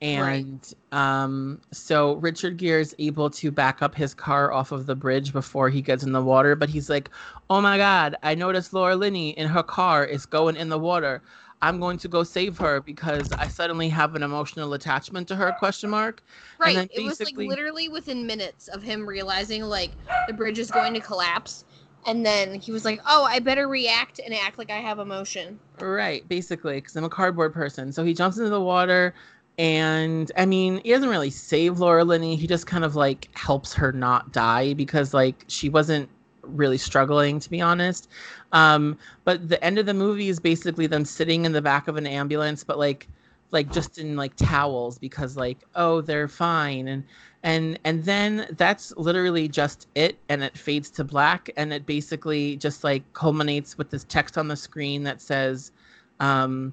And 0.00 0.60
um, 0.90 1.60
so 1.70 2.14
Richard 2.14 2.56
Gere 2.56 2.80
is 2.80 2.94
able 2.98 3.30
to 3.30 3.52
back 3.52 3.82
up 3.82 3.94
his 3.94 4.14
car 4.14 4.52
off 4.52 4.72
of 4.72 4.86
the 4.86 4.96
bridge 4.96 5.32
before 5.32 5.70
he 5.70 5.80
gets 5.80 6.02
in 6.02 6.10
the 6.10 6.22
water. 6.22 6.56
But 6.56 6.68
he's 6.68 6.90
like, 6.90 7.08
oh 7.50 7.60
my 7.60 7.76
God, 7.76 8.16
I 8.22 8.34
noticed 8.34 8.72
Laura 8.72 8.96
Linney 8.96 9.30
in 9.30 9.46
her 9.48 9.62
car 9.62 10.04
is 10.04 10.26
going 10.26 10.56
in 10.56 10.68
the 10.70 10.78
water. 10.78 11.22
I'm 11.62 11.78
going 11.78 11.96
to 11.98 12.08
go 12.08 12.24
save 12.24 12.58
her 12.58 12.80
because 12.80 13.32
I 13.38 13.46
suddenly 13.46 13.88
have 13.90 14.16
an 14.16 14.24
emotional 14.24 14.74
attachment 14.74 15.28
to 15.28 15.36
her 15.36 15.52
question 15.52 15.90
mark. 15.90 16.24
Right. 16.58 16.74
then 16.74 16.88
It 16.92 17.04
was 17.04 17.20
like 17.20 17.36
literally 17.36 17.88
within 17.88 18.26
minutes 18.26 18.66
of 18.66 18.82
him 18.82 19.08
realizing 19.08 19.62
like 19.62 19.92
the 20.26 20.34
bridge 20.34 20.58
is 20.58 20.72
going 20.72 20.92
to 20.94 21.00
collapse. 21.00 21.64
And 22.06 22.26
then 22.26 22.54
he 22.60 22.72
was 22.72 22.84
like, 22.84 23.00
"Oh, 23.06 23.24
I 23.24 23.38
better 23.38 23.68
react 23.68 24.20
and 24.24 24.34
act 24.34 24.58
like 24.58 24.70
I 24.70 24.78
have 24.78 24.98
emotion." 24.98 25.58
Right, 25.80 26.26
basically, 26.28 26.74
because 26.74 26.96
I'm 26.96 27.04
a 27.04 27.08
cardboard 27.08 27.52
person. 27.54 27.92
So 27.92 28.04
he 28.04 28.14
jumps 28.14 28.38
into 28.38 28.50
the 28.50 28.60
water, 28.60 29.14
and 29.58 30.32
I 30.36 30.46
mean, 30.46 30.80
he 30.84 30.90
doesn't 30.90 31.08
really 31.08 31.30
save 31.30 31.78
Laura 31.78 32.04
Linney. 32.04 32.36
He 32.36 32.46
just 32.46 32.66
kind 32.66 32.84
of 32.84 32.96
like 32.96 33.28
helps 33.34 33.72
her 33.74 33.92
not 33.92 34.32
die 34.32 34.74
because 34.74 35.14
like 35.14 35.44
she 35.48 35.68
wasn't 35.68 36.08
really 36.42 36.78
struggling, 36.78 37.38
to 37.38 37.50
be 37.50 37.60
honest. 37.60 38.08
Um, 38.52 38.98
but 39.24 39.48
the 39.48 39.62
end 39.64 39.78
of 39.78 39.86
the 39.86 39.94
movie 39.94 40.28
is 40.28 40.40
basically 40.40 40.86
them 40.86 41.04
sitting 41.04 41.44
in 41.44 41.52
the 41.52 41.62
back 41.62 41.88
of 41.88 41.96
an 41.96 42.06
ambulance, 42.06 42.64
but 42.64 42.78
like 42.78 43.06
like 43.52 43.70
just 43.70 43.98
in 43.98 44.16
like 44.16 44.34
towels 44.36 44.98
because 44.98 45.36
like 45.36 45.58
oh 45.74 46.00
they're 46.00 46.26
fine 46.26 46.88
and 46.88 47.04
and 47.42 47.78
and 47.84 48.04
then 48.04 48.46
that's 48.56 48.96
literally 48.96 49.48
just 49.48 49.88
it 49.94 50.16
and 50.28 50.42
it 50.42 50.56
fades 50.56 50.90
to 50.90 51.04
black 51.04 51.50
and 51.56 51.72
it 51.72 51.84
basically 51.86 52.56
just 52.56 52.84
like 52.84 53.02
culminates 53.14 53.76
with 53.76 53.90
this 53.90 54.04
text 54.08 54.38
on 54.38 54.48
the 54.48 54.56
screen 54.56 55.02
that 55.02 55.20
says 55.20 55.72
um 56.20 56.72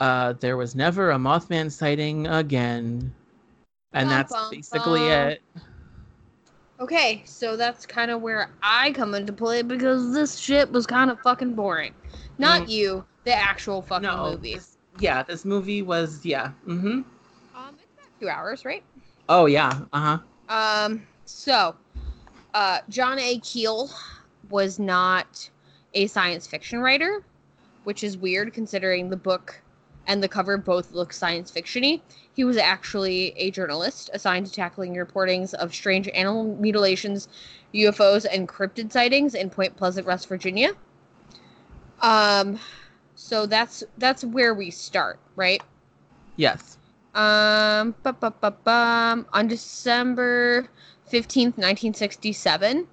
uh 0.00 0.32
there 0.40 0.56
was 0.56 0.74
never 0.74 1.12
a 1.12 1.16
mothman 1.16 1.70
sighting 1.70 2.26
again 2.26 3.12
and 3.92 4.08
Bum, 4.08 4.10
that's 4.10 4.32
bum, 4.32 4.50
basically 4.50 5.00
bum. 5.00 5.10
it 5.10 5.42
Okay, 6.80 7.22
so 7.24 7.56
that's 7.56 7.86
kind 7.86 8.10
of 8.10 8.20
where 8.20 8.50
I 8.60 8.90
come 8.90 9.14
into 9.14 9.32
play 9.32 9.62
because 9.62 10.12
this 10.12 10.36
shit 10.36 10.72
was 10.72 10.88
kind 10.88 11.08
of 11.08 11.20
fucking 11.20 11.54
boring. 11.54 11.94
Not 12.36 12.62
Mm. 12.62 12.68
you, 12.68 13.04
the 13.22 13.32
actual 13.32 13.80
fucking 13.80 14.02
no 14.02 14.32
movie. 14.32 14.54
this- 14.54 14.76
yeah 14.98 15.22
this 15.22 15.44
movie 15.44 15.82
was 15.82 16.24
yeah 16.24 16.50
mm-hmm 16.66 17.02
Um, 17.54 17.74
it's 17.80 17.92
about 17.94 18.20
two 18.20 18.28
hours, 18.28 18.64
right? 18.64 18.82
Oh 19.28 19.46
yeah 19.46 19.80
uh-huh 19.92 20.18
Um, 20.48 21.06
so, 21.24 21.74
uh, 22.52 22.80
John 22.88 23.18
A. 23.18 23.38
Keel 23.38 23.90
was 24.50 24.78
not 24.78 25.48
a 25.94 26.06
science 26.06 26.46
fiction 26.46 26.80
writer, 26.80 27.24
which 27.84 28.04
is 28.04 28.16
weird 28.18 28.52
considering 28.52 29.08
the 29.10 29.16
book 29.16 29.60
and 30.06 30.22
the 30.22 30.28
cover 30.28 30.58
both 30.58 30.92
look 30.92 31.12
science 31.12 31.50
fictiony. 31.50 32.02
He 32.34 32.44
was 32.44 32.56
actually 32.56 33.32
a 33.36 33.50
journalist 33.50 34.10
assigned 34.12 34.46
to 34.46 34.52
tackling 34.52 34.94
reportings 34.94 35.54
of 35.54 35.74
strange 35.74 36.08
animal 36.08 36.44
mutilations, 36.56 37.28
UFOs, 37.72 38.26
and 38.30 38.48
cryptid 38.48 38.92
sightings 38.92 39.34
in 39.34 39.48
Point 39.48 39.76
Pleasant, 39.76 40.06
West 40.06 40.28
Virginia. 40.28 40.72
Um, 42.02 42.58
so 43.14 43.46
that's 43.46 43.82
that's 43.98 44.24
where 44.24 44.52
we 44.54 44.70
start, 44.70 45.18
right? 45.36 45.62
yes 46.36 46.76
Um, 47.14 47.94
bu- 48.02 48.12
bu- 48.12 48.30
bu- 48.40 48.50
bum. 48.64 49.26
on 49.32 49.48
December 49.48 50.68
15th, 51.58 51.94
1967, 51.94 52.86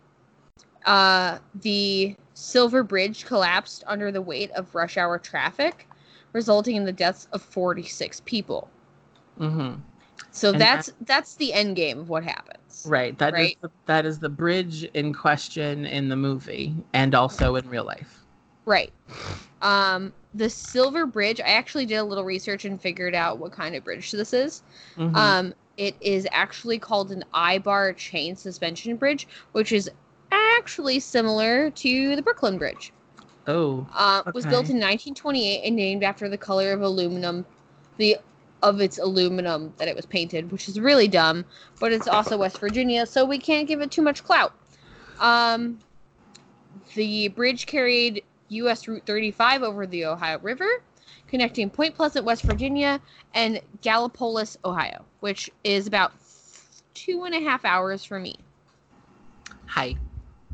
uh, 0.85 1.39
the 1.55 2.15
Silver 2.33 2.83
Bridge 2.83 3.25
collapsed 3.25 3.83
under 3.87 4.11
the 4.11 4.21
weight 4.21 4.51
of 4.51 4.73
rush 4.75 4.97
hour 4.97 5.17
traffic, 5.19 5.87
resulting 6.33 6.75
in 6.75 6.85
the 6.85 6.91
deaths 6.93 7.27
of 7.31 7.41
46 7.41 8.21
people. 8.21 8.69
mm-hmm 9.39 9.73
So 10.31 10.51
And 10.51 10.61
that's 10.61 10.91
that's 11.01 11.35
the 11.35 11.53
end 11.53 11.75
game 11.75 11.99
of 11.99 12.09
what 12.09 12.23
happens. 12.23 12.93
Right. 12.93 13.17
That 13.19 13.37
is 13.37 13.51
Right. 13.51 13.57
the, 13.61 13.69
that 13.85 14.05
is 14.05 14.19
the 14.19 14.29
bridge 14.29 14.83
in 14.93 15.13
question 15.13 15.85
in 15.85 16.09
the 16.09 16.15
movie 16.15 16.75
and 16.93 17.13
also 17.13 17.55
in 17.55 17.67
real 17.69 17.83
life. 17.85 18.25
Right. 18.65 18.91
Um, 19.61 20.13
the 20.33 20.49
Silver 20.49 21.05
Bridge, 21.05 21.39
I 21.41 21.49
actually 21.49 21.85
did 21.85 21.97
a 21.97 22.03
little 22.03 22.23
research 22.23 22.65
and 22.65 22.81
figured 22.81 23.13
out 23.15 23.37
what 23.39 23.51
kind 23.51 23.75
of 23.75 23.83
bridge 23.83 24.11
this 24.11 24.33
is. 24.33 24.63
Mhm. 24.97 25.15
Um, 25.15 25.53
it 25.77 25.95
is 25.99 26.27
actually 26.31 26.79
called 26.79 27.11
an 27.11 27.23
eyebar 27.33 27.95
chain 27.95 28.35
suspension 28.35 28.95
bridge, 28.95 29.27
which 29.51 29.71
is 29.71 29.89
actually 30.31 30.99
similar 30.99 31.69
to 31.71 32.15
the 32.15 32.21
Brooklyn 32.21 32.57
Bridge. 32.57 32.93
oh. 33.47 33.87
Uh, 33.93 34.21
Was 34.33 34.45
built 34.45 34.69
in 34.69 34.79
1928 34.79 35.63
and 35.65 35.75
named 35.75 36.03
after 36.03 36.29
the 36.29 36.37
color 36.37 36.71
of 36.73 36.81
aluminum, 36.81 37.45
the 37.97 38.17
of 38.61 38.79
its 38.79 38.99
aluminum 38.99 39.73
that 39.77 39.87
it 39.87 39.95
was 39.95 40.05
painted, 40.05 40.51
which 40.51 40.69
is 40.69 40.79
really 40.79 41.07
dumb. 41.07 41.43
But 41.79 41.91
it's 41.91 42.07
also 42.07 42.37
West 42.37 42.59
Virginia, 42.59 43.07
so 43.07 43.25
we 43.25 43.39
can't 43.39 43.67
give 43.67 43.81
it 43.81 43.89
too 43.89 44.03
much 44.03 44.23
clout. 44.23 44.53
Um, 45.19 45.79
the 46.93 47.29
bridge 47.29 47.65
carried 47.65 48.23
U.S. 48.51 48.87
Route 48.87 49.03
35 49.05 49.63
over 49.63 49.87
the 49.87 50.05
Ohio 50.05 50.39
River, 50.39 50.83
connecting 51.27 51.69
Point 51.69 51.95
Pleasant, 51.95 52.25
West 52.25 52.43
Virginia, 52.43 52.99
and 53.33 53.61
Gallipolis, 53.81 54.57
Ohio, 54.65 55.05
which 55.21 55.49
is 55.63 55.87
about 55.87 56.11
two 56.93 57.23
and 57.23 57.33
a 57.33 57.39
half 57.39 57.63
hours 57.65 58.03
for 58.03 58.19
me. 58.19 58.35
Hi. 59.67 59.95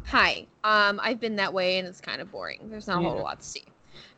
Hi. 0.06 0.46
Um, 0.64 1.00
I've 1.04 1.20
been 1.20 1.36
that 1.38 1.54
way 1.54 1.80
and 1.80 1.88
it's 1.88 2.00
kind 2.00 2.22
of 2.22 2.32
boring. 2.32 2.60
There's 2.70 2.88
not 2.88 3.00
a 3.00 3.04
Yeah. 3.04 3.10
whole 3.10 3.24
lot 3.24 3.40
to 3.40 3.46
see. 3.46 3.64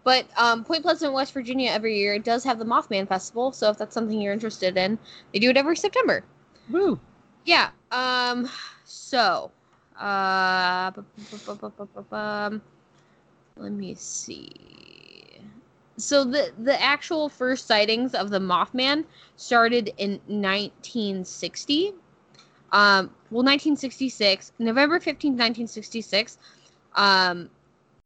But 0.04 0.26
um, 0.38 0.64
Point 0.64 0.84
Pleasant, 0.84 1.14
West 1.14 1.34
Virginia, 1.34 1.72
every 1.72 1.98
year 1.98 2.14
it 2.16 2.24
does 2.24 2.44
have 2.44 2.60
the 2.60 2.66
Mothman 2.66 3.08
Festival. 3.08 3.52
So 3.54 3.70
if 3.70 3.78
that's 3.78 3.94
something 3.94 4.20
you're 4.20 4.34
interested 4.34 4.76
in, 4.78 4.98
they 5.34 5.40
do 5.40 5.50
it 5.50 5.58
every 5.58 5.78
September. 5.78 6.24
Woo. 6.70 7.00
Yeah. 7.46 7.70
Um. 7.92 8.50
So. 8.86 9.52
Uh. 10.00 10.92
bu- 10.92 11.02
bu- 11.32 11.38
bu- 11.46 11.56
bu- 11.56 11.70
bu- 11.70 11.86
bu- 11.96 12.02
bum. 12.04 12.62
Let 13.60 13.74
me 13.74 13.93
see. 13.93 14.49
So 15.97 16.24
the 16.24 16.51
the 16.60 16.82
actual 16.82 17.28
first 17.28 17.68
sightings 17.68 18.16
of 18.16 18.30
the 18.30 18.39
Mothman 18.39 19.03
started 19.36 19.93
in 19.97 20.14
1960. 20.28 21.93
Um, 22.72 23.07
well, 23.32 23.43
1966, 23.43 24.53
November 24.60 24.99
15th, 24.99 25.36
1966. 25.36 26.38
Um, 26.95 27.49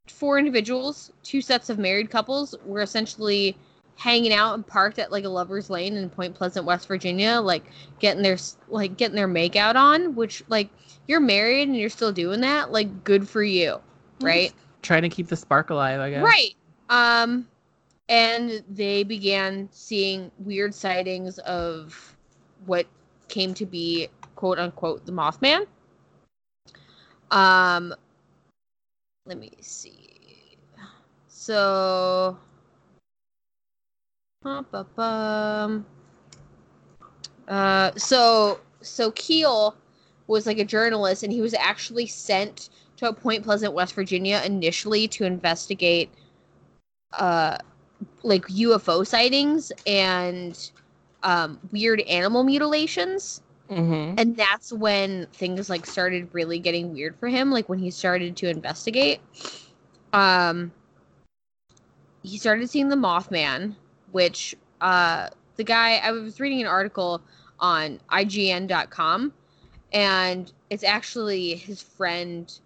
four 0.08 0.38
individuals, 0.40 1.12
two 1.22 1.42
sets 1.42 1.70
of 1.70 1.78
married 1.78 2.10
couples, 2.10 2.56
were 2.66 2.82
essentially 2.82 3.56
hanging 3.96 4.34
out 4.34 4.56
and 4.56 4.66
parked 4.66 4.98
at 4.98 5.12
like 5.12 5.24
a 5.26 5.30
lovers 5.30 5.70
lane 5.70 5.96
in 5.96 6.10
Point 6.10 6.34
Pleasant, 6.34 6.66
West 6.66 6.88
Virginia, 6.88 7.40
like 7.40 7.64
getting 8.00 8.24
their 8.24 8.38
like 8.70 8.98
getting 8.98 9.16
their 9.16 9.28
makeout 9.28 9.76
on. 9.76 10.16
Which 10.16 10.44
like 10.48 10.70
you're 11.08 11.20
married 11.20 11.68
and 11.68 11.78
you're 11.78 11.90
still 11.90 12.12
doing 12.12 12.42
that, 12.42 12.72
like 12.72 13.04
good 13.04 13.30
for 13.30 13.44
you, 13.44 13.80
right? 14.20 14.52
Trying 14.84 15.02
to 15.02 15.10
keep 15.10 15.28
the 15.28 15.36
spark 15.36 15.72
alive, 15.72 16.00
I 16.00 16.12
guess. 16.12 16.24
Right. 16.24 16.56
Um, 16.90 17.48
and 18.10 18.64
they 18.70 19.04
began 19.04 19.68
seeing 19.72 20.30
weird 20.38 20.76
sightings 20.76 21.40
of 21.40 22.16
what 22.66 22.86
came 23.30 23.54
to 23.56 23.66
be 23.66 24.10
quote 24.36 24.60
unquote 24.60 25.06
the 25.06 25.12
Mothman. 25.12 25.66
Um, 27.32 27.96
let 29.26 29.40
me 29.40 29.52
see. 29.62 30.58
So, 31.28 32.38
uh, 37.48 37.92
so 37.96 38.60
so 38.82 39.12
Keel 39.12 39.76
was 40.28 40.46
like 40.46 40.60
a 40.60 40.66
journalist, 40.66 41.24
and 41.24 41.32
he 41.32 41.42
was 41.42 41.54
actually 41.54 42.06
sent 42.06 42.70
to 43.04 43.14
Point 43.14 43.44
Pleasant, 43.44 43.74
West 43.74 43.94
Virginia, 43.94 44.42
initially 44.46 45.08
to 45.10 45.26
investigate, 45.26 46.10
uh, 47.14 47.58
like 48.24 48.46
UFO 48.48 49.06
sightings 49.06 49.72
and 49.86 50.72
um, 51.24 51.60
weird 51.72 52.02
animal 52.02 52.44
mutilations 52.44 53.42
Mm-hmm. 53.70 54.20
and 54.20 54.36
that's 54.36 54.74
when 54.74 55.26
things 55.34 55.70
like 55.70 55.86
started 55.86 56.28
really 56.34 56.60
getting 56.60 56.94
weird 56.94 57.16
for 57.16 57.30
him 57.30 57.50
like 57.50 57.70
when 57.70 57.80
he 57.80 57.90
started 57.90 58.36
to 58.38 58.50
investigate 58.50 59.22
um 60.12 60.72
he 62.22 62.38
started 62.38 62.70
seeing 62.70 62.90
the 62.90 62.96
mothman 62.96 63.76
which 64.12 64.54
uh 64.82 65.30
the 65.56 65.64
guy 65.64 65.96
i 66.04 66.12
was 66.12 66.42
reading 66.42 66.60
an 66.60 66.68
article 66.68 67.22
on 67.60 68.00
ign.com 68.12 69.34
and 69.94 70.52
it's 70.70 70.84
actually 70.84 71.56
his 71.56 71.82
friend 71.82 72.60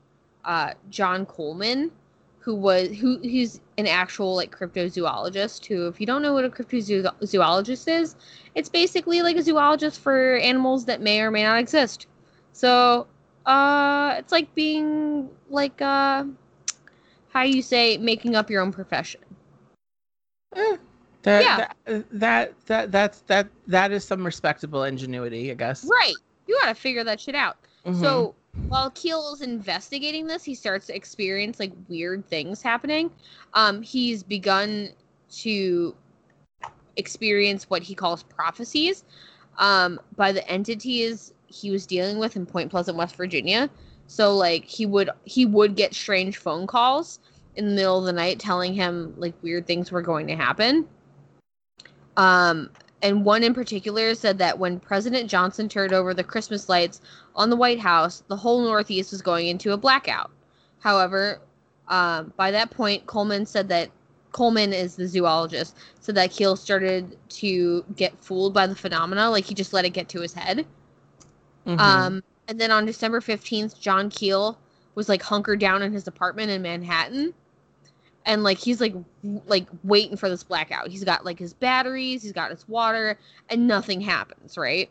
uh 0.45 0.73
john 0.89 1.25
coleman 1.25 1.91
who 2.39 2.55
was 2.55 2.89
who 2.97 3.19
he's 3.19 3.59
an 3.77 3.85
actual 3.87 4.35
like 4.35 4.57
cryptozoologist 4.57 5.65
who 5.65 5.87
if 5.87 5.99
you 5.99 6.05
don't 6.07 6.21
know 6.21 6.33
what 6.33 6.45
a 6.45 6.49
cryptozoologist 6.49 7.87
is 7.87 8.15
it's 8.55 8.69
basically 8.69 9.21
like 9.21 9.35
a 9.35 9.41
zoologist 9.43 9.99
for 9.99 10.37
animals 10.37 10.85
that 10.85 11.01
may 11.01 11.19
or 11.21 11.29
may 11.31 11.43
not 11.43 11.59
exist 11.59 12.07
so 12.53 13.05
uh 13.45 14.15
it's 14.17 14.31
like 14.31 14.53
being 14.55 15.29
like 15.49 15.81
uh 15.81 16.23
how 17.29 17.41
you 17.43 17.61
say 17.61 17.97
making 17.97 18.35
up 18.35 18.49
your 18.49 18.61
own 18.61 18.71
profession 18.71 19.21
That, 21.23 21.41
Yeah. 21.43 21.57
that 21.57 22.09
that 22.11 22.65
that 22.67 22.91
that's 22.91 23.19
that 23.21 23.47
that 23.67 23.91
is 23.91 24.05
some 24.05 24.25
respectable 24.25 24.83
ingenuity, 24.83 25.51
I 25.51 25.55
guess. 25.55 25.83
right 25.83 26.15
you 26.47 26.57
gotta 26.61 26.75
figure 26.75 27.03
that 27.03 27.19
shit 27.19 27.35
out 27.35 27.57
Mhm. 27.85 27.99
So 28.01 28.35
while 28.67 28.89
Keel 28.91 29.33
is 29.33 29.41
investigating 29.41 30.27
this, 30.27 30.43
he 30.43 30.55
starts 30.55 30.87
to 30.87 30.95
experience 30.95 31.59
like 31.59 31.71
weird 31.87 32.27
things 32.27 32.61
happening. 32.61 33.09
Um, 33.53 33.81
he's 33.81 34.23
begun 34.23 34.89
to 35.39 35.95
experience 36.97 37.69
what 37.69 37.83
he 37.83 37.95
calls 37.95 38.23
prophecies 38.23 39.05
um, 39.57 39.99
by 40.15 40.31
the 40.31 40.47
entities 40.49 41.33
he 41.47 41.71
was 41.71 41.85
dealing 41.85 42.19
with 42.19 42.35
in 42.35 42.45
Point 42.45 42.69
Pleasant, 42.69 42.97
West 42.97 43.15
Virginia. 43.15 43.69
So 44.07 44.35
like 44.35 44.65
he 44.65 44.85
would 44.85 45.09
he 45.25 45.45
would 45.45 45.75
get 45.75 45.93
strange 45.93 46.37
phone 46.37 46.67
calls 46.67 47.19
in 47.55 47.67
the 47.67 47.75
middle 47.75 47.99
of 47.99 48.05
the 48.05 48.13
night 48.13 48.39
telling 48.39 48.73
him 48.73 49.13
like 49.17 49.33
weird 49.41 49.67
things 49.67 49.91
were 49.91 50.01
going 50.01 50.27
to 50.27 50.35
happen. 50.35 50.87
Um, 52.15 52.69
and 53.01 53.23
one 53.23 53.43
in 53.43 53.53
particular 53.53 54.15
said 54.15 54.37
that 54.39 54.57
when 54.57 54.79
President 54.79 55.29
Johnson 55.29 55.69
turned 55.69 55.93
over 55.93 56.13
the 56.13 56.23
Christmas 56.23 56.67
lights 56.67 57.01
on 57.35 57.49
the 57.49 57.55
White 57.55 57.79
House, 57.79 58.23
the 58.27 58.35
whole 58.35 58.61
Northeast 58.61 59.11
was 59.11 59.21
going 59.21 59.47
into 59.47 59.71
a 59.73 59.77
blackout. 59.77 60.31
However, 60.79 61.39
um, 61.87 62.33
by 62.35 62.51
that 62.51 62.71
point, 62.71 63.05
Coleman 63.05 63.45
said 63.45 63.69
that 63.69 63.89
Coleman 64.31 64.73
is 64.73 64.95
the 64.95 65.07
zoologist, 65.07 65.75
said 65.99 66.15
that 66.15 66.31
Keel 66.31 66.55
started 66.55 67.17
to 67.29 67.85
get 67.95 68.17
fooled 68.23 68.53
by 68.53 68.67
the 68.67 68.75
phenomena, 68.75 69.29
like 69.29 69.45
he 69.45 69.53
just 69.53 69.73
let 69.73 69.85
it 69.85 69.91
get 69.91 70.09
to 70.09 70.21
his 70.21 70.33
head. 70.33 70.65
Mhm. 71.65 71.79
Um, 71.79 72.23
and 72.47 72.59
then 72.59 72.71
on 72.71 72.85
December 72.85 73.19
15th, 73.21 73.79
John 73.79 74.09
Keel 74.09 74.57
was 74.95 75.09
like 75.09 75.21
hunkered 75.21 75.59
down 75.59 75.81
in 75.81 75.93
his 75.93 76.07
apartment 76.07 76.49
in 76.49 76.61
Manhattan. 76.61 77.33
And 78.27 78.43
like 78.43 78.59
he's 78.59 78.79
like 78.79 78.93
w- 79.23 79.41
like 79.47 79.67
waiting 79.83 80.17
for 80.17 80.29
this 80.29 80.43
blackout. 80.43 80.89
He's 80.89 81.03
got 81.03 81.25
like 81.25 81.39
his 81.39 81.53
batteries, 81.53 82.21
he's 82.21 82.33
got 82.33 82.51
his 82.51 82.67
water, 82.67 83.17
and 83.49 83.65
nothing 83.67 84.01
happens, 84.01 84.57
right? 84.57 84.89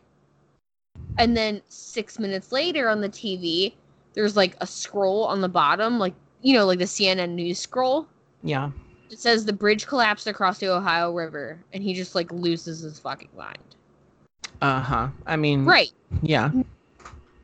And 1.17 1.37
then 1.37 1.61
6 1.69 2.19
minutes 2.19 2.51
later 2.51 2.89
on 2.89 2.99
the 3.01 3.09
TV, 3.09 3.73
there's 4.13 4.35
like 4.35 4.55
a 4.59 4.67
scroll 4.67 5.23
on 5.25 5.41
the 5.41 5.47
bottom, 5.49 5.99
like 5.99 6.13
you 6.41 6.53
know, 6.53 6.65
like 6.65 6.79
the 6.79 6.85
CNN 6.85 7.29
news 7.35 7.59
scroll. 7.59 8.07
yeah. 8.43 8.71
It 9.09 9.19
says 9.19 9.45
the 9.45 9.53
bridge 9.53 9.87
collapsed 9.87 10.27
across 10.27 10.57
the 10.57 10.67
Ohio 10.67 11.13
River, 11.13 11.57
and 11.71 11.81
he 11.81 11.93
just 11.93 12.13
like 12.13 12.29
loses 12.31 12.81
his 12.81 12.99
fucking 12.99 13.29
mind. 13.37 13.57
Uh 14.61 14.81
huh. 14.81 15.07
I 15.25 15.37
mean, 15.37 15.63
Right. 15.63 15.91
Yeah. 16.21 16.51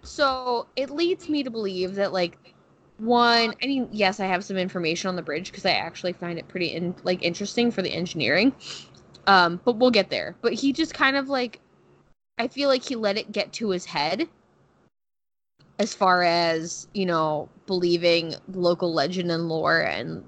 So 0.01 0.67
it 0.75 0.89
leads 0.89 1.29
me 1.29 1.43
to 1.43 1.49
believe 1.49 1.95
that 1.95 2.11
like 2.11 2.37
one, 2.97 3.53
I 3.61 3.67
mean, 3.67 3.89
yes, 3.91 4.19
I 4.19 4.25
have 4.25 4.43
some 4.43 4.57
information 4.57 5.09
on 5.09 5.15
the 5.15 5.21
bridge 5.21 5.51
because 5.51 5.65
I 5.65 5.71
actually 5.71 6.13
find 6.13 6.37
it 6.37 6.47
pretty 6.47 6.67
in, 6.67 6.95
like 7.03 7.23
interesting 7.23 7.71
for 7.71 7.81
the 7.81 7.91
engineering. 7.91 8.53
Um, 9.27 9.59
but 9.63 9.77
we'll 9.77 9.91
get 9.91 10.09
there. 10.09 10.35
But 10.41 10.53
he 10.53 10.73
just 10.73 10.93
kind 10.93 11.15
of 11.15 11.29
like, 11.29 11.59
I 12.37 12.47
feel 12.47 12.69
like 12.69 12.83
he 12.83 12.95
let 12.95 13.17
it 13.17 13.31
get 13.31 13.53
to 13.53 13.69
his 13.69 13.85
head. 13.85 14.27
As 15.79 15.93
far 15.93 16.23
as 16.23 16.87
you 16.93 17.05
know, 17.05 17.49
believing 17.65 18.35
local 18.53 18.93
legend 18.93 19.31
and 19.31 19.49
lore, 19.49 19.81
and 19.81 20.23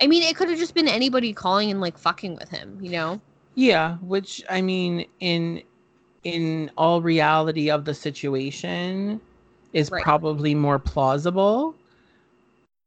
I 0.00 0.06
mean, 0.06 0.22
it 0.22 0.36
could 0.36 0.48
have 0.48 0.58
just 0.58 0.74
been 0.74 0.88
anybody 0.88 1.32
calling 1.32 1.70
and 1.70 1.80
like 1.80 1.98
fucking 1.98 2.36
with 2.36 2.48
him, 2.48 2.78
you 2.80 2.90
know? 2.90 3.20
Yeah. 3.54 3.96
Which 3.96 4.42
I 4.48 4.62
mean, 4.62 5.06
in 5.18 5.62
in 6.22 6.70
all 6.76 7.02
reality 7.02 7.70
of 7.70 7.84
the 7.84 7.94
situation, 7.94 9.20
is 9.72 9.90
Right. 9.90 10.02
probably 10.02 10.54
more 10.54 10.78
plausible. 10.78 11.74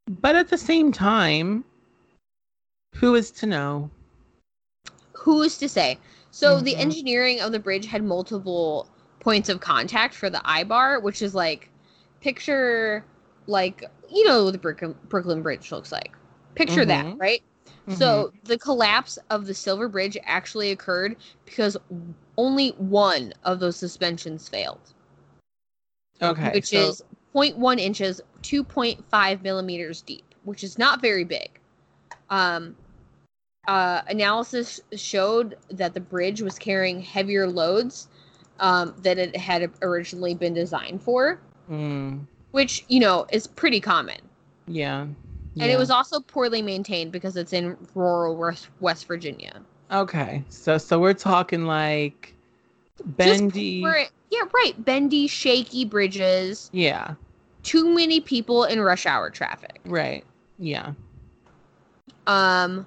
But 0.08 0.36
at 0.36 0.50
the 0.50 0.58
same 0.58 0.92
time, 0.92 1.64
who 2.96 3.16
is 3.16 3.32
to 3.32 3.46
know? 3.46 3.90
who's 5.14 5.58
to 5.58 5.70
say? 5.70 6.00
So 6.32 6.62
the 6.62 6.76
Mhm. 6.76 6.78
engineering 6.78 7.40
of 7.42 7.52
the 7.52 7.60
bridge 7.60 7.88
had 7.88 8.04
multiple 8.04 8.88
points 9.20 9.50
of 9.50 9.60
contact 9.60 10.14
for 10.14 10.30
the 10.30 10.40
eyebar, 10.40 11.02
which 11.02 11.22
is 11.22 11.34
like 11.36 11.70
picture 12.22 13.06
like 13.48 13.84
you 14.10 14.26
know 14.28 14.46
what 14.46 14.52
the 14.54 14.58
Brooklyn, 14.60 14.96
Brooklyn 15.10 15.42
Bridge 15.42 15.72
looks 15.72 15.92
like. 15.92 16.14
Picture 16.56 16.86
that, 16.86 17.08
Mhm. 17.08 17.18
right? 17.18 17.42
Mm-hmm. 17.88 17.94
So 17.94 18.32
the 18.44 18.58
collapse 18.58 19.18
of 19.30 19.46
the 19.48 19.54
Silver 19.54 19.88
Bridge 19.88 20.18
actually 20.24 20.72
occurred 20.72 21.16
because 21.46 21.78
only 22.38 22.70
one 22.72 23.34
of 23.44 23.60
those 23.60 23.76
suspensions 23.78 24.48
failed, 24.50 24.94
okay, 26.24 26.52
which 26.54 26.68
so- 26.68 26.90
is 26.90 27.04
0.1 27.36 27.80
inches, 27.80 28.22
2.5 28.44 29.42
millimeters 29.44 30.02
deep, 30.02 30.24
which 30.44 30.64
is 30.64 30.78
not 30.78 31.02
very 31.02 31.24
big. 31.24 31.50
Um, 32.30 32.76
uh, 33.68 34.02
analysis 34.08 34.82
showed 34.96 35.58
that 35.70 35.94
the 35.94 36.00
bridge 36.00 36.42
was 36.42 36.60
carrying 36.60 37.02
heavier 37.02 37.48
loads 37.48 38.10
um, 38.60 38.94
than 39.02 39.18
it 39.18 39.36
had 39.36 39.72
originally 39.82 40.34
been 40.36 40.54
designed 40.54 41.02
for, 41.02 41.40
Mm, 41.72 42.28
which 42.52 42.84
you 42.90 43.00
know 43.00 43.26
is 43.32 43.48
pretty 43.48 43.80
common. 43.80 44.20
yeah. 44.68 45.08
And 45.60 45.72
it 45.72 45.78
was 45.78 45.92
also 45.92 46.20
poorly 46.20 46.64
maintained 46.64 47.12
because 47.12 47.38
it's 47.38 47.54
in 47.54 47.78
rural 47.94 48.36
West, 48.36 48.70
West 48.80 49.08
Virginia. 49.08 49.62
okay. 49.92 50.44
So 50.50 50.78
so 50.78 51.00
we're 51.00 51.14
talking 51.14 51.66
like 51.66 52.34
Just 52.98 53.16
bendy. 53.18 53.82
poor- 53.82 54.06
yeah, 54.34 54.48
right. 54.54 54.74
Bendy, 54.84 55.28
shaky 55.28 55.86
bridges. 55.86 56.70
yeah. 56.74 57.14
Too 57.64 57.94
many 57.96 58.20
people 58.20 58.66
in 58.66 58.82
rush 58.82 59.06
hour 59.06 59.30
traffic. 59.30 59.80
Right. 59.86 60.26
Yeah. 60.60 60.92
Um, 62.28 62.86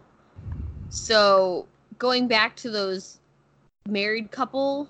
so 0.90 1.66
going 1.98 2.28
back 2.28 2.56
to 2.56 2.70
those 2.70 3.18
married 3.88 4.30
couple 4.30 4.88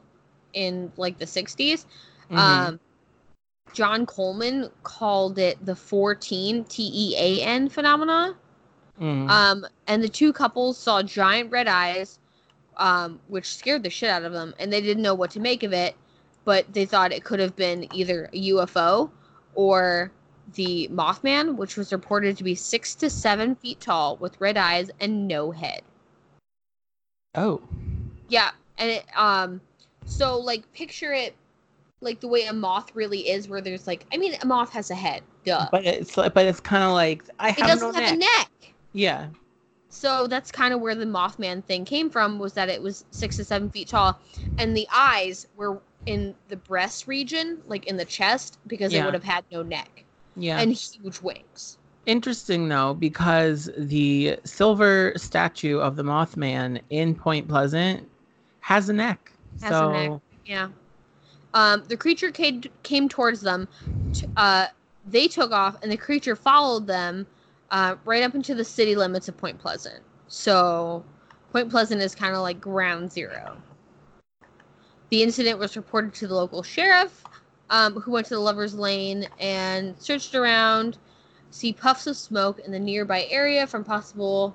in 0.55 0.91
like 0.97 1.19
the 1.19 1.25
60s, 1.25 1.87
Mhm. 2.31 2.37
um, 2.39 2.81
John 3.73 4.07
Coleman 4.07 4.71
called 4.83 5.39
it 5.39 5.65
the 5.65 5.77
14 5.77 6.65
T 6.65 6.91
E 6.93 7.15
A 7.17 7.43
N 7.45 7.69
phenomena. 7.69 8.35
Mm. 9.01 9.29
Um, 9.31 9.67
and 9.87 10.03
the 10.03 10.09
two 10.09 10.33
couples 10.33 10.79
saw 10.79 11.03
giant 11.03 11.51
red 11.53 11.69
eyes, 11.69 12.19
um, 12.79 13.21
which 13.29 13.55
scared 13.55 13.83
the 13.83 13.91
shit 13.91 14.09
out 14.09 14.25
of 14.25 14.33
them, 14.33 14.55
and 14.59 14.73
they 14.73 14.81
didn't 14.81 15.03
know 15.03 15.15
what 15.15 15.31
to 15.33 15.41
make 15.41 15.63
of 15.63 15.73
it. 15.73 15.95
But 16.47 16.73
they 16.73 16.87
thought 16.87 17.13
it 17.13 17.25
could 17.25 17.41
have 17.41 17.55
been 17.55 17.87
either 17.95 18.31
a 18.33 18.49
UFO 18.51 19.11
or 19.55 20.11
the 20.55 20.89
Mothman, 20.93 21.57
which 21.57 21.77
was 21.77 21.93
reported 21.93 22.39
to 22.39 22.45
be 22.45 22.55
six 22.55 22.95
to 22.95 23.11
seven 23.11 23.55
feet 23.57 23.81
tall 23.81 24.17
with 24.17 24.41
red 24.41 24.57
eyes 24.57 24.91
and 25.01 25.29
no 25.29 25.51
head. 25.51 25.83
oh. 27.35 27.61
Yeah, 28.29 28.51
and 28.79 28.91
it, 28.91 29.05
um, 29.15 29.61
so 30.05 30.39
like 30.39 30.73
picture 30.73 31.13
it 31.13 31.35
like 32.01 32.21
the 32.21 32.29
way 32.29 32.47
a 32.47 32.53
moth 32.53 32.95
really 32.95 33.29
is, 33.29 33.49
where 33.49 33.61
there's 33.61 33.87
like, 33.87 34.07
I 34.13 34.17
mean, 34.17 34.35
a 34.43 34.47
moth 34.47 34.73
has 34.73 34.91
a 34.91 34.95
head, 34.95 35.23
duh. 35.45 35.69
But 35.71 35.85
it's 35.85 36.17
like, 36.17 36.35
but 36.35 36.47
it's 36.47 36.61
kind 36.61 36.85
of 36.85 36.93
like 36.93 37.25
I 37.39 37.51
have 37.51 37.59
it 37.59 37.67
doesn't 37.67 37.93
no 37.93 38.01
have 38.01 38.15
a 38.15 38.17
neck. 38.17 38.51
neck. 38.61 38.73
Yeah. 38.93 39.29
So 39.89 40.27
that's 40.27 40.51
kind 40.51 40.75
of 40.75 40.81
where 40.81 40.95
the 40.95 41.07
Mothman 41.07 41.65
thing 41.65 41.85
came 41.85 42.11
from 42.11 42.39
was 42.39 42.53
that 42.55 42.69
it 42.69 42.83
was 42.83 43.05
six 43.13 43.37
to 43.37 43.45
seven 43.45 43.71
feet 43.71 43.89
tall, 43.89 44.19
and 44.59 44.77
the 44.77 44.87
eyes 44.93 45.47
were 45.57 45.81
in 46.07 46.35
the 46.49 46.57
breast 46.57 47.07
region, 47.07 47.61
like 47.67 47.87
in 47.87 47.97
the 47.97 48.05
chest, 48.05 48.59
because 48.67 48.93
it 48.93 48.97
Yeah. 48.97 49.05
would 49.05 49.15
have 49.15 49.25
had 49.25 49.45
no 49.53 49.63
neck 49.63 50.05
Yeah. 50.37 50.59
and 50.61 50.73
huge 50.73 51.21
wings. 51.21 51.79
Interesting 52.07 52.69
though, 52.69 52.95
because 52.95 53.69
the 53.77 54.39
silver 54.45 55.13
statue 55.17 55.79
of 55.79 55.97
the 55.97 56.05
Mothman 56.05 56.81
in 56.91 57.15
Point 57.15 57.49
Pleasant 57.49 58.09
has 58.61 58.89
a 58.89 58.93
neck. 58.93 59.33
Has 59.61 59.73
a 59.73 59.91
neck. 59.91 60.21
Yeah. 60.45 60.69
Um, 61.55 61.83
the 61.89 61.97
creature 61.97 62.31
came 62.31 62.63
came 62.83 63.09
towards 63.09 63.41
them. 63.41 63.67
T- 64.13 64.27
uh, 64.37 64.67
they 65.09 65.27
took 65.27 65.51
off, 65.53 65.77
and 65.83 65.91
the 65.91 65.97
creature 65.97 66.37
followed 66.37 66.87
them 66.87 67.27
uh, 67.71 67.97
right 68.05 68.23
up 68.23 68.35
into 68.35 68.55
the 68.55 68.65
city 68.65 68.95
limits 68.95 69.27
of 69.29 69.37
Point 69.37 69.59
Pleasant. 69.59 70.01
So, 70.29 71.05
Point 71.53 71.71
Pleasant 71.71 72.01
is 72.01 72.15
kind 72.15 72.35
of 72.35 72.43
like 72.43 72.61
ground 72.61 73.11
zero. 73.11 73.57
The 75.11 75.23
incident 75.23 75.59
was 75.59 75.77
reported 75.77 76.15
to 76.15 76.27
the 76.27 76.35
local 76.35 76.63
sheriff, 76.63 77.25
um, 77.71 77.95
who 77.95 78.13
went 78.13 78.27
to 78.27 78.35
the 78.35 78.41
Lover's 78.41 78.75
Lane 78.75 79.27
and 79.39 79.95
searched 80.01 80.35
around. 80.35 80.99
See 81.51 81.73
puffs 81.73 82.07
of 82.07 82.17
smoke 82.17 82.59
in 82.61 82.73
the 82.73 82.79
nearby 82.79 83.27
area 83.31 83.67
from 83.67 83.85
possible, 83.85 84.55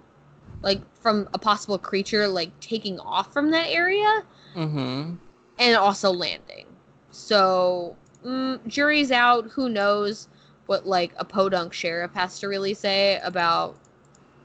like 0.62 0.82
from 0.96 1.28
a 1.34 1.40
possible 1.40 1.78
creature 1.78 2.28
like 2.28 2.58
taking 2.60 3.00
off 3.00 3.34
from 3.34 3.52
that 3.52 3.68
area 3.70 4.24
hmm 4.54 5.14
and 5.60 5.76
also 5.76 6.12
landing. 6.12 6.66
So, 7.12 7.96
mm, 8.26 8.66
jury's 8.68 9.12
out. 9.12 9.46
Who 9.52 9.70
knows 9.70 10.28
what 10.66 10.88
like 10.88 11.14
a 11.18 11.26
podunk 11.26 11.74
sheriff 11.74 12.14
has 12.14 12.40
to 12.40 12.48
really 12.48 12.74
say 12.74 13.20
about 13.24 13.76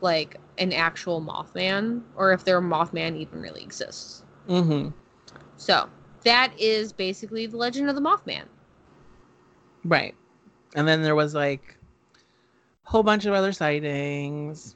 like 0.00 0.36
an 0.58 0.72
actual 0.72 1.20
Mothman 1.20 2.02
or 2.16 2.32
if 2.32 2.44
their 2.44 2.60
Mothman 2.60 3.16
even 3.16 3.40
really 3.40 3.62
exists. 3.62 4.22
hmm 4.46 4.88
So, 5.56 5.88
that 6.26 6.52
is 6.58 6.92
basically 6.92 7.46
the 7.46 7.56
legend 7.56 7.88
of 7.88 7.94
the 7.94 8.00
Mothman. 8.00 8.46
Right. 9.84 10.14
And 10.74 10.86
then 10.86 11.02
there 11.02 11.14
was 11.14 11.34
like 11.34 11.76
a 12.84 12.90
whole 12.90 13.04
bunch 13.04 13.26
of 13.26 13.32
other 13.32 13.52
sightings. 13.52 14.74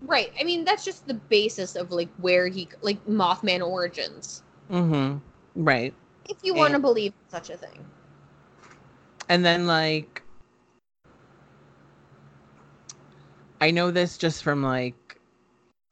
Right. 0.00 0.32
I 0.40 0.44
mean, 0.44 0.64
that's 0.64 0.84
just 0.84 1.08
the 1.08 1.14
basis 1.14 1.74
of 1.74 1.90
like 1.90 2.08
where 2.18 2.46
he 2.46 2.68
like 2.82 3.04
Mothman 3.06 3.66
origins. 3.66 4.42
hmm 4.70 5.16
Right. 5.56 5.92
If 6.28 6.36
you 6.42 6.54
want 6.54 6.72
to 6.74 6.78
believe 6.78 7.12
such 7.28 7.50
a 7.50 7.56
thing. 7.56 7.84
And 9.28 9.44
then 9.44 9.66
like 9.66 10.22
I 13.60 13.72
know 13.72 13.90
this 13.90 14.16
just 14.18 14.44
from 14.44 14.62
like 14.62 15.18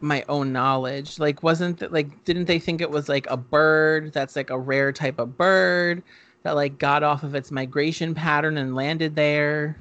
my 0.03 0.25
own 0.29 0.53
knowledge. 0.53 1.19
Like 1.19 1.43
wasn't 1.43 1.79
that 1.79 1.93
like 1.93 2.25
didn't 2.25 2.47
they 2.47 2.59
think 2.59 2.81
it 2.81 2.91
was 2.91 3.09
like 3.09 3.27
a 3.31 3.37
bird 3.37 4.13
that's 4.13 4.37
like 4.37 4.51
a 4.51 4.59
rare 4.59 4.93
type 4.93 5.19
of 5.19 5.37
bird 5.37 6.03
that 6.43 6.57
like 6.57 6.79
got 6.79 7.03
off 7.03 7.23
of 7.23 7.35
its 7.35 7.51
migration 7.51 8.15
pattern 8.15 8.59
and 8.59 8.75
landed 8.75 9.15
there? 9.15 9.79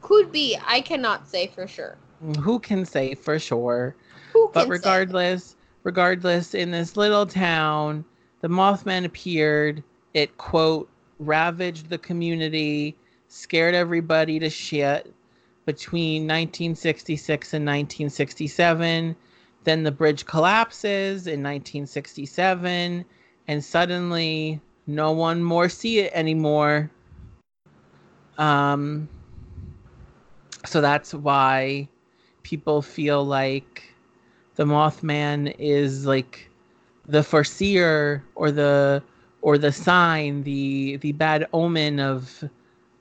Could 0.00 0.32
be. 0.32 0.56
I 0.66 0.80
cannot 0.80 1.28
say 1.28 1.46
for 1.46 1.66
sure. 1.66 1.96
Mm, 2.24 2.36
who 2.36 2.58
can 2.58 2.84
say 2.84 3.14
for 3.14 3.38
sure? 3.38 3.94
Who 4.32 4.48
can 4.48 4.52
But 4.54 4.68
regardless, 4.68 5.56
regardless, 5.82 6.54
in 6.54 6.70
this 6.70 6.96
little 6.96 7.26
town, 7.26 8.04
the 8.40 8.48
Mothman 8.48 9.04
appeared. 9.04 9.82
It 10.14 10.36
quote 10.38 10.88
ravaged 11.20 11.88
the 11.90 11.98
community, 11.98 12.96
scared 13.28 13.74
everybody 13.74 14.38
to 14.40 14.50
shit 14.50 15.12
between 15.66 16.22
1966 16.22 17.52
and 17.52 17.64
1967. 17.64 19.14
Then 19.64 19.82
the 19.82 19.92
bridge 19.92 20.24
collapses 20.24 21.26
in 21.26 21.42
1967, 21.42 23.04
and 23.48 23.64
suddenly 23.64 24.60
no 24.86 25.12
one 25.12 25.42
more 25.42 25.68
see 25.68 25.98
it 25.98 26.12
anymore. 26.14 26.90
Um, 28.38 29.08
so 30.64 30.80
that's 30.80 31.12
why 31.12 31.88
people 32.42 32.80
feel 32.80 33.24
like 33.24 33.94
the 34.56 34.64
Mothman 34.64 35.54
is 35.58 36.06
like 36.06 36.50
the 37.06 37.22
foreseer 37.22 38.24
or 38.34 38.50
the 38.50 39.02
or 39.42 39.58
the 39.58 39.72
sign, 39.72 40.42
the 40.42 40.96
the 40.98 41.12
bad 41.12 41.46
omen 41.52 42.00
of 42.00 42.44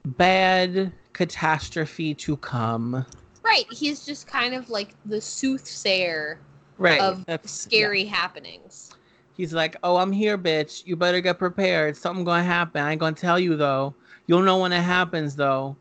bad 0.05 0.91
catastrophe 1.14 2.14
to 2.16 2.38
come. 2.38 3.05
Right. 3.43 3.66
He's 3.72 4.05
just 4.05 4.28
kind 4.28 4.53
of 4.53 4.70
like 4.70 4.95
the 5.05 5.22
soothsayer 5.22 6.39
Right. 6.80 7.01
of 7.01 7.25
that's 7.27 7.51
scary 7.51 8.05
happenings. 8.05 8.91
He's 9.36 9.53
like, 9.53 9.75
"Oh, 9.84 9.97
I'm 9.97 10.11
here, 10.11 10.38
bitch. 10.38 10.86
You 10.86 10.95
better 10.95 11.21
get 11.21 11.39
prepared. 11.39 11.95
Something 11.95 12.25
gonna 12.25 12.43
happen. 12.43 12.82
I 12.82 12.91
ain't 12.91 12.99
gonna 12.99 13.15
tell 13.15 13.39
you 13.39 13.55
though. 13.55 13.95
You'll 14.27 14.41
know 14.43 14.59
when 14.59 14.73
it 14.73 14.82
happens 14.82 15.36
though." 15.36 15.77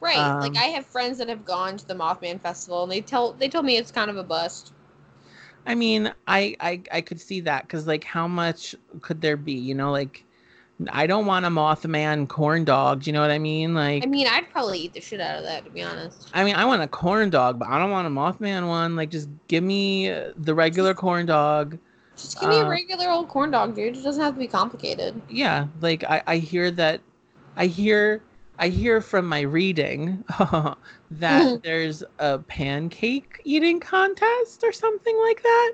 Right. 0.00 0.18
Um, 0.18 0.40
like 0.40 0.56
I 0.56 0.66
have 0.66 0.86
friends 0.86 1.18
that 1.18 1.28
have 1.28 1.44
gone 1.44 1.76
to 1.78 1.86
the 1.86 1.94
Mothman 1.94 2.40
Festival 2.40 2.84
and 2.84 2.92
they 2.92 3.00
tell 3.00 3.32
they 3.32 3.48
told 3.48 3.64
me 3.64 3.76
it's 3.76 3.90
kind 3.90 4.10
of 4.10 4.16
a 4.16 4.24
bust. 4.24 4.72
I 5.66 5.74
mean, 5.74 6.12
I 6.28 6.56
I 6.60 6.82
I 6.92 7.00
could 7.00 7.20
see 7.20 7.40
that 7.40 7.62
because 7.62 7.86
like, 7.86 8.04
how 8.04 8.28
much 8.28 8.74
could 9.02 9.20
there 9.20 9.36
be? 9.36 9.54
You 9.54 9.74
know, 9.74 9.90
like, 9.90 10.25
I 10.90 11.06
don't 11.06 11.24
want 11.26 11.46
a 11.46 11.48
Mothman 11.48 12.28
corn 12.28 12.64
dog. 12.64 13.02
Do 13.02 13.10
you 13.10 13.14
know 13.14 13.22
what 13.22 13.30
I 13.30 13.38
mean? 13.38 13.74
Like, 13.74 14.02
I 14.02 14.06
mean, 14.06 14.26
I'd 14.26 14.50
probably 14.50 14.80
eat 14.80 14.92
the 14.92 15.00
shit 15.00 15.20
out 15.20 15.38
of 15.38 15.44
that 15.44 15.64
to 15.64 15.70
be 15.70 15.82
honest. 15.82 16.28
I 16.34 16.44
mean, 16.44 16.54
I 16.54 16.64
want 16.66 16.82
a 16.82 16.88
corn 16.88 17.30
dog, 17.30 17.58
but 17.58 17.68
I 17.68 17.78
don't 17.78 17.90
want 17.90 18.06
a 18.06 18.10
Mothman 18.10 18.68
one. 18.68 18.94
Like, 18.94 19.10
just 19.10 19.28
give 19.48 19.64
me 19.64 20.08
the 20.36 20.54
regular 20.54 20.92
corn 20.92 21.24
dog. 21.26 21.78
Just 22.16 22.40
give 22.40 22.48
me 22.50 22.58
a 22.58 22.64
Uh, 22.64 22.68
regular 22.68 23.10
old 23.10 23.28
corn 23.28 23.50
dog, 23.50 23.74
dude. 23.74 23.96
It 23.96 24.02
doesn't 24.02 24.22
have 24.22 24.34
to 24.34 24.38
be 24.40 24.46
complicated. 24.46 25.20
Yeah, 25.30 25.66
like 25.80 26.04
I 26.04 26.22
I 26.26 26.36
hear 26.38 26.70
that, 26.72 27.00
I 27.56 27.66
hear 27.66 28.22
I 28.58 28.68
hear 28.68 29.00
from 29.00 29.26
my 29.26 29.40
reading 29.40 30.24
that 31.10 31.60
there's 31.62 32.02
a 32.18 32.38
pancake 32.38 33.40
eating 33.44 33.80
contest 33.80 34.62
or 34.62 34.72
something 34.72 35.18
like 35.22 35.42
that. 35.42 35.72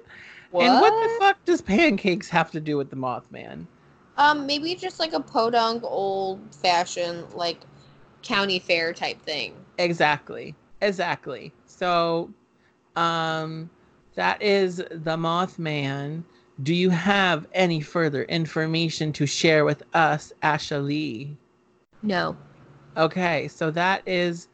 What? 0.51 0.65
And 0.67 0.81
what 0.81 1.03
the 1.03 1.15
fuck 1.19 1.45
does 1.45 1.61
pancakes 1.61 2.29
have 2.29 2.51
to 2.53 2.61
do 2.61 2.77
with 2.77 2.91
the 2.91 2.97
Mothman? 2.97 3.67
Um, 4.17 4.47
maybe 4.47 4.75
just 4.75 5.01
like 5.01 5.13
a 5.15 5.21
podunk, 5.21 5.83
old 5.85 6.55
fashioned, 6.55 7.33
like 7.35 7.59
county 8.23 8.59
fair 8.59 8.93
type 8.93 9.21
thing. 9.23 9.55
Exactly. 9.79 10.55
Exactly. 10.81 11.53
So 11.67 12.31
um 12.97 13.71
that 14.15 14.43
is 14.43 14.77
the 14.77 15.17
Mothman. 15.17 16.25
Do 16.63 16.75
you 16.75 16.91
have 16.91 17.47
any 17.55 17.81
further 17.81 18.25
information 18.25 19.13
to 19.15 19.27
share 19.27 19.65
with 19.65 19.83
us, 19.95 20.33
Asha 20.43 20.85
Lee? 20.85 21.37
No. 22.03 22.37
Okay, 22.97 23.49
so 23.49 23.71
that 23.71 24.07
is 24.07 24.49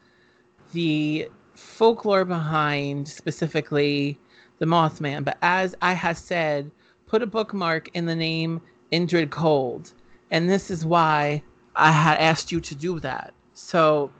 the 0.71 1.29
folklore 1.55 2.23
behind 2.23 3.07
specifically 3.07 4.17
the 4.59 4.65
Mothman. 4.65 5.25
But 5.25 5.37
as 5.41 5.75
I 5.81 5.93
have 5.93 6.17
said, 6.17 6.71
put 7.05 7.21
a 7.21 7.27
bookmark 7.27 7.89
in 7.93 8.05
the 8.05 8.15
name 8.15 8.61
Indrid 8.91 9.29
Cold. 9.29 9.93
And 10.31 10.49
this 10.49 10.69
is 10.69 10.85
why 10.85 11.41
I 11.75 11.91
had 11.91 12.17
asked 12.17 12.51
you 12.51 12.59
to 12.61 12.75
do 12.75 12.99
that. 12.99 13.33
So, 13.53 14.11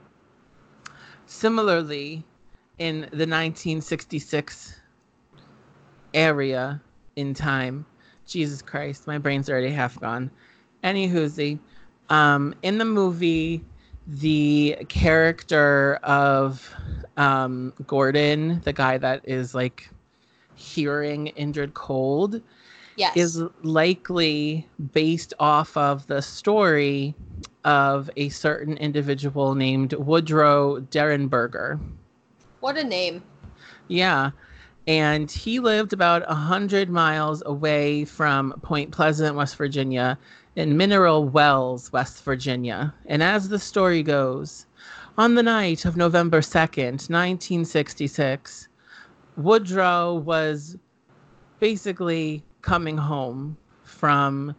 similarly, 1.26 2.24
in 2.78 3.00
the 3.00 3.26
1966 3.26 4.80
area 6.14 6.80
in 7.16 7.34
time, 7.34 7.86
Jesus 8.26 8.62
Christ, 8.62 9.06
my 9.06 9.18
brain's 9.18 9.50
already 9.50 9.70
half 9.70 10.00
gone. 10.00 10.30
Anywhoosy, 10.82 11.58
um, 12.08 12.54
in 12.62 12.78
the 12.78 12.84
movie, 12.84 13.62
the 14.06 14.76
character 14.88 15.98
of 16.02 16.74
um, 17.16 17.72
Gordon, 17.86 18.60
the 18.64 18.72
guy 18.72 18.98
that 18.98 19.20
is 19.24 19.54
like 19.54 19.88
hearing 20.54 21.32
Indrid 21.36 21.74
Cold, 21.74 22.42
Yes. 23.00 23.16
is 23.16 23.42
likely 23.62 24.68
based 24.92 25.32
off 25.40 25.74
of 25.74 26.06
the 26.06 26.20
story 26.20 27.14
of 27.64 28.10
a 28.16 28.28
certain 28.28 28.76
individual 28.76 29.54
named 29.54 29.94
Woodrow 29.94 30.80
Derenberger. 30.80 31.80
What 32.60 32.76
a 32.76 32.84
name. 32.84 33.22
Yeah. 33.88 34.32
And 34.86 35.30
he 35.30 35.60
lived 35.60 35.94
about 35.94 36.24
a 36.24 36.34
100 36.34 36.90
miles 36.90 37.42
away 37.46 38.04
from 38.04 38.52
Point 38.62 38.90
Pleasant, 38.90 39.34
West 39.34 39.56
Virginia, 39.56 40.18
in 40.56 40.76
Mineral 40.76 41.26
Wells, 41.26 41.90
West 41.92 42.22
Virginia. 42.22 42.92
And 43.06 43.22
as 43.22 43.48
the 43.48 43.58
story 43.58 44.02
goes, 44.02 44.66
on 45.16 45.36
the 45.36 45.42
night 45.42 45.86
of 45.86 45.96
November 45.96 46.40
2nd, 46.40 47.08
1966, 47.08 48.68
Woodrow 49.36 50.14
was 50.16 50.76
basically 51.60 52.42
coming 52.62 52.96
home 52.96 53.56
from 53.84 54.54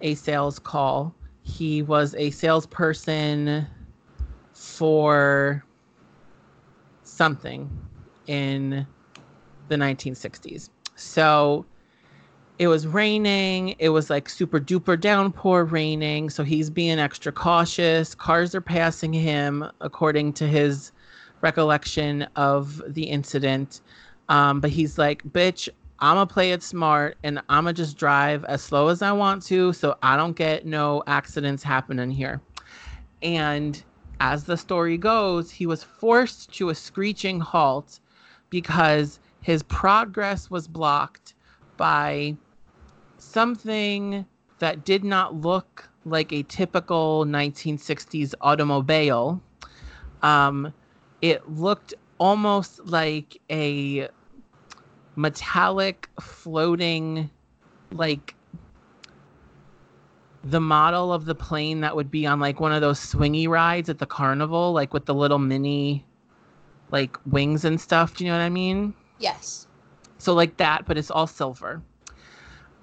a 0.00 0.14
sales 0.14 0.58
call. 0.58 1.14
He 1.42 1.82
was 1.82 2.14
a 2.14 2.30
salesperson 2.30 3.66
for 4.52 5.64
something 7.04 7.70
in 8.26 8.86
the 9.68 9.76
1960s. 9.76 10.70
So 10.96 11.64
it 12.58 12.66
was 12.66 12.86
raining. 12.86 13.76
It 13.78 13.90
was 13.90 14.10
like 14.10 14.28
super 14.28 14.60
duper 14.60 15.00
downpour 15.00 15.64
raining. 15.64 16.28
So 16.30 16.42
he's 16.42 16.70
being 16.70 16.98
extra 16.98 17.32
cautious. 17.32 18.14
Cars 18.14 18.54
are 18.54 18.60
passing 18.60 19.12
him 19.12 19.64
according 19.80 20.32
to 20.34 20.46
his 20.46 20.92
recollection 21.40 22.22
of 22.34 22.82
the 22.88 23.04
incident. 23.04 23.80
Um, 24.28 24.60
but 24.60 24.70
he's 24.70 24.98
like, 24.98 25.22
bitch, 25.22 25.68
I'm 26.00 26.14
gonna 26.14 26.26
play 26.26 26.52
it 26.52 26.62
smart 26.62 27.16
and 27.24 27.38
I'm 27.48 27.64
gonna 27.64 27.72
just 27.72 27.96
drive 27.96 28.44
as 28.44 28.62
slow 28.62 28.88
as 28.88 29.02
I 29.02 29.12
want 29.12 29.42
to 29.46 29.72
so 29.72 29.96
I 30.02 30.16
don't 30.16 30.36
get 30.36 30.64
no 30.64 31.02
accidents 31.06 31.62
happening 31.62 32.10
here. 32.10 32.40
And 33.22 33.82
as 34.20 34.44
the 34.44 34.56
story 34.56 34.96
goes, 34.96 35.50
he 35.50 35.66
was 35.66 35.82
forced 35.82 36.52
to 36.54 36.70
a 36.70 36.74
screeching 36.74 37.40
halt 37.40 37.98
because 38.50 39.18
his 39.40 39.62
progress 39.64 40.50
was 40.50 40.68
blocked 40.68 41.34
by 41.76 42.36
something 43.18 44.24
that 44.60 44.84
did 44.84 45.04
not 45.04 45.34
look 45.34 45.88
like 46.04 46.32
a 46.32 46.42
typical 46.44 47.24
1960s 47.26 48.34
automobile. 48.40 49.40
Um, 50.22 50.72
it 51.22 51.48
looked 51.50 51.94
almost 52.18 52.84
like 52.86 53.40
a 53.50 54.08
metallic 55.18 56.08
floating, 56.20 57.28
like 57.90 58.36
the 60.44 60.60
model 60.60 61.12
of 61.12 61.24
the 61.24 61.34
plane 61.34 61.80
that 61.80 61.96
would 61.96 62.08
be 62.08 62.24
on 62.24 62.38
like 62.38 62.60
one 62.60 62.72
of 62.72 62.80
those 62.80 63.00
swingy 63.00 63.48
rides 63.48 63.88
at 63.88 63.98
the 63.98 64.06
carnival, 64.06 64.72
like 64.72 64.94
with 64.94 65.06
the 65.06 65.14
little 65.14 65.40
mini, 65.40 66.06
like 66.92 67.16
wings 67.26 67.64
and 67.64 67.80
stuff. 67.80 68.14
Do 68.14 68.24
you 68.24 68.30
know 68.30 68.38
what 68.38 68.44
I 68.44 68.48
mean? 68.48 68.94
Yes. 69.18 69.66
So 70.18 70.34
like 70.34 70.56
that, 70.58 70.86
but 70.86 70.96
it's 70.96 71.10
all 71.10 71.26
silver. 71.26 71.82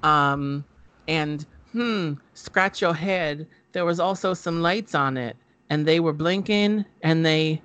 Um, 0.03 0.65
and 1.07 1.45
hmm, 1.71 2.13
scratch 2.33 2.81
your 2.81 2.93
head. 2.93 3.47
There 3.71 3.85
was 3.85 4.01
also 4.01 4.33
some 4.33 4.61
lights 4.61 4.93
on 4.93 5.15
it, 5.15 5.37
and 5.69 5.85
they 5.85 6.01
were 6.01 6.13
blinking, 6.13 6.83
and 7.01 7.25
they 7.25 7.61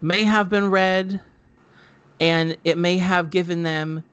may 0.00 0.22
have 0.22 0.48
been 0.48 0.70
red, 0.70 1.20
and 2.20 2.56
it 2.64 2.78
may 2.78 2.98
have 2.98 3.30
given 3.30 3.62
them, 3.62 4.04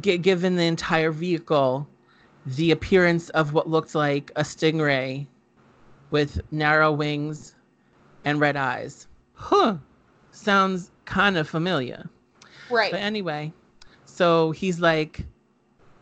g- 0.00 0.18
given 0.18 0.56
the 0.56 0.64
entire 0.64 1.10
vehicle, 1.10 1.88
the 2.46 2.70
appearance 2.70 3.30
of 3.30 3.52
what 3.52 3.68
looked 3.68 3.94
like 3.94 4.30
a 4.36 4.42
stingray, 4.42 5.26
with 6.10 6.40
narrow 6.52 6.92
wings, 6.92 7.54
and 8.24 8.40
red 8.40 8.56
eyes. 8.56 9.08
Huh, 9.34 9.76
sounds 10.30 10.90
kind 11.04 11.36
of 11.36 11.48
familiar. 11.48 12.08
Right. 12.70 12.90
But 12.90 13.00
anyway, 13.00 13.52
so 14.04 14.52
he's 14.52 14.80
like, 14.80 15.24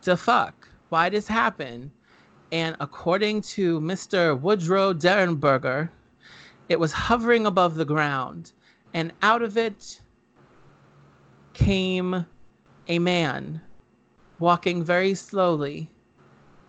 the 0.03 0.15
fuck? 0.17 0.67
Why 0.89 1.09
this 1.09 1.27
happen? 1.27 1.91
And 2.51 2.75
according 2.79 3.41
to 3.41 3.81
Mr. 3.81 4.39
Woodrow 4.39 4.93
Derenberger, 4.93 5.89
it 6.69 6.79
was 6.79 6.91
hovering 6.91 7.45
above 7.45 7.75
the 7.75 7.85
ground, 7.85 8.51
and 8.93 9.11
out 9.21 9.41
of 9.41 9.57
it 9.57 9.99
came 11.53 12.25
a 12.87 12.99
man 12.99 13.61
walking 14.39 14.83
very 14.83 15.13
slowly 15.15 15.89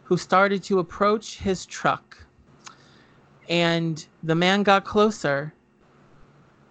who 0.05 0.17
started 0.17 0.63
to 0.63 0.79
approach 0.79 1.39
his 1.39 1.67
truck. 1.67 2.17
And 3.49 4.07
the 4.23 4.35
man 4.35 4.63
got 4.63 4.85
closer 4.85 5.53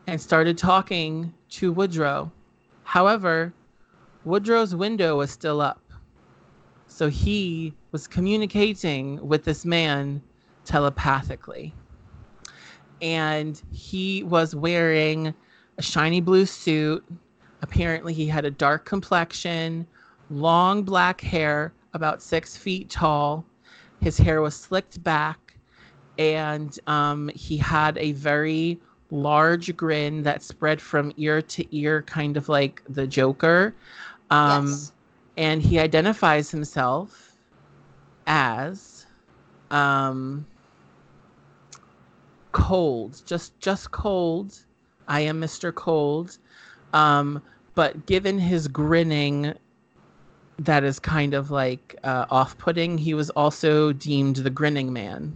and 0.07 0.19
started 0.19 0.57
talking 0.57 1.33
to 1.49 1.71
Woodrow. 1.71 2.31
However, 2.83 3.53
Woodrow's 4.23 4.75
window 4.75 5.17
was 5.17 5.31
still 5.31 5.61
up. 5.61 5.81
So 6.87 7.09
he 7.09 7.73
was 7.91 8.07
communicating 8.07 9.27
with 9.27 9.43
this 9.43 9.65
man 9.65 10.21
telepathically. 10.65 11.73
And 13.01 13.61
he 13.71 14.23
was 14.23 14.55
wearing 14.55 15.33
a 15.77 15.81
shiny 15.81 16.21
blue 16.21 16.45
suit. 16.45 17.03
Apparently, 17.63 18.13
he 18.13 18.27
had 18.27 18.43
a 18.43 18.51
dark 18.51 18.83
complexion, 18.83 19.87
long 20.29 20.83
black 20.83 21.21
hair, 21.21 21.71
about 21.93 22.21
six 22.21 22.57
feet 22.57 22.89
tall. 22.89 23.45
His 24.01 24.17
hair 24.17 24.41
was 24.41 24.53
slicked 24.53 25.01
back, 25.01 25.55
and 26.17 26.77
um, 26.87 27.29
he 27.33 27.55
had 27.55 27.97
a 27.97 28.11
very 28.11 28.81
large 29.11 29.73
grin 29.77 30.23
that 30.23 30.43
spread 30.43 30.81
from 30.81 31.13
ear 31.15 31.41
to 31.41 31.75
ear, 31.75 32.01
kind 32.01 32.35
of 32.35 32.49
like 32.49 32.83
the 32.89 33.07
Joker. 33.07 33.73
Um, 34.29 34.67
yes. 34.67 34.91
and 35.37 35.61
he 35.61 35.79
identifies 35.79 36.51
himself 36.51 37.37
as 38.27 39.05
um, 39.71 40.45
cold, 42.51 43.21
just 43.25 43.57
just 43.61 43.89
cold. 43.91 44.65
I 45.07 45.21
am 45.21 45.39
Mr. 45.39 45.73
Cold. 45.73 46.37
Um, 46.93 47.41
but 47.75 48.05
given 48.05 48.39
his 48.39 48.67
grinning, 48.67 49.53
that 50.59 50.83
is 50.83 50.99
kind 50.99 51.33
of 51.33 51.51
like 51.51 51.95
uh, 52.03 52.25
off-putting. 52.29 52.97
He 52.97 53.13
was 53.13 53.29
also 53.31 53.93
deemed 53.93 54.37
the 54.37 54.49
grinning 54.49 54.93
man. 54.93 55.35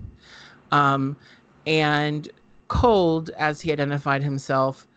Um, 0.72 1.18
and 1.66 2.30
Cold, 2.68 3.30
as 3.38 3.62
he 3.62 3.72
identified 3.72 4.24
himself, 4.24 4.88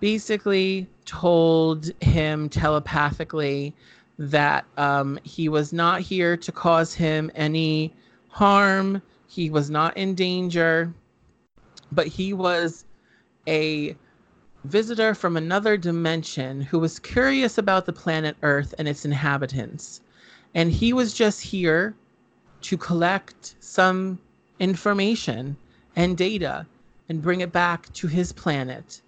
basically 0.00 0.88
told 1.04 1.90
him 2.02 2.48
telepathically 2.48 3.74
that 4.18 4.64
um, 4.76 5.18
he 5.24 5.48
was 5.48 5.72
not 5.72 6.00
here 6.00 6.36
to 6.36 6.52
cause 6.52 6.94
him 6.94 7.30
any 7.34 7.92
harm. 8.28 9.02
He 9.28 9.50
was 9.50 9.70
not 9.70 9.96
in 9.96 10.14
danger, 10.14 10.92
but 11.92 12.06
he 12.06 12.32
was 12.32 12.84
a 13.46 13.96
visitor 14.66 15.14
from 15.14 15.36
another 15.36 15.76
dimension 15.76 16.60
who 16.60 16.78
was 16.78 16.98
curious 16.98 17.58
about 17.58 17.86
the 17.86 17.92
planet 17.92 18.36
Earth 18.42 18.74
and 18.78 18.88
its 18.88 19.04
inhabitants. 19.04 20.00
And 20.54 20.70
he 20.70 20.92
was 20.92 21.14
just 21.14 21.40
here 21.40 21.94
to 22.62 22.76
collect 22.76 23.54
some 23.60 24.18
information 24.58 25.56
and 25.94 26.16
data 26.16 26.66
and 27.08 27.22
bring 27.22 27.40
it 27.40 27.52
back 27.52 27.92
to 27.92 28.06
his 28.06 28.32
planet 28.32 29.00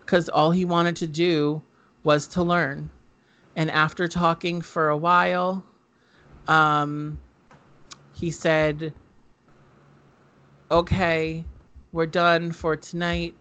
because 0.00 0.28
all 0.28 0.50
he 0.50 0.64
wanted 0.64 0.96
to 0.96 1.06
do 1.06 1.62
was 2.02 2.26
to 2.28 2.42
learn. 2.42 2.90
And 3.56 3.70
after 3.70 4.08
talking 4.08 4.60
for 4.60 4.88
a 4.88 4.96
while, 4.96 5.64
um, 6.48 7.18
he 8.12 8.30
said, 8.30 8.92
Okay, 10.70 11.44
we're 11.92 12.06
done 12.06 12.50
for 12.50 12.76
tonight. 12.76 13.34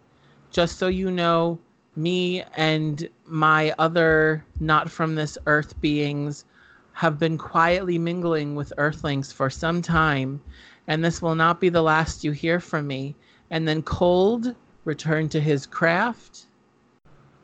Just 0.54 0.78
so 0.78 0.88
you 0.88 1.10
know, 1.10 1.60
me 1.96 2.44
and 2.56 3.10
my 3.26 3.74
other 3.80 4.46
not 4.60 4.90
from 4.90 5.16
this 5.16 5.36
earth 5.48 5.80
beings 5.82 6.46
have 6.94 7.18
been 7.18 7.40
quietly 7.40 7.98
mingling 7.98 8.54
with 8.54 8.72
earthlings 8.78 9.32
for 9.32 9.50
some 9.50 9.82
time, 9.82 10.40
and 10.88 11.04
this 11.04 11.24
will 11.24 11.34
not 11.34 11.60
be 11.60 11.70
the 11.70 11.82
last 11.82 12.24
you 12.24 12.32
hear 12.32 12.60
from 12.60 12.86
me. 12.86 13.16
And 13.50 13.68
then 13.68 13.82
Cold 13.82 14.56
returned 14.86 15.32
to 15.32 15.42
his 15.42 15.66
craft, 15.66 16.46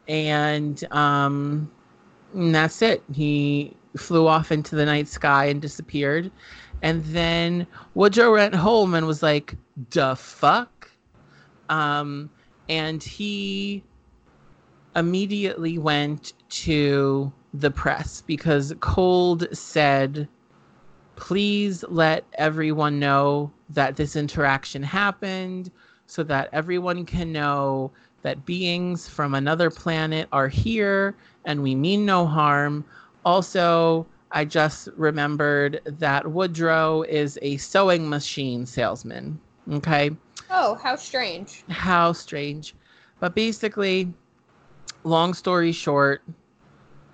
and 0.07 0.83
um, 0.91 1.71
and 2.35 2.53
that's 2.53 2.83
it. 2.83 3.03
He 3.11 3.75
flew 3.97 4.27
off 4.27 4.51
into 4.51 4.75
the 4.75 4.85
night 4.85 5.07
sky 5.07 5.45
and 5.45 5.59
disappeared. 5.59 6.31
And 6.83 7.03
then 7.05 7.65
Woodrow 7.95 8.33
went 8.33 8.53
home 8.53 8.93
and 8.93 9.07
was 9.07 9.23
like, 9.23 9.55
"The 9.89 10.15
fuck," 10.15 10.91
um, 11.69 12.29
and 12.69 13.03
he 13.03 13.83
immediately 14.95 15.77
went 15.77 16.33
to 16.49 17.31
the 17.53 17.71
press 17.71 18.21
because 18.21 18.73
Cold 18.79 19.47
said, 19.51 20.27
"Please 21.15 21.83
let 21.89 22.25
everyone 22.33 22.99
know 22.99 23.51
that 23.69 23.95
this 23.95 24.15
interaction 24.15 24.83
happened 24.83 25.71
so 26.05 26.23
that 26.23 26.49
everyone 26.53 27.05
can 27.05 27.31
know 27.31 27.91
that 28.21 28.45
beings 28.45 29.07
from 29.07 29.33
another 29.33 29.69
planet 29.69 30.27
are 30.31 30.47
here 30.47 31.15
and 31.45 31.63
we 31.63 31.73
mean 31.75 32.05
no 32.05 32.25
harm. 32.25 32.83
Also, 33.25 34.05
I 34.31 34.45
just 34.45 34.89
remembered 34.95 35.81
that 35.85 36.31
Woodrow 36.31 37.03
is 37.03 37.39
a 37.41 37.57
sewing 37.57 38.09
machine 38.09 38.65
salesman. 38.65 39.39
Okay. 39.71 40.11
Oh, 40.49 40.75
how 40.75 40.95
strange. 40.95 41.63
How 41.69 42.13
strange. 42.13 42.73
But 43.19 43.35
basically, 43.35 44.11
long 45.03 45.33
story 45.33 45.71
short, 45.71 46.21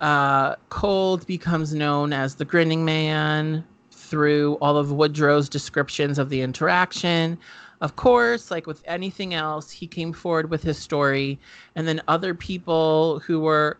uh, 0.00 0.56
Cold 0.68 1.26
becomes 1.26 1.74
known 1.74 2.12
as 2.12 2.34
the 2.36 2.44
Grinning 2.44 2.84
Man 2.84 3.64
through 3.90 4.54
all 4.60 4.76
of 4.76 4.92
Woodrow's 4.92 5.48
descriptions 5.48 6.18
of 6.18 6.28
the 6.28 6.40
interaction. 6.40 7.38
Of 7.80 7.96
course, 7.96 8.50
like 8.50 8.66
with 8.66 8.82
anything 8.86 9.34
else, 9.34 9.70
he 9.70 9.86
came 9.86 10.12
forward 10.12 10.48
with 10.48 10.62
his 10.62 10.78
story, 10.78 11.38
and 11.74 11.86
then 11.86 12.00
other 12.08 12.34
people 12.34 13.18
who 13.20 13.40
were 13.40 13.78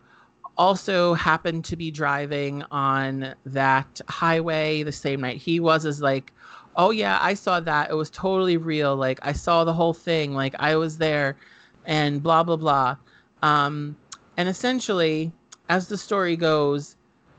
also 0.57 1.13
happened 1.13 1.63
to 1.65 1.75
be 1.75 1.91
driving 1.91 2.63
on 2.71 3.33
that 3.45 4.01
highway 4.07 4.83
the 4.83 4.91
same 4.91 5.21
night 5.21 5.37
he 5.37 5.59
was 5.59 5.85
is 5.85 6.01
like 6.01 6.33
oh 6.77 6.91
yeah 6.91 7.19
i 7.21 7.33
saw 7.33 7.59
that. 7.59 7.89
It 7.89 7.95
was 7.95 8.09
totally 8.09 8.57
real. 8.57 8.95
Like 8.95 9.19
i 9.23 9.33
saw 9.33 9.63
the 9.63 9.73
whole 9.73 9.93
thing. 9.93 10.33
Like 10.33 10.55
i 10.59 10.75
was 10.75 10.97
there 10.97 11.35
and 11.85 12.21
blah 12.23 12.43
blah 12.43 12.57
blah. 12.57 12.97
Um, 13.41 13.95
and 14.37 14.47
essentially 14.49 15.31
as 15.69 15.87
the 15.87 15.97
story 15.97 16.35
goes 16.35 16.95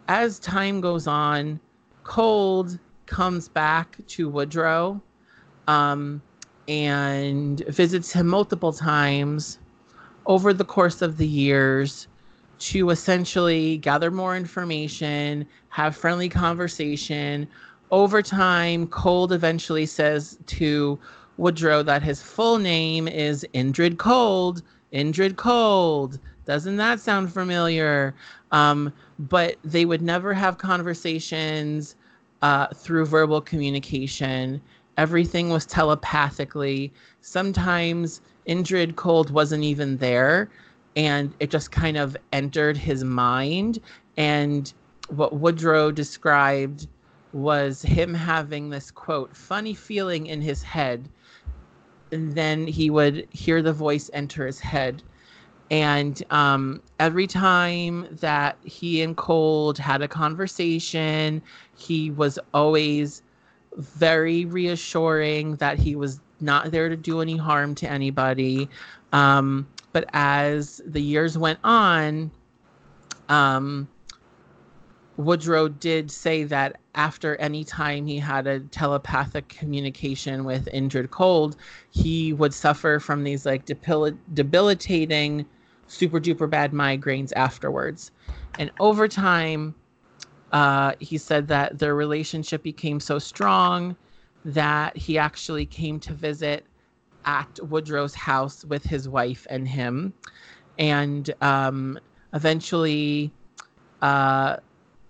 as 0.08 0.38
time 0.38 0.80
goes 0.80 1.06
on 1.06 1.60
cold 2.04 2.78
comes 3.06 3.48
back 3.48 3.98
to 4.06 4.28
woodrow 4.28 5.00
um, 5.66 6.22
and 6.66 7.60
visits 7.68 8.12
him 8.12 8.26
multiple 8.26 8.72
times 8.72 9.58
over 10.26 10.52
the 10.52 10.64
course 10.64 11.02
of 11.02 11.16
the 11.16 11.26
years 11.26 12.08
to 12.58 12.90
essentially 12.90 13.78
gather 13.78 14.10
more 14.10 14.36
information, 14.36 15.46
have 15.68 15.96
friendly 15.96 16.28
conversation. 16.28 17.46
Over 17.90 18.20
time, 18.20 18.86
Cold 18.88 19.32
eventually 19.32 19.86
says 19.86 20.38
to 20.46 20.98
Woodrow 21.38 21.82
that 21.84 22.02
his 22.02 22.22
full 22.22 22.58
name 22.58 23.08
is 23.08 23.46
Indrid 23.54 23.98
Cold. 23.98 24.62
Indrid 24.92 25.36
Cold. 25.36 26.18
Doesn't 26.44 26.76
that 26.76 27.00
sound 27.00 27.32
familiar? 27.32 28.14
Um, 28.52 28.92
but 29.18 29.56
they 29.64 29.84
would 29.84 30.02
never 30.02 30.34
have 30.34 30.58
conversations 30.58 31.96
uh, 32.42 32.66
through 32.68 33.06
verbal 33.06 33.40
communication. 33.40 34.60
Everything 34.96 35.48
was 35.48 35.64
telepathically. 35.64 36.92
Sometimes 37.20 38.20
Indrid 38.46 38.96
Cold 38.96 39.30
wasn't 39.30 39.64
even 39.64 39.96
there 39.98 40.50
and 40.96 41.32
it 41.38 41.50
just 41.50 41.70
kind 41.70 41.96
of 41.96 42.16
entered 42.32 42.76
his 42.76 43.04
mind. 43.04 43.78
And 44.16 44.72
what 45.08 45.36
Woodrow 45.36 45.90
described 45.92 46.88
was 47.38 47.82
him 47.82 48.14
having 48.14 48.70
this 48.70 48.90
quote, 48.90 49.34
funny 49.36 49.74
feeling 49.74 50.26
in 50.26 50.40
his 50.40 50.62
head. 50.62 51.08
And 52.10 52.34
then 52.34 52.66
he 52.66 52.90
would 52.90 53.26
hear 53.30 53.62
the 53.62 53.72
voice 53.72 54.10
enter 54.12 54.46
his 54.46 54.60
head. 54.60 55.02
And 55.70 56.22
um, 56.30 56.82
every 56.98 57.26
time 57.26 58.08
that 58.20 58.56
he 58.64 59.02
and 59.02 59.16
Cold 59.16 59.76
had 59.76 60.00
a 60.00 60.08
conversation, 60.08 61.42
he 61.76 62.10
was 62.10 62.38
always 62.54 63.22
very 63.76 64.46
reassuring 64.46 65.56
that 65.56 65.78
he 65.78 65.94
was 65.94 66.20
not 66.40 66.70
there 66.70 66.88
to 66.88 66.96
do 66.96 67.20
any 67.20 67.36
harm 67.36 67.74
to 67.76 67.90
anybody. 67.90 68.68
Um, 69.12 69.68
but 69.92 70.08
as 70.12 70.80
the 70.86 71.02
years 71.02 71.36
went 71.36 71.58
on, 71.64 72.30
um, 73.28 73.88
Woodrow 75.18 75.68
did 75.68 76.12
say 76.12 76.44
that 76.44 76.80
after 76.94 77.34
any 77.36 77.64
time 77.64 78.06
he 78.06 78.18
had 78.18 78.46
a 78.46 78.60
telepathic 78.60 79.48
communication 79.48 80.44
with 80.44 80.68
Indrid 80.72 81.10
Cold, 81.10 81.56
he 81.90 82.32
would 82.32 82.54
suffer 82.54 83.00
from 83.00 83.24
these 83.24 83.44
like 83.44 83.64
debil- 83.64 84.16
debilitating, 84.32 85.44
super 85.88 86.20
duper 86.20 86.48
bad 86.48 86.70
migraines 86.70 87.32
afterwards. 87.34 88.12
And 88.60 88.70
over 88.78 89.08
time, 89.08 89.74
uh, 90.52 90.92
he 91.00 91.18
said 91.18 91.48
that 91.48 91.80
their 91.80 91.96
relationship 91.96 92.62
became 92.62 93.00
so 93.00 93.18
strong 93.18 93.96
that 94.44 94.96
he 94.96 95.18
actually 95.18 95.66
came 95.66 95.98
to 95.98 96.14
visit 96.14 96.64
at 97.24 97.58
Woodrow's 97.64 98.14
house 98.14 98.64
with 98.64 98.84
his 98.84 99.08
wife 99.08 99.48
and 99.50 99.66
him. 99.66 100.14
And 100.78 101.28
um, 101.40 101.98
eventually, 102.32 103.32
uh, 104.00 104.58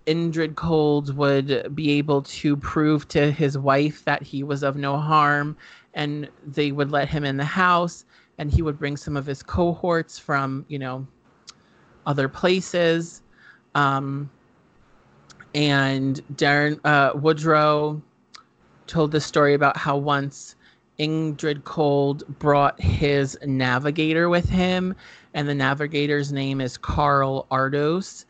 Indrid 0.09 0.55
Cold 0.55 1.15
would 1.15 1.75
be 1.75 1.91
able 1.91 2.23
to 2.23 2.57
prove 2.57 3.07
to 3.09 3.31
his 3.31 3.59
wife 3.59 4.03
that 4.05 4.23
he 4.23 4.41
was 4.41 4.63
of 4.63 4.75
no 4.75 4.97
harm, 4.97 5.55
and 5.93 6.27
they 6.47 6.71
would 6.71 6.91
let 6.91 7.07
him 7.07 7.23
in 7.23 7.37
the 7.37 7.45
house, 7.45 8.05
and 8.39 8.49
he 8.51 8.63
would 8.63 8.79
bring 8.79 8.97
some 8.97 9.15
of 9.15 9.27
his 9.27 9.43
cohorts 9.43 10.17
from, 10.17 10.65
you 10.67 10.79
know, 10.79 11.05
other 12.07 12.27
places. 12.27 13.21
Um, 13.75 14.31
and 15.53 16.21
Darren 16.33 16.79
uh, 16.83 17.11
Woodrow 17.13 18.01
told 18.87 19.11
the 19.11 19.21
story 19.21 19.53
about 19.53 19.77
how 19.77 19.95
once 19.95 20.55
Indrid 20.99 21.65
Cold 21.65 22.23
brought 22.39 22.81
his 22.81 23.37
navigator 23.45 24.27
with 24.27 24.49
him, 24.49 24.95
and 25.35 25.47
the 25.47 25.53
navigator's 25.53 26.31
name 26.31 26.61
is 26.61 26.77
Carl 26.77 27.45
Ardos. 27.51 28.25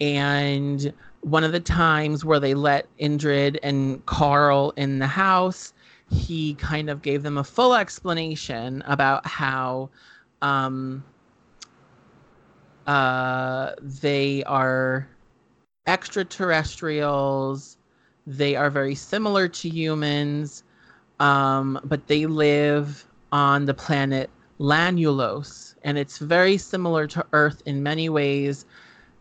And 0.00 0.92
one 1.26 1.44
of 1.44 1.52
the 1.52 1.60
times 1.60 2.24
where 2.24 2.40
they 2.40 2.54
let 2.54 2.86
Indrid 2.98 3.58
and 3.62 4.04
Carl 4.06 4.72
in 4.76 4.98
the 5.00 5.06
house, 5.06 5.72
he 6.10 6.54
kind 6.54 6.88
of 6.88 7.02
gave 7.02 7.22
them 7.22 7.38
a 7.38 7.44
full 7.44 7.74
explanation 7.74 8.82
about 8.86 9.26
how 9.26 9.90
um, 10.42 11.04
uh, 12.86 13.72
they 13.80 14.44
are 14.44 15.08
extraterrestrials. 15.88 17.76
They 18.26 18.54
are 18.54 18.70
very 18.70 18.94
similar 18.94 19.48
to 19.48 19.68
humans 19.68 20.62
um, 21.20 21.80
but 21.84 22.06
they 22.06 22.26
live 22.26 23.06
on 23.32 23.64
the 23.66 23.74
planet 23.74 24.30
Lanulos, 24.58 25.74
and 25.82 25.98
it's 25.98 26.18
very 26.18 26.56
similar 26.56 27.06
to 27.08 27.24
Earth 27.32 27.62
in 27.66 27.82
many 27.82 28.08
ways. 28.08 28.66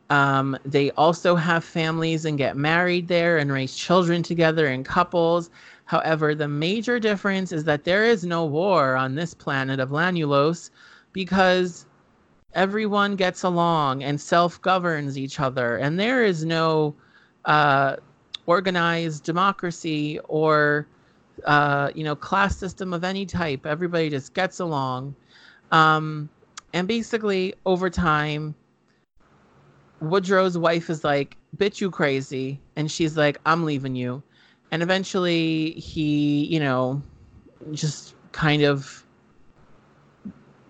Um, 0.10 0.58
they 0.64 0.92
also 0.92 1.36
have 1.36 1.64
families 1.64 2.26
and 2.26 2.38
get 2.38 2.56
married 2.56 3.08
there 3.08 3.38
and 3.38 3.52
raise 3.52 3.76
children 3.76 4.22
together 4.22 4.68
in 4.68 4.84
couples. 4.84 5.50
However, 5.86 6.36
the 6.36 6.48
major 6.48 7.00
difference 7.00 7.52
is 7.52 7.64
that 7.64 7.84
there 7.84 8.06
is 8.06 8.24
no 8.24 8.46
war 8.46 8.96
on 8.96 9.16
this 9.16 9.34
planet 9.34 9.80
of 9.80 9.90
Lanulos 9.90 10.70
because 11.14 11.86
everyone 12.54 13.16
gets 13.16 13.44
along 13.44 14.04
and 14.04 14.20
self 14.20 14.62
governs 14.62 15.18
each 15.18 15.40
other, 15.40 15.78
and 15.78 16.00
there 16.00 16.24
is 16.24 16.46
no 16.46 16.94
uh, 17.46 17.96
organized 18.46 19.24
democracy 19.24 20.20
or 20.28 20.88
uh, 21.44 21.92
you 21.94 22.04
know, 22.04 22.16
class 22.16 22.58
system 22.58 22.94
of 22.94 23.04
any 23.04 23.26
type. 23.26 23.66
Everybody 23.66 24.10
just 24.10 24.34
gets 24.34 24.60
along. 24.60 25.16
Um, 25.72 26.30
and 26.74 26.88
basically, 26.88 27.54
over 27.66 27.90
time, 27.90 28.56
Woodrow's 30.02 30.58
wife 30.58 30.90
is 30.90 31.04
like, 31.04 31.38
bitch, 31.58 31.82
you 31.82 31.90
crazy. 31.90 32.60
And 32.76 32.92
she's 32.92 33.18
like, 33.18 33.38
I'm 33.46 33.64
leaving 33.66 33.96
you. 33.96 34.22
And 34.72 34.84
eventually, 34.84 35.72
he, 35.72 36.46
you 36.46 36.60
know, 36.60 37.02
just 37.72 38.16
kind 38.32 38.64
of 38.64 39.06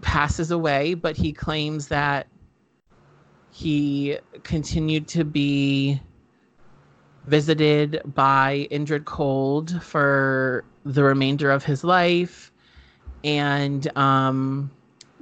passes 0.02 0.52
away, 0.52 0.94
but 0.94 1.18
he 1.18 1.34
claims 1.34 1.88
that 1.88 2.28
he 3.52 4.18
continued 4.44 5.08
to 5.08 5.24
be 5.24 6.00
visited 7.26 8.02
by 8.14 8.68
Indrid 8.70 9.06
Cold 9.06 9.82
for 9.82 10.64
the 10.84 11.04
remainder 11.04 11.50
of 11.50 11.64
his 11.64 11.84
life. 11.84 12.52
And 13.24 13.98
um, 13.98 14.70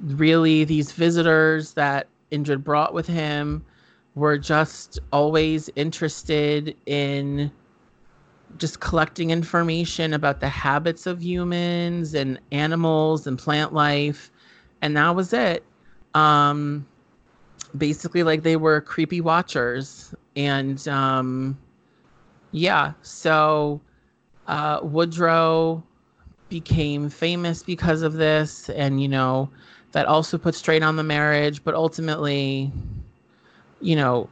really, 0.01 0.65
these 0.65 0.91
visitors 0.91 1.73
that 1.73 2.07
Indrid 2.31 2.63
brought 2.63 2.93
with 2.93 3.07
him 3.07 3.63
were 4.15 4.37
just 4.37 4.99
always 5.11 5.69
interested 5.75 6.75
in 6.85 7.51
just 8.57 8.79
collecting 8.79 9.31
information 9.31 10.13
about 10.13 10.39
the 10.39 10.49
habits 10.49 11.07
of 11.07 11.23
humans 11.23 12.13
and 12.13 12.39
animals 12.51 13.25
and 13.25 13.39
plant 13.39 13.73
life. 13.73 14.31
And 14.81 14.95
that 14.97 15.15
was 15.15 15.33
it. 15.33 15.63
Um, 16.13 16.85
basically, 17.77 18.21
like 18.23 18.43
they 18.43 18.55
were 18.55 18.81
creepy 18.81 19.21
watchers. 19.21 20.13
And 20.35 20.87
um, 20.87 21.57
yeah. 22.51 22.93
So 23.01 23.81
uh, 24.47 24.79
Woodrow 24.83 25.83
became 26.49 27.09
famous 27.09 27.63
because 27.63 28.03
of 28.03 28.13
this 28.13 28.69
and 28.69 29.01
you 29.01 29.07
know 29.07 29.49
that 29.91 30.05
also 30.05 30.37
put 30.37 30.53
strain 30.53 30.83
on 30.83 30.95
the 30.95 31.03
marriage 31.03 31.63
but 31.63 31.73
ultimately 31.73 32.71
you 33.83 33.95
know 33.95 34.29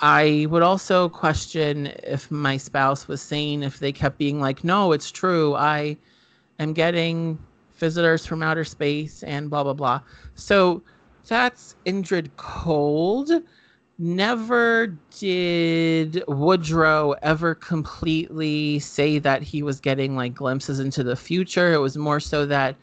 i 0.00 0.46
would 0.50 0.62
also 0.62 1.08
question 1.08 1.86
if 2.04 2.30
my 2.30 2.56
spouse 2.56 3.06
was 3.08 3.20
sane 3.20 3.62
if 3.62 3.78
they 3.78 3.92
kept 3.92 4.18
being 4.18 4.40
like 4.40 4.64
no 4.64 4.92
it's 4.92 5.10
true. 5.10 5.54
I 5.54 5.96
am 6.58 6.72
getting 6.72 7.38
visitors 7.76 8.26
from 8.26 8.42
outer 8.42 8.64
space 8.64 9.22
and 9.22 9.48
blah 9.50 9.62
blah 9.62 9.74
blah. 9.74 10.00
So 10.34 10.82
that's 11.26 11.76
indrid 11.86 12.30
cold. 12.36 13.30
Never 14.00 14.96
did 15.18 16.22
Woodrow 16.28 17.14
ever 17.22 17.54
completely 17.54 18.78
say 18.78 19.18
that 19.18 19.42
he 19.42 19.62
was 19.62 19.80
getting 19.80 20.14
like 20.16 20.34
glimpses 20.34 20.78
into 20.78 21.02
the 21.02 21.16
future. 21.16 21.72
It 21.72 21.78
was 21.78 21.96
more 21.96 22.20
so 22.20 22.46
that 22.46 22.76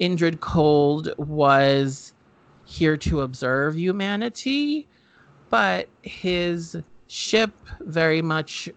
Indrid 0.00 0.40
Cold 0.40 1.12
was 1.18 2.12
here 2.64 2.96
to 2.98 3.22
observe 3.22 3.76
humanity, 3.76 4.88
but 5.52 5.86
his 6.00 6.78
ship 7.08 7.52
very 7.80 8.22
much 8.22 8.70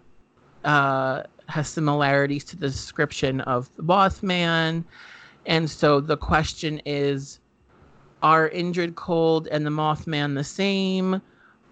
uh, 0.64 1.22
has 1.48 1.70
similarities 1.70 2.44
to 2.44 2.54
the 2.54 2.68
description 2.68 3.40
of 3.40 3.74
the 3.76 3.82
Mothman. 3.82 4.84
And 5.46 5.70
so 5.70 6.00
the 6.00 6.18
question 6.18 6.82
is 6.84 7.40
are 8.22 8.50
Indrid 8.50 8.94
Cold 8.94 9.48
and 9.48 9.64
the 9.64 9.70
Mothman 9.70 10.34
the 10.34 10.44
same? 10.44 11.22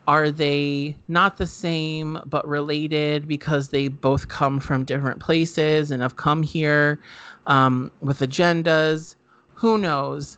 are 0.07 0.31
they 0.31 0.95
not 1.09 1.39
the 1.39 1.47
same 1.47 2.21
but 2.27 2.47
related 2.47 3.27
because 3.27 3.69
they 3.71 3.89
both 3.89 4.29
come 4.29 4.61
from 4.61 4.85
different 4.85 5.19
places 5.19 5.91
and 5.91 6.03
have 6.03 6.17
come 6.17 6.43
here 6.43 7.01
um, 7.47 7.91
with 8.03 8.21
agendas 8.21 9.17
who 9.55 9.79
knows 9.79 10.37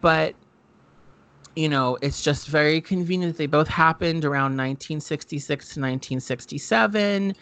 but 0.00 0.34
you 1.56 1.68
know 1.68 1.98
it's 2.02 2.22
just 2.22 2.48
very 2.48 2.80
convenient. 2.80 3.36
They 3.36 3.46
both 3.46 3.68
happened 3.68 4.24
around 4.24 4.56
1966 4.56 5.46
to 5.46 5.80
1967 5.80 7.34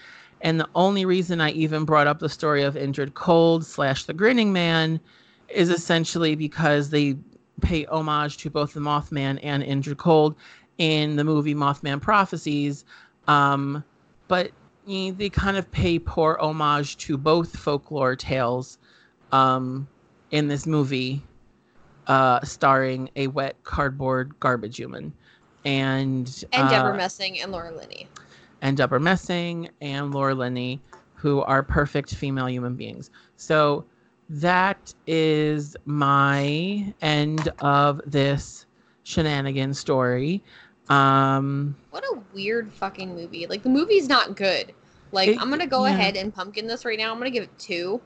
and 0.42 0.58
the 0.58 0.68
only 0.74 1.04
reason 1.04 1.40
i 1.40 1.50
even 1.50 1.84
brought 1.84 2.06
up 2.06 2.18
the 2.18 2.28
story 2.28 2.62
of 2.62 2.74
Indrid 2.74 3.14
Cold 3.14 3.64
slash 3.64 4.04
the 4.04 4.12
grinning 4.12 4.52
man 4.52 5.00
is 5.48 5.70
essentially 5.70 6.34
because 6.34 6.90
they 6.90 7.16
pay 7.60 7.84
homage 7.86 8.36
to 8.38 8.50
both 8.50 8.74
the 8.74 8.80
mothman 8.80 9.38
and 9.42 9.62
Indrid 9.62 9.98
Cold 9.98 10.34
in 10.78 11.16
the 11.16 11.24
movie 11.24 11.54
Mothman 11.54 12.00
Prophecies. 12.00 12.84
Um, 13.28 13.84
but 14.28 14.50
you 14.86 15.12
know, 15.12 15.16
they 15.16 15.30
kind 15.30 15.56
of 15.56 15.70
pay 15.70 15.98
poor 15.98 16.36
homage 16.40 16.96
to 16.98 17.16
both 17.16 17.56
folklore 17.56 18.16
tales 18.16 18.78
um, 19.30 19.86
in 20.30 20.48
this 20.48 20.66
movie, 20.66 21.22
uh, 22.06 22.40
starring 22.42 23.10
a 23.16 23.26
wet 23.28 23.56
cardboard 23.64 24.38
garbage 24.40 24.76
human. 24.76 25.12
And, 25.64 26.44
And 26.52 26.68
uh, 26.68 26.70
Debra 26.70 26.96
Messing 26.96 27.40
and 27.40 27.52
Laura 27.52 27.70
Linney. 27.74 28.08
and 28.62 28.76
Debra 28.76 29.00
Messing 29.00 29.68
and 29.80 30.12
Laura 30.12 30.34
Linney, 30.34 30.80
who 31.14 31.40
are 31.42 31.62
perfect 31.62 32.14
female 32.14 32.48
human 32.48 32.74
beings. 32.74 33.10
So 33.36 33.84
that 34.28 34.92
is 35.06 35.76
my 35.84 36.92
end 37.02 37.48
of 37.60 38.00
this 38.06 38.66
shenanigan 39.04 39.74
story. 39.74 40.42
Um, 40.88 41.76
What 41.90 42.04
a 42.04 42.18
weird 42.34 42.72
fucking 42.72 43.14
movie. 43.14 43.46
Like 43.46 43.62
the 43.62 43.68
movie's 43.68 44.08
not 44.08 44.36
good. 44.36 44.72
Like 45.12 45.28
It- 45.28 45.40
I'm 45.40 45.48
gonna 45.50 45.66
go 45.66 45.84
yeah. 45.86 45.92
ahead 45.92 46.16
and 46.16 46.34
pumpkin 46.34 46.66
this 46.66 46.84
right 46.84 46.98
now. 46.98 47.12
I'm 47.12 47.18
gonna 47.18 47.30
give 47.30 47.44
it 47.44 47.58
two. 47.58 48.00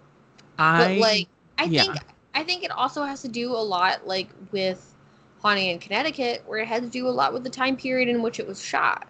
I 0.59 0.79
But 0.87 0.99
like 0.99 1.29
I 1.59 1.65
yeah. 1.65 1.83
think 1.83 1.97
I 2.37 2.45
think 2.45 2.63
it 2.63 2.71
also 2.71 3.03
has 3.03 3.23
to 3.23 3.29
do 3.29 3.53
a 3.53 3.57
lot 3.57 4.07
like 4.07 4.29
with 4.53 4.95
Haunting 5.41 5.71
in 5.71 5.79
Connecticut, 5.79 6.43
where 6.47 6.59
it 6.59 6.69
had 6.69 6.83
to 6.83 6.89
do 6.89 7.09
a 7.09 7.11
lot 7.11 7.33
with 7.33 7.43
the 7.45 7.51
time 7.51 7.77
period 7.77 8.11
in 8.11 8.21
which 8.21 8.39
it 8.39 8.47
was 8.47 8.63
shot. 8.63 9.09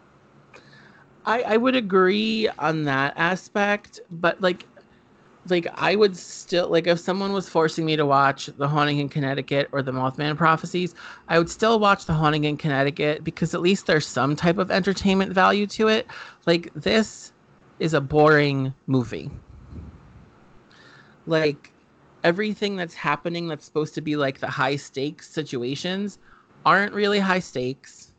I, 1.25 1.43
I 1.43 1.57
would 1.57 1.75
agree 1.75 2.49
on 2.61 2.85
that 2.85 3.15
aspect, 3.17 3.99
but 4.11 4.41
like 4.41 4.65
like 5.49 5.67
I 5.75 5.97
would 5.97 6.17
still 6.17 6.69
like 6.69 6.87
if 6.87 7.01
someone 7.01 7.33
was 7.33 7.49
forcing 7.49 7.85
me 7.85 7.97
to 7.97 8.07
watch 8.07 8.47
The 8.47 8.69
Haunting 8.69 9.01
in 9.01 9.09
Connecticut 9.09 9.69
or 9.73 9.83
The 9.83 9.93
Mothman 9.93 10.37
Prophecies, 10.37 10.95
I 11.27 11.39
would 11.39 11.51
still 11.51 11.81
watch 11.81 12.07
The 12.07 12.13
Haunting 12.15 12.45
in 12.45 12.57
Connecticut 12.57 13.25
because 13.25 13.55
at 13.55 13.61
least 13.61 13.87
there's 13.87 14.07
some 14.07 14.37
type 14.37 14.59
of 14.59 14.71
entertainment 14.71 15.33
value 15.33 15.67
to 15.69 15.89
it. 15.89 16.07
Like 16.47 16.71
this 16.75 17.33
is 17.81 17.93
a 17.93 18.01
boring 18.01 18.73
movie. 18.87 19.31
Like 21.27 21.76
everything 22.27 22.75
that's 22.75 22.95
happening 22.95 23.47
that's 23.47 23.65
supposed 23.65 23.95
to 23.95 24.01
be 24.01 24.17
like 24.17 24.41
the 24.41 24.49
high 24.49 24.75
stakes 24.75 25.29
situations 25.29 26.19
aren't 26.65 26.93
really 26.93 27.21
high 27.21 27.39
stakes. 27.39 28.13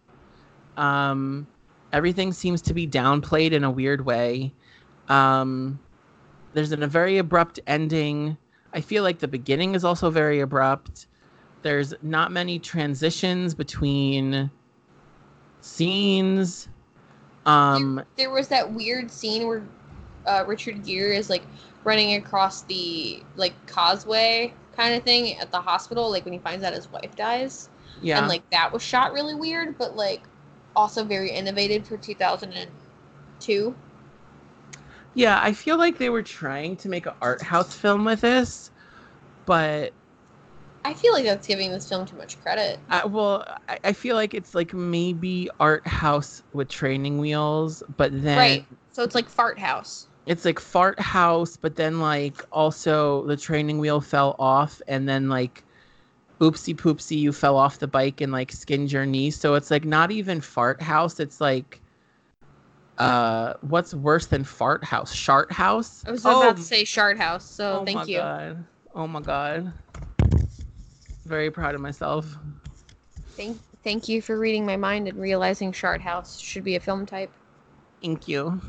Um 0.77 1.45
everything 1.91 2.31
seems 2.31 2.61
to 2.61 2.73
be 2.73 2.87
downplayed 2.87 3.51
in 3.51 3.63
a 3.63 3.71
weird 3.71 4.05
way. 4.05 4.53
Um, 5.09 5.79
there's 6.53 6.71
a 6.71 6.87
very 6.87 7.17
abrupt 7.17 7.59
ending. 7.67 8.37
I 8.73 8.81
feel 8.81 9.03
like 9.03 9.19
the 9.19 9.27
beginning 9.27 9.75
is 9.75 9.83
also 9.83 10.09
very 10.09 10.39
abrupt. 10.39 11.07
There's 11.61 11.93
not 12.01 12.31
many 12.31 12.59
transitions 12.59 13.53
between 13.53 14.49
scenes. 15.61 16.67
Um, 17.45 18.03
There 18.17 18.31
was 18.31 18.47
that 18.49 18.71
weird 18.71 19.09
scene 19.11 19.47
where 19.47 19.63
uh, 20.27 20.43
Richard 20.47 20.83
Gere 20.85 21.17
is 21.17 21.29
like 21.29 21.43
running 21.83 22.15
across 22.15 22.63
the 22.63 23.23
like 23.35 23.53
causeway 23.67 24.53
kind 24.75 24.95
of 24.95 25.03
thing 25.03 25.37
at 25.39 25.51
the 25.51 25.61
hospital, 25.61 26.09
like 26.11 26.25
when 26.25 26.33
he 26.33 26.39
finds 26.39 26.63
out 26.63 26.73
his 26.73 26.91
wife 26.91 27.15
dies. 27.15 27.69
yeah, 28.01 28.19
And 28.19 28.27
like 28.27 28.43
that 28.51 28.71
was 28.71 28.81
shot 28.83 29.13
really 29.13 29.35
weird, 29.35 29.77
but 29.77 29.95
like 29.95 30.23
also 30.75 31.03
very 31.03 31.31
innovative 31.31 31.87
for 31.87 31.97
2002. 31.97 33.75
yeah. 35.13 35.39
I 35.41 35.53
feel 35.53 35.77
like 35.77 35.97
they 35.97 36.09
were 36.09 36.23
trying 36.23 36.77
to 36.77 36.89
make 36.89 37.05
an 37.05 37.13
art 37.21 37.41
house 37.41 37.73
film 37.75 38.05
with 38.05 38.21
this, 38.21 38.71
but 39.45 39.93
I 40.83 40.93
feel 40.93 41.13
like 41.13 41.25
that's 41.25 41.47
giving 41.47 41.71
this 41.71 41.87
film 41.87 42.05
too 42.05 42.15
much 42.15 42.41
credit. 42.41 42.79
I, 42.89 43.05
well, 43.05 43.43
I, 43.67 43.79
I 43.83 43.93
feel 43.93 44.15
like 44.15 44.33
it's 44.33 44.55
like 44.55 44.73
maybe 44.73 45.49
art 45.59 45.85
house 45.87 46.41
with 46.53 46.69
training 46.69 47.17
wheels, 47.17 47.83
but 47.97 48.11
then 48.13 48.37
Right. 48.37 48.65
So 48.91 49.03
it's 49.03 49.15
like 49.15 49.29
Fart 49.29 49.59
House. 49.59 50.07
It's 50.27 50.45
like 50.45 50.59
fart 50.59 50.99
house 50.99 51.57
but 51.57 51.75
then 51.75 51.99
like 51.99 52.43
also 52.51 53.25
the 53.25 53.37
training 53.37 53.79
wheel 53.79 54.01
fell 54.01 54.35
off 54.37 54.81
and 54.87 55.07
then 55.07 55.29
like 55.29 55.63
oopsie 56.41 56.75
poopsie 56.75 57.17
you 57.17 57.31
fell 57.31 57.57
off 57.57 57.79
the 57.79 57.87
bike 57.87 58.21
and 58.21 58.31
like 58.31 58.51
skinned 58.51 58.91
your 58.91 59.05
knee. 59.05 59.31
So 59.31 59.55
it's 59.55 59.71
like 59.71 59.85
not 59.85 60.11
even 60.11 60.41
fart 60.41 60.81
house 60.81 61.19
it's 61.19 61.41
like 61.41 61.79
uh 62.99 63.53
what's 63.61 63.93
worse 63.93 64.27
than 64.27 64.43
fart 64.43 64.83
house? 64.83 65.13
Shart 65.13 65.51
house? 65.51 66.03
I 66.05 66.11
was 66.11 66.25
Oh, 66.25 66.39
about 66.39 66.57
to 66.57 66.63
say 66.63 66.83
shart 66.83 67.17
House, 67.17 67.45
so 67.45 67.81
oh 67.81 67.85
thank 67.85 67.97
my 67.97 68.05
you. 68.07 68.19
god. 68.19 68.65
Oh 68.93 69.07
my 69.07 69.21
god. 69.21 69.73
Very 71.25 71.51
proud 71.51 71.75
of 71.75 71.81
myself. 71.81 72.25
Thank 73.35 73.59
thank 73.83 74.09
you 74.09 74.21
for 74.21 74.37
reading 74.37 74.65
my 74.65 74.77
mind 74.77 75.07
and 75.07 75.19
realizing 75.19 75.71
shart 75.71 76.01
House 76.01 76.39
should 76.39 76.63
be 76.63 76.75
a 76.75 76.79
film 76.79 77.05
type. 77.05 77.31
thank 78.01 78.27
you 78.27 78.59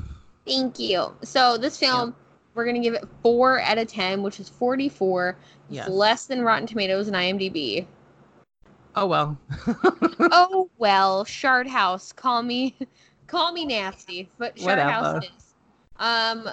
Thank 0.48 0.78
you. 0.78 1.14
So 1.22 1.58
this 1.58 1.78
film, 1.78 2.14
we're 2.54 2.64
gonna 2.64 2.80
give 2.80 2.94
it 2.94 3.04
four 3.22 3.60
out 3.60 3.78
of 3.78 3.86
ten, 3.86 4.22
which 4.22 4.40
is 4.40 4.48
forty-four. 4.48 5.36
Yes. 5.70 5.88
less 5.88 6.24
than 6.24 6.40
Rotten 6.42 6.66
Tomatoes 6.66 7.08
and 7.08 7.16
IMDb. 7.16 7.86
oh 8.96 9.06
well 9.06 9.38
oh 10.32 10.70
well, 10.78 11.24
Shard 11.24 11.66
House. 11.66 12.12
Call 12.12 12.42
me, 12.42 12.76
call 13.26 13.52
me 13.52 13.66
nasty, 13.66 14.30
but 14.38 14.58
Shard 14.58 14.78
House 14.78 15.04
Whatever. 15.04 15.18
it 15.18 15.30
is. 15.36 15.54
Um, 15.98 16.48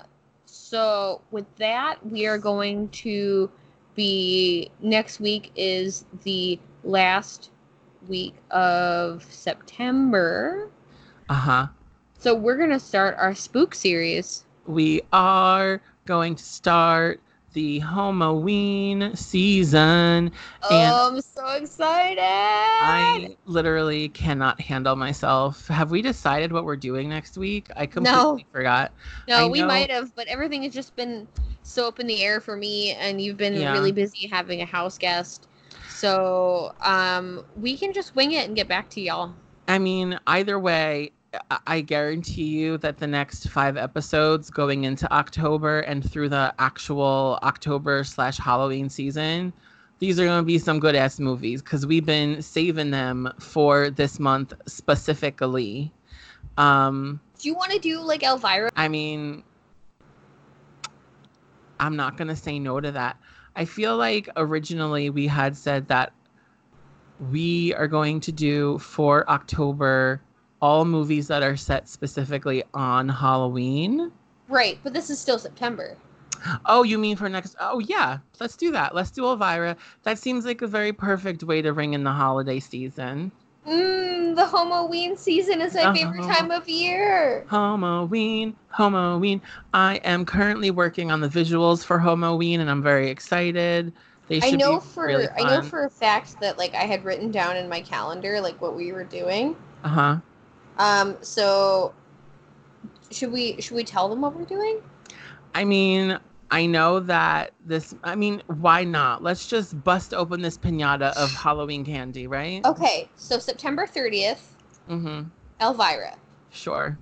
so 0.46 1.22
with 1.32 1.46
that, 1.56 2.06
we 2.06 2.28
are 2.28 2.38
going 2.38 2.90
to 2.90 3.50
be 3.96 4.70
next 4.82 5.20
week 5.22 5.52
is 5.56 6.04
the 6.24 6.60
last 6.84 7.52
week 8.08 8.36
of 8.52 9.26
September. 9.30 10.70
uh-huh 11.30 11.68
So 12.18 12.34
we're 12.36 12.58
gonna 12.58 12.80
start 12.80 13.16
our 13.20 13.36
spook 13.36 13.76
series. 13.76 14.44
we 14.66 15.02
are 15.14 15.82
going 16.06 16.36
to 16.36 16.44
start 16.44 17.22
the 17.54 17.80
Halloween 17.80 19.16
season. 19.16 20.32
And 20.70 20.96
oh, 20.96 21.12
I'm 21.14 21.22
so 21.22 21.48
excited! 21.56 22.20
I 22.20 23.36
literally 23.46 24.10
cannot 24.10 24.60
handle 24.60 24.96
myself. 24.96 25.68
Have 25.68 25.92
we 25.92 26.02
decided 26.02 26.52
what 26.52 26.66
we're 26.66 26.76
doing 26.76 27.10
next 27.10 27.38
week? 27.38 27.70
I 27.76 27.86
completely 27.86 28.46
forgot. 28.52 28.92
no, 29.28 29.48
we 29.48 29.62
might 29.62 29.92
have, 29.92 30.14
but 30.16 30.28
everything 30.28 30.64
has 30.64 30.74
just 30.74 30.96
been 30.96 31.28
so 31.64 31.88
up 31.88 32.00
in 32.00 32.08
the 32.08 32.24
air 32.24 32.40
for 32.42 32.56
me, 32.58 32.92
and 32.94 33.22
you've 33.22 33.38
been 33.38 33.54
Yeah. 33.54 33.74
really 33.74 33.92
busy 33.92 34.28
having 34.28 34.62
a 34.62 34.66
house 34.66 34.98
guest. 34.98 35.48
So 35.88 36.74
um, 36.82 37.46
we 37.56 37.78
can 37.78 37.94
just 37.94 38.16
wing 38.16 38.34
it 38.34 38.48
and 38.48 38.56
get 38.56 38.68
back 38.68 38.90
to 38.92 39.02
y'all. 39.02 39.34
I 39.68 39.80
mean, 39.80 40.20
either 40.28 40.60
way, 40.60 41.12
I- 41.68 41.82
guarantee 41.82 42.44
you 42.46 42.78
that 42.80 42.98
the 42.98 43.08
next 43.08 43.50
five 43.50 43.78
episodes 43.78 44.50
going 44.50 44.84
into 44.84 45.12
October 45.12 45.82
and 45.82 46.10
through 46.10 46.30
the 46.30 46.54
actual 46.60 47.40
October 47.44 48.04
slash 48.04 48.38
Halloween 48.38 48.90
season, 48.90 49.54
these 50.00 50.20
are 50.20 50.26
going 50.26 50.42
to 50.42 50.46
be 50.46 50.58
some 50.60 50.80
good 50.80 50.96
ass 50.96 51.20
movies 51.20 51.62
because 51.62 51.86
we've 51.86 52.06
been 52.06 52.42
saving 52.42 52.92
them 52.92 53.32
for 53.40 53.90
this 53.90 54.20
month 54.20 54.54
specifically. 54.68 55.92
Um, 56.58 57.20
Do 57.40 57.48
you 57.48 57.56
want 57.56 57.72
to 57.72 57.80
do 57.80 58.00
like 58.02 58.24
Elvira? 58.24 58.70
I 58.76 58.88
mean, 58.88 59.44
I'm 61.80 61.96
not 61.96 62.18
going 62.18 62.28
to 62.30 62.36
say 62.36 62.60
no 62.60 62.80
to 62.80 62.92
that. 62.92 63.18
I 63.56 63.66
feel 63.66 63.98
like 63.98 64.30
originally 64.36 65.10
we 65.10 65.28
had 65.28 65.56
said 65.56 65.88
that 65.88 66.12
we 67.32 67.74
are 67.76 67.88
going 67.88 68.20
to 68.22 68.32
do 68.32 68.78
for 68.80 69.30
October 69.30 70.22
all 70.66 70.86
movies 70.86 71.28
that 71.28 71.44
are 71.44 71.56
set 71.58 71.88
specifically 71.88 72.64
on 72.74 73.08
Halloween. 73.10 74.12
Right, 74.50 74.80
but 74.84 74.94
this 74.94 75.10
is 75.10 75.20
still 75.20 75.40
September. 75.40 75.96
Oh, 76.66 76.84
you 76.84 76.98
mean 76.98 77.16
for 77.18 77.30
next? 77.30 77.56
Oh, 77.60 77.80
yeah. 77.80 78.20
Let's 78.40 78.56
do 78.56 78.72
that. 78.72 78.94
Let's 78.96 79.12
do 79.12 79.26
Elvira. 79.26 79.76
That 80.04 80.20
seems 80.20 80.46
like 80.46 80.62
a 80.62 80.68
very 80.68 80.94
perfect 80.94 81.44
way 81.44 81.62
to 81.62 81.74
ring 81.74 81.94
in 81.94 82.04
the 82.04 82.12
holiday 82.12 82.60
season. 82.60 83.32
Mmm, 83.68 84.36
the 84.36 84.46
Halloween 84.46 85.18
season 85.18 85.62
is 85.62 85.74
my 85.76 85.92
favorite 85.94 86.20
Uh-huh. 86.20 86.34
time 86.34 86.52
of 86.52 86.68
year. 86.70 87.46
Halloween, 87.50 88.56
Halloween. 88.72 89.42
I 89.74 89.96
am 90.04 90.26
currently 90.26 90.72
working 90.72 91.12
on 91.12 91.22
the 91.22 91.30
visuals 91.30 91.84
for 91.84 92.00
Halloween, 92.00 92.60
and 92.60 92.70
I'm 92.70 92.84
very 92.84 93.10
excited. 93.10 93.94
They 94.28 94.40
I 94.40 94.50
should 94.50 94.60
know 94.60 94.80
be 94.80 94.86
for 94.86 95.06
really 95.08 95.28
I 95.38 95.44
know 95.44 95.62
for 95.62 95.86
a 95.86 95.90
fact 95.90 96.40
that 96.42 96.58
like 96.58 96.74
I 96.74 96.84
had 96.84 97.04
written 97.06 97.32
down 97.32 97.58
in 97.58 97.70
my 97.70 97.82
calendar 97.82 98.42
like 98.42 98.60
what 98.62 98.76
we 98.76 98.92
were 98.92 99.04
doing. 99.04 99.56
Uh 99.84 99.90
huh. 99.90 100.16
Um, 100.78 101.18
so 101.22 101.94
should 103.12 103.32
we 103.32 103.60
should 103.62 103.76
we 103.76 103.84
tell 103.84 104.10
them 104.10 104.22
what 104.22 104.36
we're 104.36 104.46
doing? 104.46 104.82
I 105.54 105.64
mean, 105.64 106.20
I 106.52 106.66
know 106.66 107.00
that 107.02 107.52
this. 107.66 107.96
I 108.04 108.16
mean, 108.16 108.42
why 108.48 108.84
not? 108.84 109.24
Let's 109.24 109.48
just 109.48 109.82
bust 109.84 110.14
open 110.14 110.42
this 110.42 110.58
pinata 110.58 111.14
of 111.16 111.32
Halloween 111.32 111.86
candy, 111.86 112.28
right? 112.28 112.66
Okay, 112.66 113.10
so 113.16 113.40
September 113.40 113.88
thirtieth, 113.88 114.56
Mm-hmm. 114.90 115.24
Elvira. 115.62 116.16
Sure. 116.52 116.98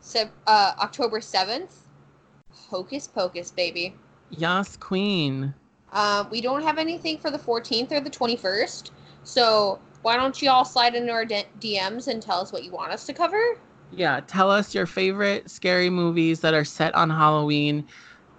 So 0.00 0.28
uh, 0.46 0.72
October 0.78 1.20
seventh, 1.20 1.86
Hocus 2.52 3.06
Pocus, 3.06 3.50
baby. 3.50 3.94
Yes, 4.30 4.76
Queen. 4.76 5.54
Uh, 5.92 6.24
we 6.30 6.40
don't 6.40 6.62
have 6.62 6.78
anything 6.78 7.18
for 7.18 7.30
the 7.30 7.38
14th 7.38 7.92
or 7.92 8.00
the 8.00 8.10
21st. 8.10 8.90
So 9.22 9.78
why 10.04 10.16
don't 10.16 10.40
you 10.42 10.50
all 10.50 10.64
slide 10.66 10.94
into 10.94 11.10
our 11.10 11.24
D- 11.24 11.44
DMs 11.60 12.08
and 12.08 12.22
tell 12.22 12.40
us 12.40 12.52
what 12.52 12.62
you 12.62 12.70
want 12.70 12.92
us 12.92 13.06
to 13.06 13.14
cover? 13.14 13.40
Yeah, 13.90 14.20
tell 14.26 14.50
us 14.50 14.74
your 14.74 14.86
favorite 14.86 15.50
scary 15.50 15.88
movies 15.88 16.40
that 16.40 16.52
are 16.52 16.64
set 16.64 16.94
on 16.94 17.08
Halloween. 17.08 17.86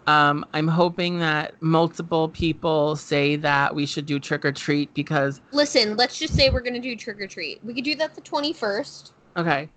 Um, 0.06 0.46
I'm 0.54 0.68
hoping 0.68 1.18
that 1.20 1.56
multiple 1.62 2.30
people 2.30 2.96
say 2.96 3.36
that 3.38 3.74
we 3.74 3.88
should 3.88 4.06
do 4.06 4.20
trick 4.20 4.46
or 4.46 4.52
treat 4.52 4.94
because 4.94 5.42
Listen, 5.52 5.98
let's 5.98 6.20
just 6.20 6.36
say 6.36 6.52
we're 6.52 6.62
going 6.62 6.76
to 6.76 6.80
do 6.80 6.96
trick 6.96 7.20
or 7.20 7.26
treat. 7.26 7.64
We 7.64 7.74
could 7.74 7.84
do 7.84 7.96
that 7.96 8.14
the 8.14 8.22
21st. 8.22 9.12
okay, 9.36 9.70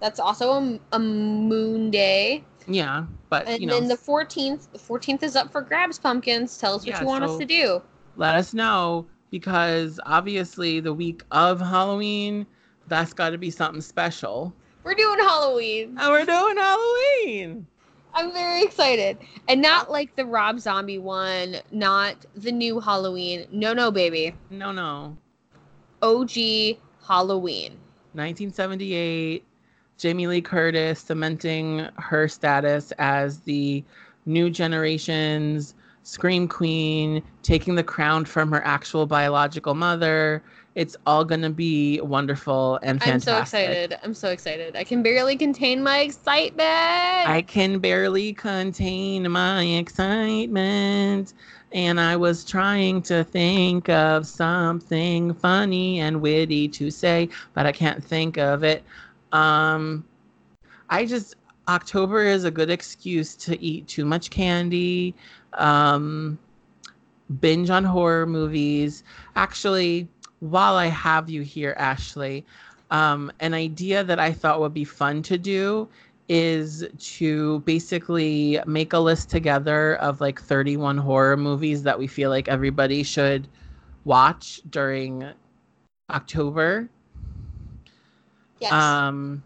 That's 0.00 0.20
also 0.20 0.52
a, 0.52 0.80
a 0.92 0.98
moon 0.98 1.90
day. 1.90 2.44
yeah, 2.66 3.06
but 3.30 3.46
And 3.48 3.62
you 3.62 3.66
know, 3.66 3.80
then 3.80 3.88
the 3.88 3.96
14th, 3.96 4.70
the 4.72 4.78
14th 4.78 5.22
is 5.22 5.34
up 5.36 5.50
for 5.50 5.62
grabs, 5.62 5.98
pumpkins. 5.98 6.58
Tell 6.58 6.74
us 6.74 6.82
what 6.86 6.88
Yeah, 6.88 7.00
you 7.00 7.06
want 7.06 7.24
us 7.24 7.38
to 7.38 7.46
do. 7.46 7.82
let 8.16 8.34
us 8.34 8.52
know 8.52 9.08
because 9.32 9.98
obviously 10.04 10.78
the 10.78 10.92
week 10.92 11.24
of 11.32 11.58
Halloween, 11.58 12.46
that's 12.86 13.14
got 13.14 13.30
to 13.30 13.38
be 13.38 13.50
something 13.50 13.80
special. 13.80 14.52
We're 14.84 14.94
doing 14.94 15.18
Halloween. 15.20 15.96
And 15.98 16.12
we're 16.12 16.26
doing 16.26 16.56
Halloween. 16.58 17.66
I'm 18.12 18.30
very 18.32 18.62
excited. 18.62 19.16
And 19.48 19.62
not 19.62 19.90
like 19.90 20.14
the 20.16 20.26
Rob 20.26 20.60
Zombie 20.60 20.98
one, 20.98 21.56
not 21.70 22.26
the 22.36 22.52
new 22.52 22.78
Halloween. 22.78 23.46
No, 23.50 23.72
no, 23.72 23.90
baby. 23.90 24.34
No, 24.50 24.70
no. 24.70 25.16
OG 26.02 26.76
Halloween. 27.08 27.78
1978, 28.12 29.46
Jamie 29.96 30.26
Lee 30.26 30.42
Curtis 30.42 31.00
cementing 31.00 31.88
her 31.96 32.28
status 32.28 32.92
as 32.98 33.40
the 33.40 33.82
new 34.26 34.50
generation's 34.50 35.74
scream 36.02 36.48
queen, 36.48 37.22
taking 37.42 37.74
the 37.74 37.84
crown 37.84 38.24
from 38.24 38.50
her 38.52 38.64
actual 38.64 39.06
biological 39.06 39.74
mother. 39.74 40.42
It's 40.74 40.96
all 41.06 41.24
going 41.24 41.42
to 41.42 41.50
be 41.50 42.00
wonderful 42.00 42.78
and 42.82 43.02
fantastic. 43.02 43.32
I'm 43.32 43.36
so 43.36 43.40
excited. 43.42 43.98
I'm 44.02 44.14
so 44.14 44.30
excited. 44.30 44.74
I 44.74 44.84
can 44.84 45.02
barely 45.02 45.36
contain 45.36 45.82
my 45.82 45.98
excitement. 46.00 46.66
I 46.66 47.44
can 47.46 47.78
barely 47.78 48.32
contain 48.32 49.30
my 49.30 49.64
excitement. 49.64 51.34
And 51.72 52.00
I 52.00 52.16
was 52.16 52.44
trying 52.44 53.02
to 53.02 53.22
think 53.24 53.88
of 53.90 54.26
something 54.26 55.34
funny 55.34 56.00
and 56.00 56.20
witty 56.20 56.68
to 56.68 56.90
say, 56.90 57.28
but 57.54 57.66
I 57.66 57.72
can't 57.72 58.02
think 58.02 58.38
of 58.38 58.64
it. 58.64 58.82
Um, 59.32 60.04
I 60.88 61.06
just, 61.06 61.36
October 61.72 62.22
is 62.24 62.44
a 62.44 62.50
good 62.50 62.68
excuse 62.68 63.34
to 63.34 63.60
eat 63.62 63.88
too 63.88 64.04
much 64.04 64.28
candy, 64.28 65.14
um, 65.54 66.38
binge 67.40 67.70
on 67.70 67.82
horror 67.82 68.26
movies. 68.26 69.04
Actually, 69.36 70.06
while 70.40 70.74
I 70.74 70.86
have 70.86 71.30
you 71.30 71.40
here, 71.40 71.74
Ashley, 71.78 72.44
um, 72.90 73.32
an 73.40 73.54
idea 73.54 74.04
that 74.04 74.18
I 74.18 74.32
thought 74.32 74.60
would 74.60 74.74
be 74.74 74.84
fun 74.84 75.22
to 75.22 75.38
do 75.38 75.88
is 76.28 76.84
to 76.98 77.60
basically 77.60 78.60
make 78.66 78.92
a 78.92 78.98
list 78.98 79.30
together 79.30 79.96
of 79.96 80.20
like 80.20 80.42
31 80.42 80.98
horror 80.98 81.38
movies 81.38 81.82
that 81.84 81.98
we 81.98 82.06
feel 82.06 82.28
like 82.28 82.48
everybody 82.48 83.02
should 83.02 83.48
watch 84.04 84.60
during 84.68 85.24
October. 86.10 86.90
yes. 88.60 88.72
Um 88.72 89.42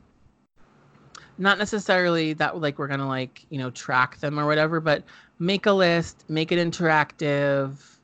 not 1.38 1.58
necessarily 1.58 2.32
that 2.34 2.60
like 2.60 2.78
we're 2.78 2.88
going 2.88 3.00
to 3.00 3.06
like, 3.06 3.44
you 3.50 3.58
know, 3.58 3.70
track 3.70 4.18
them 4.18 4.38
or 4.38 4.46
whatever, 4.46 4.80
but 4.80 5.02
make 5.38 5.66
a 5.66 5.72
list, 5.72 6.24
make 6.28 6.52
it 6.52 6.58
interactive. 6.58 7.98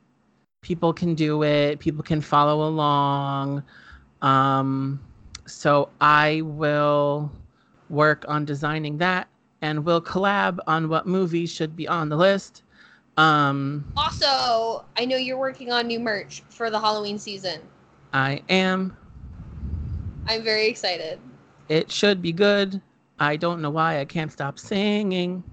People 0.61 0.93
can 0.93 1.13
do 1.15 1.43
it, 1.43 1.79
people 1.79 2.03
can 2.03 2.21
follow 2.21 2.67
along. 2.67 3.63
Um 4.21 4.99
so 5.45 5.89
I 5.99 6.41
will 6.41 7.31
work 7.89 8.23
on 8.27 8.45
designing 8.45 8.97
that 8.99 9.27
and 9.61 9.85
we'll 9.85 10.01
collab 10.01 10.59
on 10.67 10.89
what 10.89 11.07
movies 11.07 11.51
should 11.51 11.75
be 11.75 11.87
on 11.87 12.09
the 12.09 12.17
list. 12.17 12.63
Um, 13.17 13.85
also, 13.95 14.85
I 14.97 15.05
know 15.05 15.17
you're 15.17 15.37
working 15.37 15.71
on 15.71 15.87
new 15.87 15.99
merch 15.99 16.43
for 16.49 16.69
the 16.69 16.79
Halloween 16.79 17.17
season. 17.17 17.61
I 18.11 18.41
am. 18.49 18.97
I'm 20.27 20.43
very 20.43 20.67
excited. 20.67 21.19
It 21.69 21.91
should 21.91 22.21
be 22.21 22.31
good. 22.31 22.81
I 23.23 23.35
don't 23.37 23.61
know 23.61 23.69
why 23.69 23.99
I 23.99 24.05
can't 24.05 24.31
stop 24.31 24.59
singing. 24.59 25.43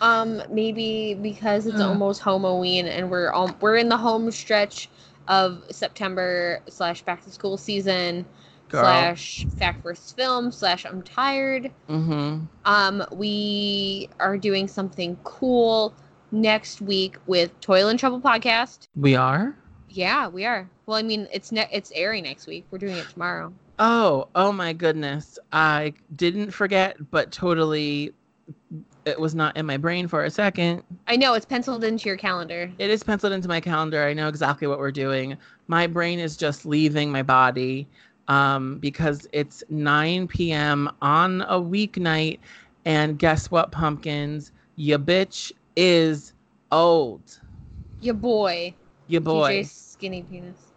Um, 0.00 0.42
maybe 0.50 1.14
because 1.14 1.66
it's 1.66 1.80
Ugh. 1.80 1.88
almost 1.88 2.22
Halloween 2.22 2.86
and 2.86 3.10
we're 3.10 3.32
um, 3.32 3.56
we're 3.60 3.76
in 3.76 3.88
the 3.88 3.96
home 3.96 4.30
stretch 4.30 4.88
of 5.26 5.62
September 5.70 6.60
slash 6.68 7.02
back 7.02 7.22
to 7.24 7.30
school 7.30 7.56
season 7.56 8.24
Girl. 8.68 8.82
slash 8.82 9.46
fact 9.58 9.82
versus 9.82 10.12
film 10.12 10.52
slash 10.52 10.84
I'm 10.84 11.02
tired. 11.02 11.72
Mm-hmm. 11.88 12.44
Um, 12.64 13.04
we 13.12 14.08
are 14.20 14.38
doing 14.38 14.68
something 14.68 15.16
cool 15.24 15.94
next 16.30 16.80
week 16.80 17.16
with 17.26 17.58
Toil 17.60 17.88
and 17.88 17.98
Trouble 17.98 18.20
podcast. 18.20 18.88
We 18.94 19.16
are. 19.16 19.56
Yeah, 19.88 20.28
we 20.28 20.44
are. 20.44 20.68
Well, 20.86 20.96
I 20.96 21.02
mean, 21.02 21.26
it's 21.32 21.50
ne- 21.50 21.68
it's 21.72 21.90
airing 21.94 22.24
next 22.24 22.46
week. 22.46 22.66
We're 22.70 22.78
doing 22.78 22.96
it 22.96 23.08
tomorrow. 23.08 23.52
Oh, 23.78 24.28
oh 24.34 24.52
my 24.52 24.72
goodness. 24.72 25.38
I 25.52 25.94
didn't 26.16 26.50
forget, 26.50 26.96
but 27.10 27.30
totally 27.30 28.12
it 29.04 29.18
was 29.18 29.34
not 29.34 29.56
in 29.56 29.64
my 29.66 29.76
brain 29.76 30.06
for 30.08 30.24
a 30.24 30.30
second. 30.30 30.82
I 31.06 31.16
know 31.16 31.34
it's 31.34 31.46
penciled 31.46 31.84
into 31.84 32.08
your 32.08 32.18
calendar. 32.18 32.70
It 32.78 32.90
is 32.90 33.02
penciled 33.02 33.32
into 33.32 33.48
my 33.48 33.60
calendar. 33.60 34.04
I 34.04 34.12
know 34.12 34.28
exactly 34.28 34.66
what 34.68 34.78
we're 34.78 34.92
doing. 34.92 35.36
My 35.68 35.86
brain 35.86 36.18
is 36.18 36.36
just 36.36 36.66
leaving 36.66 37.10
my 37.10 37.22
body 37.22 37.86
um, 38.28 38.78
because 38.78 39.26
it's 39.32 39.62
9 39.70 40.28
p.m. 40.28 40.90
on 41.00 41.42
a 41.42 41.58
weeknight. 41.58 42.40
And 42.84 43.18
guess 43.18 43.50
what, 43.50 43.72
pumpkins? 43.72 44.52
Ya 44.76 44.98
bitch 44.98 45.52
is 45.76 46.34
old. 46.70 47.40
Your 48.00 48.14
boy, 48.14 48.74
Ya 49.08 49.20
boy. 49.20 49.62
DJ 49.62 49.66
Skinny 49.66 50.22
Penis. 50.22 50.67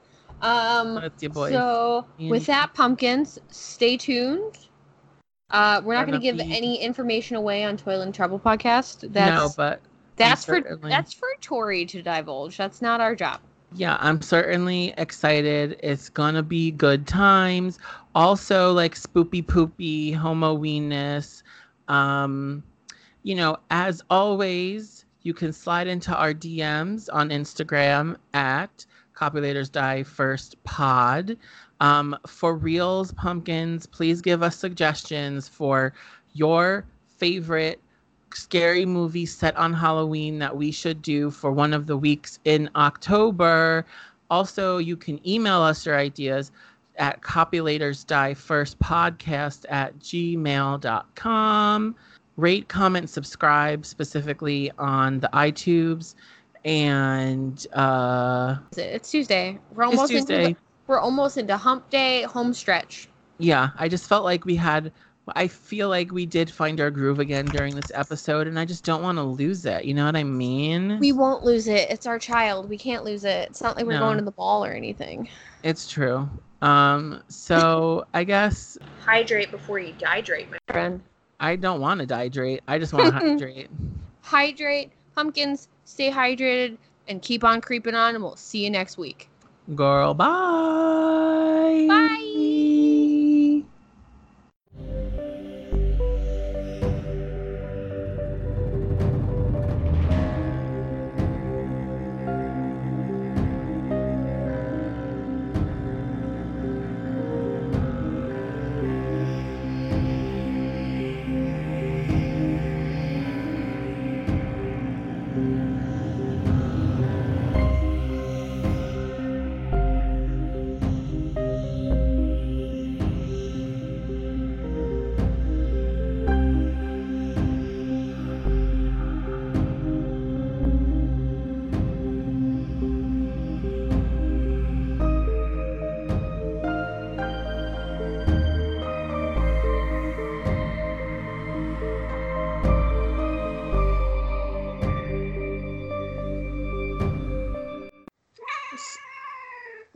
Um, 0.42 0.96
That's 0.96 1.22
your 1.22 1.32
boy. 1.32 1.52
So 1.52 2.06
with 2.20 2.46
that, 2.48 2.74
pumpkins, 2.74 3.40
stay 3.50 3.98
tuned. 3.98 4.58
Uh, 5.50 5.82
we're 5.84 5.96
not 5.96 6.06
Gonna 6.06 6.20
give 6.20 6.38
be- 6.38 6.56
any 6.56 6.82
information 6.82 7.36
away 7.36 7.64
on 7.64 7.78
Toil 7.78 8.02
and 8.02 8.14
Trouble 8.14 8.40
podcast. 8.40 9.12
That's 9.12 9.42
no, 9.42 9.54
but 9.56 9.82
that's 10.16 10.46
for 10.46 10.56
certainly- 10.56 10.90
that's 10.90 11.14
for 11.14 11.28
Tori 11.42 11.86
to 11.88 12.02
divulge. 12.02 12.58
That's 12.58 12.82
not 12.82 13.02
our 13.02 13.16
job. 13.16 13.42
Yeah, 13.74 13.98
I'm 14.00 14.22
certainly 14.22 14.94
excited. 14.98 15.78
It's 15.84 16.10
gonna 16.10 16.44
be 16.44 16.72
good 16.72 17.06
times. 17.08 17.80
Also, 18.16 18.72
like 18.74 18.96
spoopy 18.96 19.46
poopy, 19.48 20.12
homo-weeness. 20.12 21.44
Um, 21.88 22.64
you 23.24 23.36
know, 23.36 23.58
as 23.70 24.02
always, 24.10 25.06
you 25.24 25.34
can 25.34 25.54
slide 25.54 25.88
into 25.88 26.16
our 26.16 26.34
DMs 26.34 27.10
on 27.12 27.30
Instagram 27.30 28.16
at 28.34 28.86
Copulators 29.22 29.72
Die 29.72 30.02
First 30.04 30.62
Pod. 30.64 31.38
Um, 31.80 32.18
for 32.26 32.56
reals, 32.56 33.12
pumpkins, 33.14 33.86
please 33.86 34.22
give 34.22 34.42
us 34.42 34.56
suggestions 34.56 35.48
for 35.48 35.94
your 36.34 36.86
favorite 37.18 37.80
scary 38.34 38.86
movie 38.86 39.26
set 39.26 39.56
on 39.58 39.74
Halloween 39.74 40.40
that 40.40 40.56
we 40.56 40.72
should 40.72 41.02
do 41.02 41.30
for 41.30 41.52
one 41.52 41.74
of 41.74 41.86
the 41.86 41.98
weeks 41.98 42.40
in 42.46 42.70
October. 42.76 43.86
Also, 44.30 44.78
you 44.78 44.98
can 44.98 45.20
email 45.28 45.62
us 45.62 45.86
your 45.86 45.98
ideas 45.98 46.52
at 46.98 47.22
copulators 47.22 48.06
die 48.06 48.34
first 48.34 48.80
podcast 48.80 49.66
at 49.70 49.98
gmail.com. 50.00 51.96
Rate, 52.38 52.68
comment, 52.70 53.10
subscribe 53.10 53.86
specifically 53.86 54.72
on 54.80 55.20
the 55.20 55.30
iTubes. 55.34 56.16
And 56.64 57.66
uh, 57.74 58.58
It's 58.78 59.10
Tuesday. 59.12 59.58
We're 59.74 59.86
almost 59.86 60.12
into 60.12 60.20
Tuesday. 60.28 60.54
the, 60.54 60.60
we're 60.88 61.00
almost 61.00 61.38
into 61.38 61.58
Hump 61.58 61.90
Day 61.90 62.24
home 62.24 62.54
stretch. 62.54 63.08
Yeah, 63.40 63.70
I 63.78 63.88
just 63.90 64.08
felt 64.08 64.24
like 64.24 64.46
we 64.46 64.56
had. 64.56 64.92
I 65.36 65.48
feel 65.48 65.88
like 65.88 66.12
we 66.12 66.26
did 66.26 66.50
find 66.50 66.82
our 66.82 66.92
groove 66.92 67.20
again 67.20 67.46
during 67.46 67.76
this 67.76 67.92
episode, 67.94 68.48
and 68.48 68.60
I 68.60 68.66
just 68.66 68.84
don't 68.84 69.02
want 69.04 69.18
to 69.18 69.24
lose 69.24 69.66
it. 69.66 69.86
You 69.86 69.94
know 69.94 70.06
what 70.06 70.16
I 70.16 70.24
mean? 70.24 70.98
We 71.00 71.12
won't 71.12 71.44
lose 71.44 71.68
it. 71.68 71.90
It's 71.90 72.06
our 72.06 72.20
child. 72.20 72.68
We 72.70 72.78
can't 72.78 73.04
lose 73.04 73.24
it. 73.24 73.50
It's 73.50 73.62
not 73.62 73.76
like 73.78 73.86
we're 73.86 73.94
No. 73.94 74.00
going 74.00 74.18
to 74.18 74.24
the 74.26 74.32
ball 74.32 74.66
or 74.66 74.72
anything. 74.72 75.30
It's 75.64 75.90
true. 75.90 76.28
Um, 76.62 77.24
so 77.28 78.06
I 78.14 78.24
guess 78.24 78.78
Hydrate 79.06 79.52
before 79.52 79.80
you 79.80 79.94
dehydrate, 79.94 80.50
my 80.52 80.58
friend. 80.68 81.02
I 81.40 81.56
don't 81.56 81.82
want 81.82 82.02
to 82.02 82.08
dehydrate. 82.08 82.60
I 82.68 82.78
just 82.78 82.94
want 82.94 83.08
to 83.08 83.12
hydrate. 83.20 83.70
Hydrate, 84.22 84.92
pumpkins, 85.16 85.70
stay 85.92 86.10
hydrated, 86.10 86.78
and 87.08 87.22
keep 87.22 87.44
on 87.44 87.62
creeping 87.62 87.96
on. 87.96 88.16
And 88.16 88.24
we'll 88.24 88.36
see 88.36 88.64
you 88.64 88.70
next 88.70 88.98
week. 88.98 89.30
Girl, 89.76 90.14
bye. 90.14 91.86
Bye. 91.88 92.78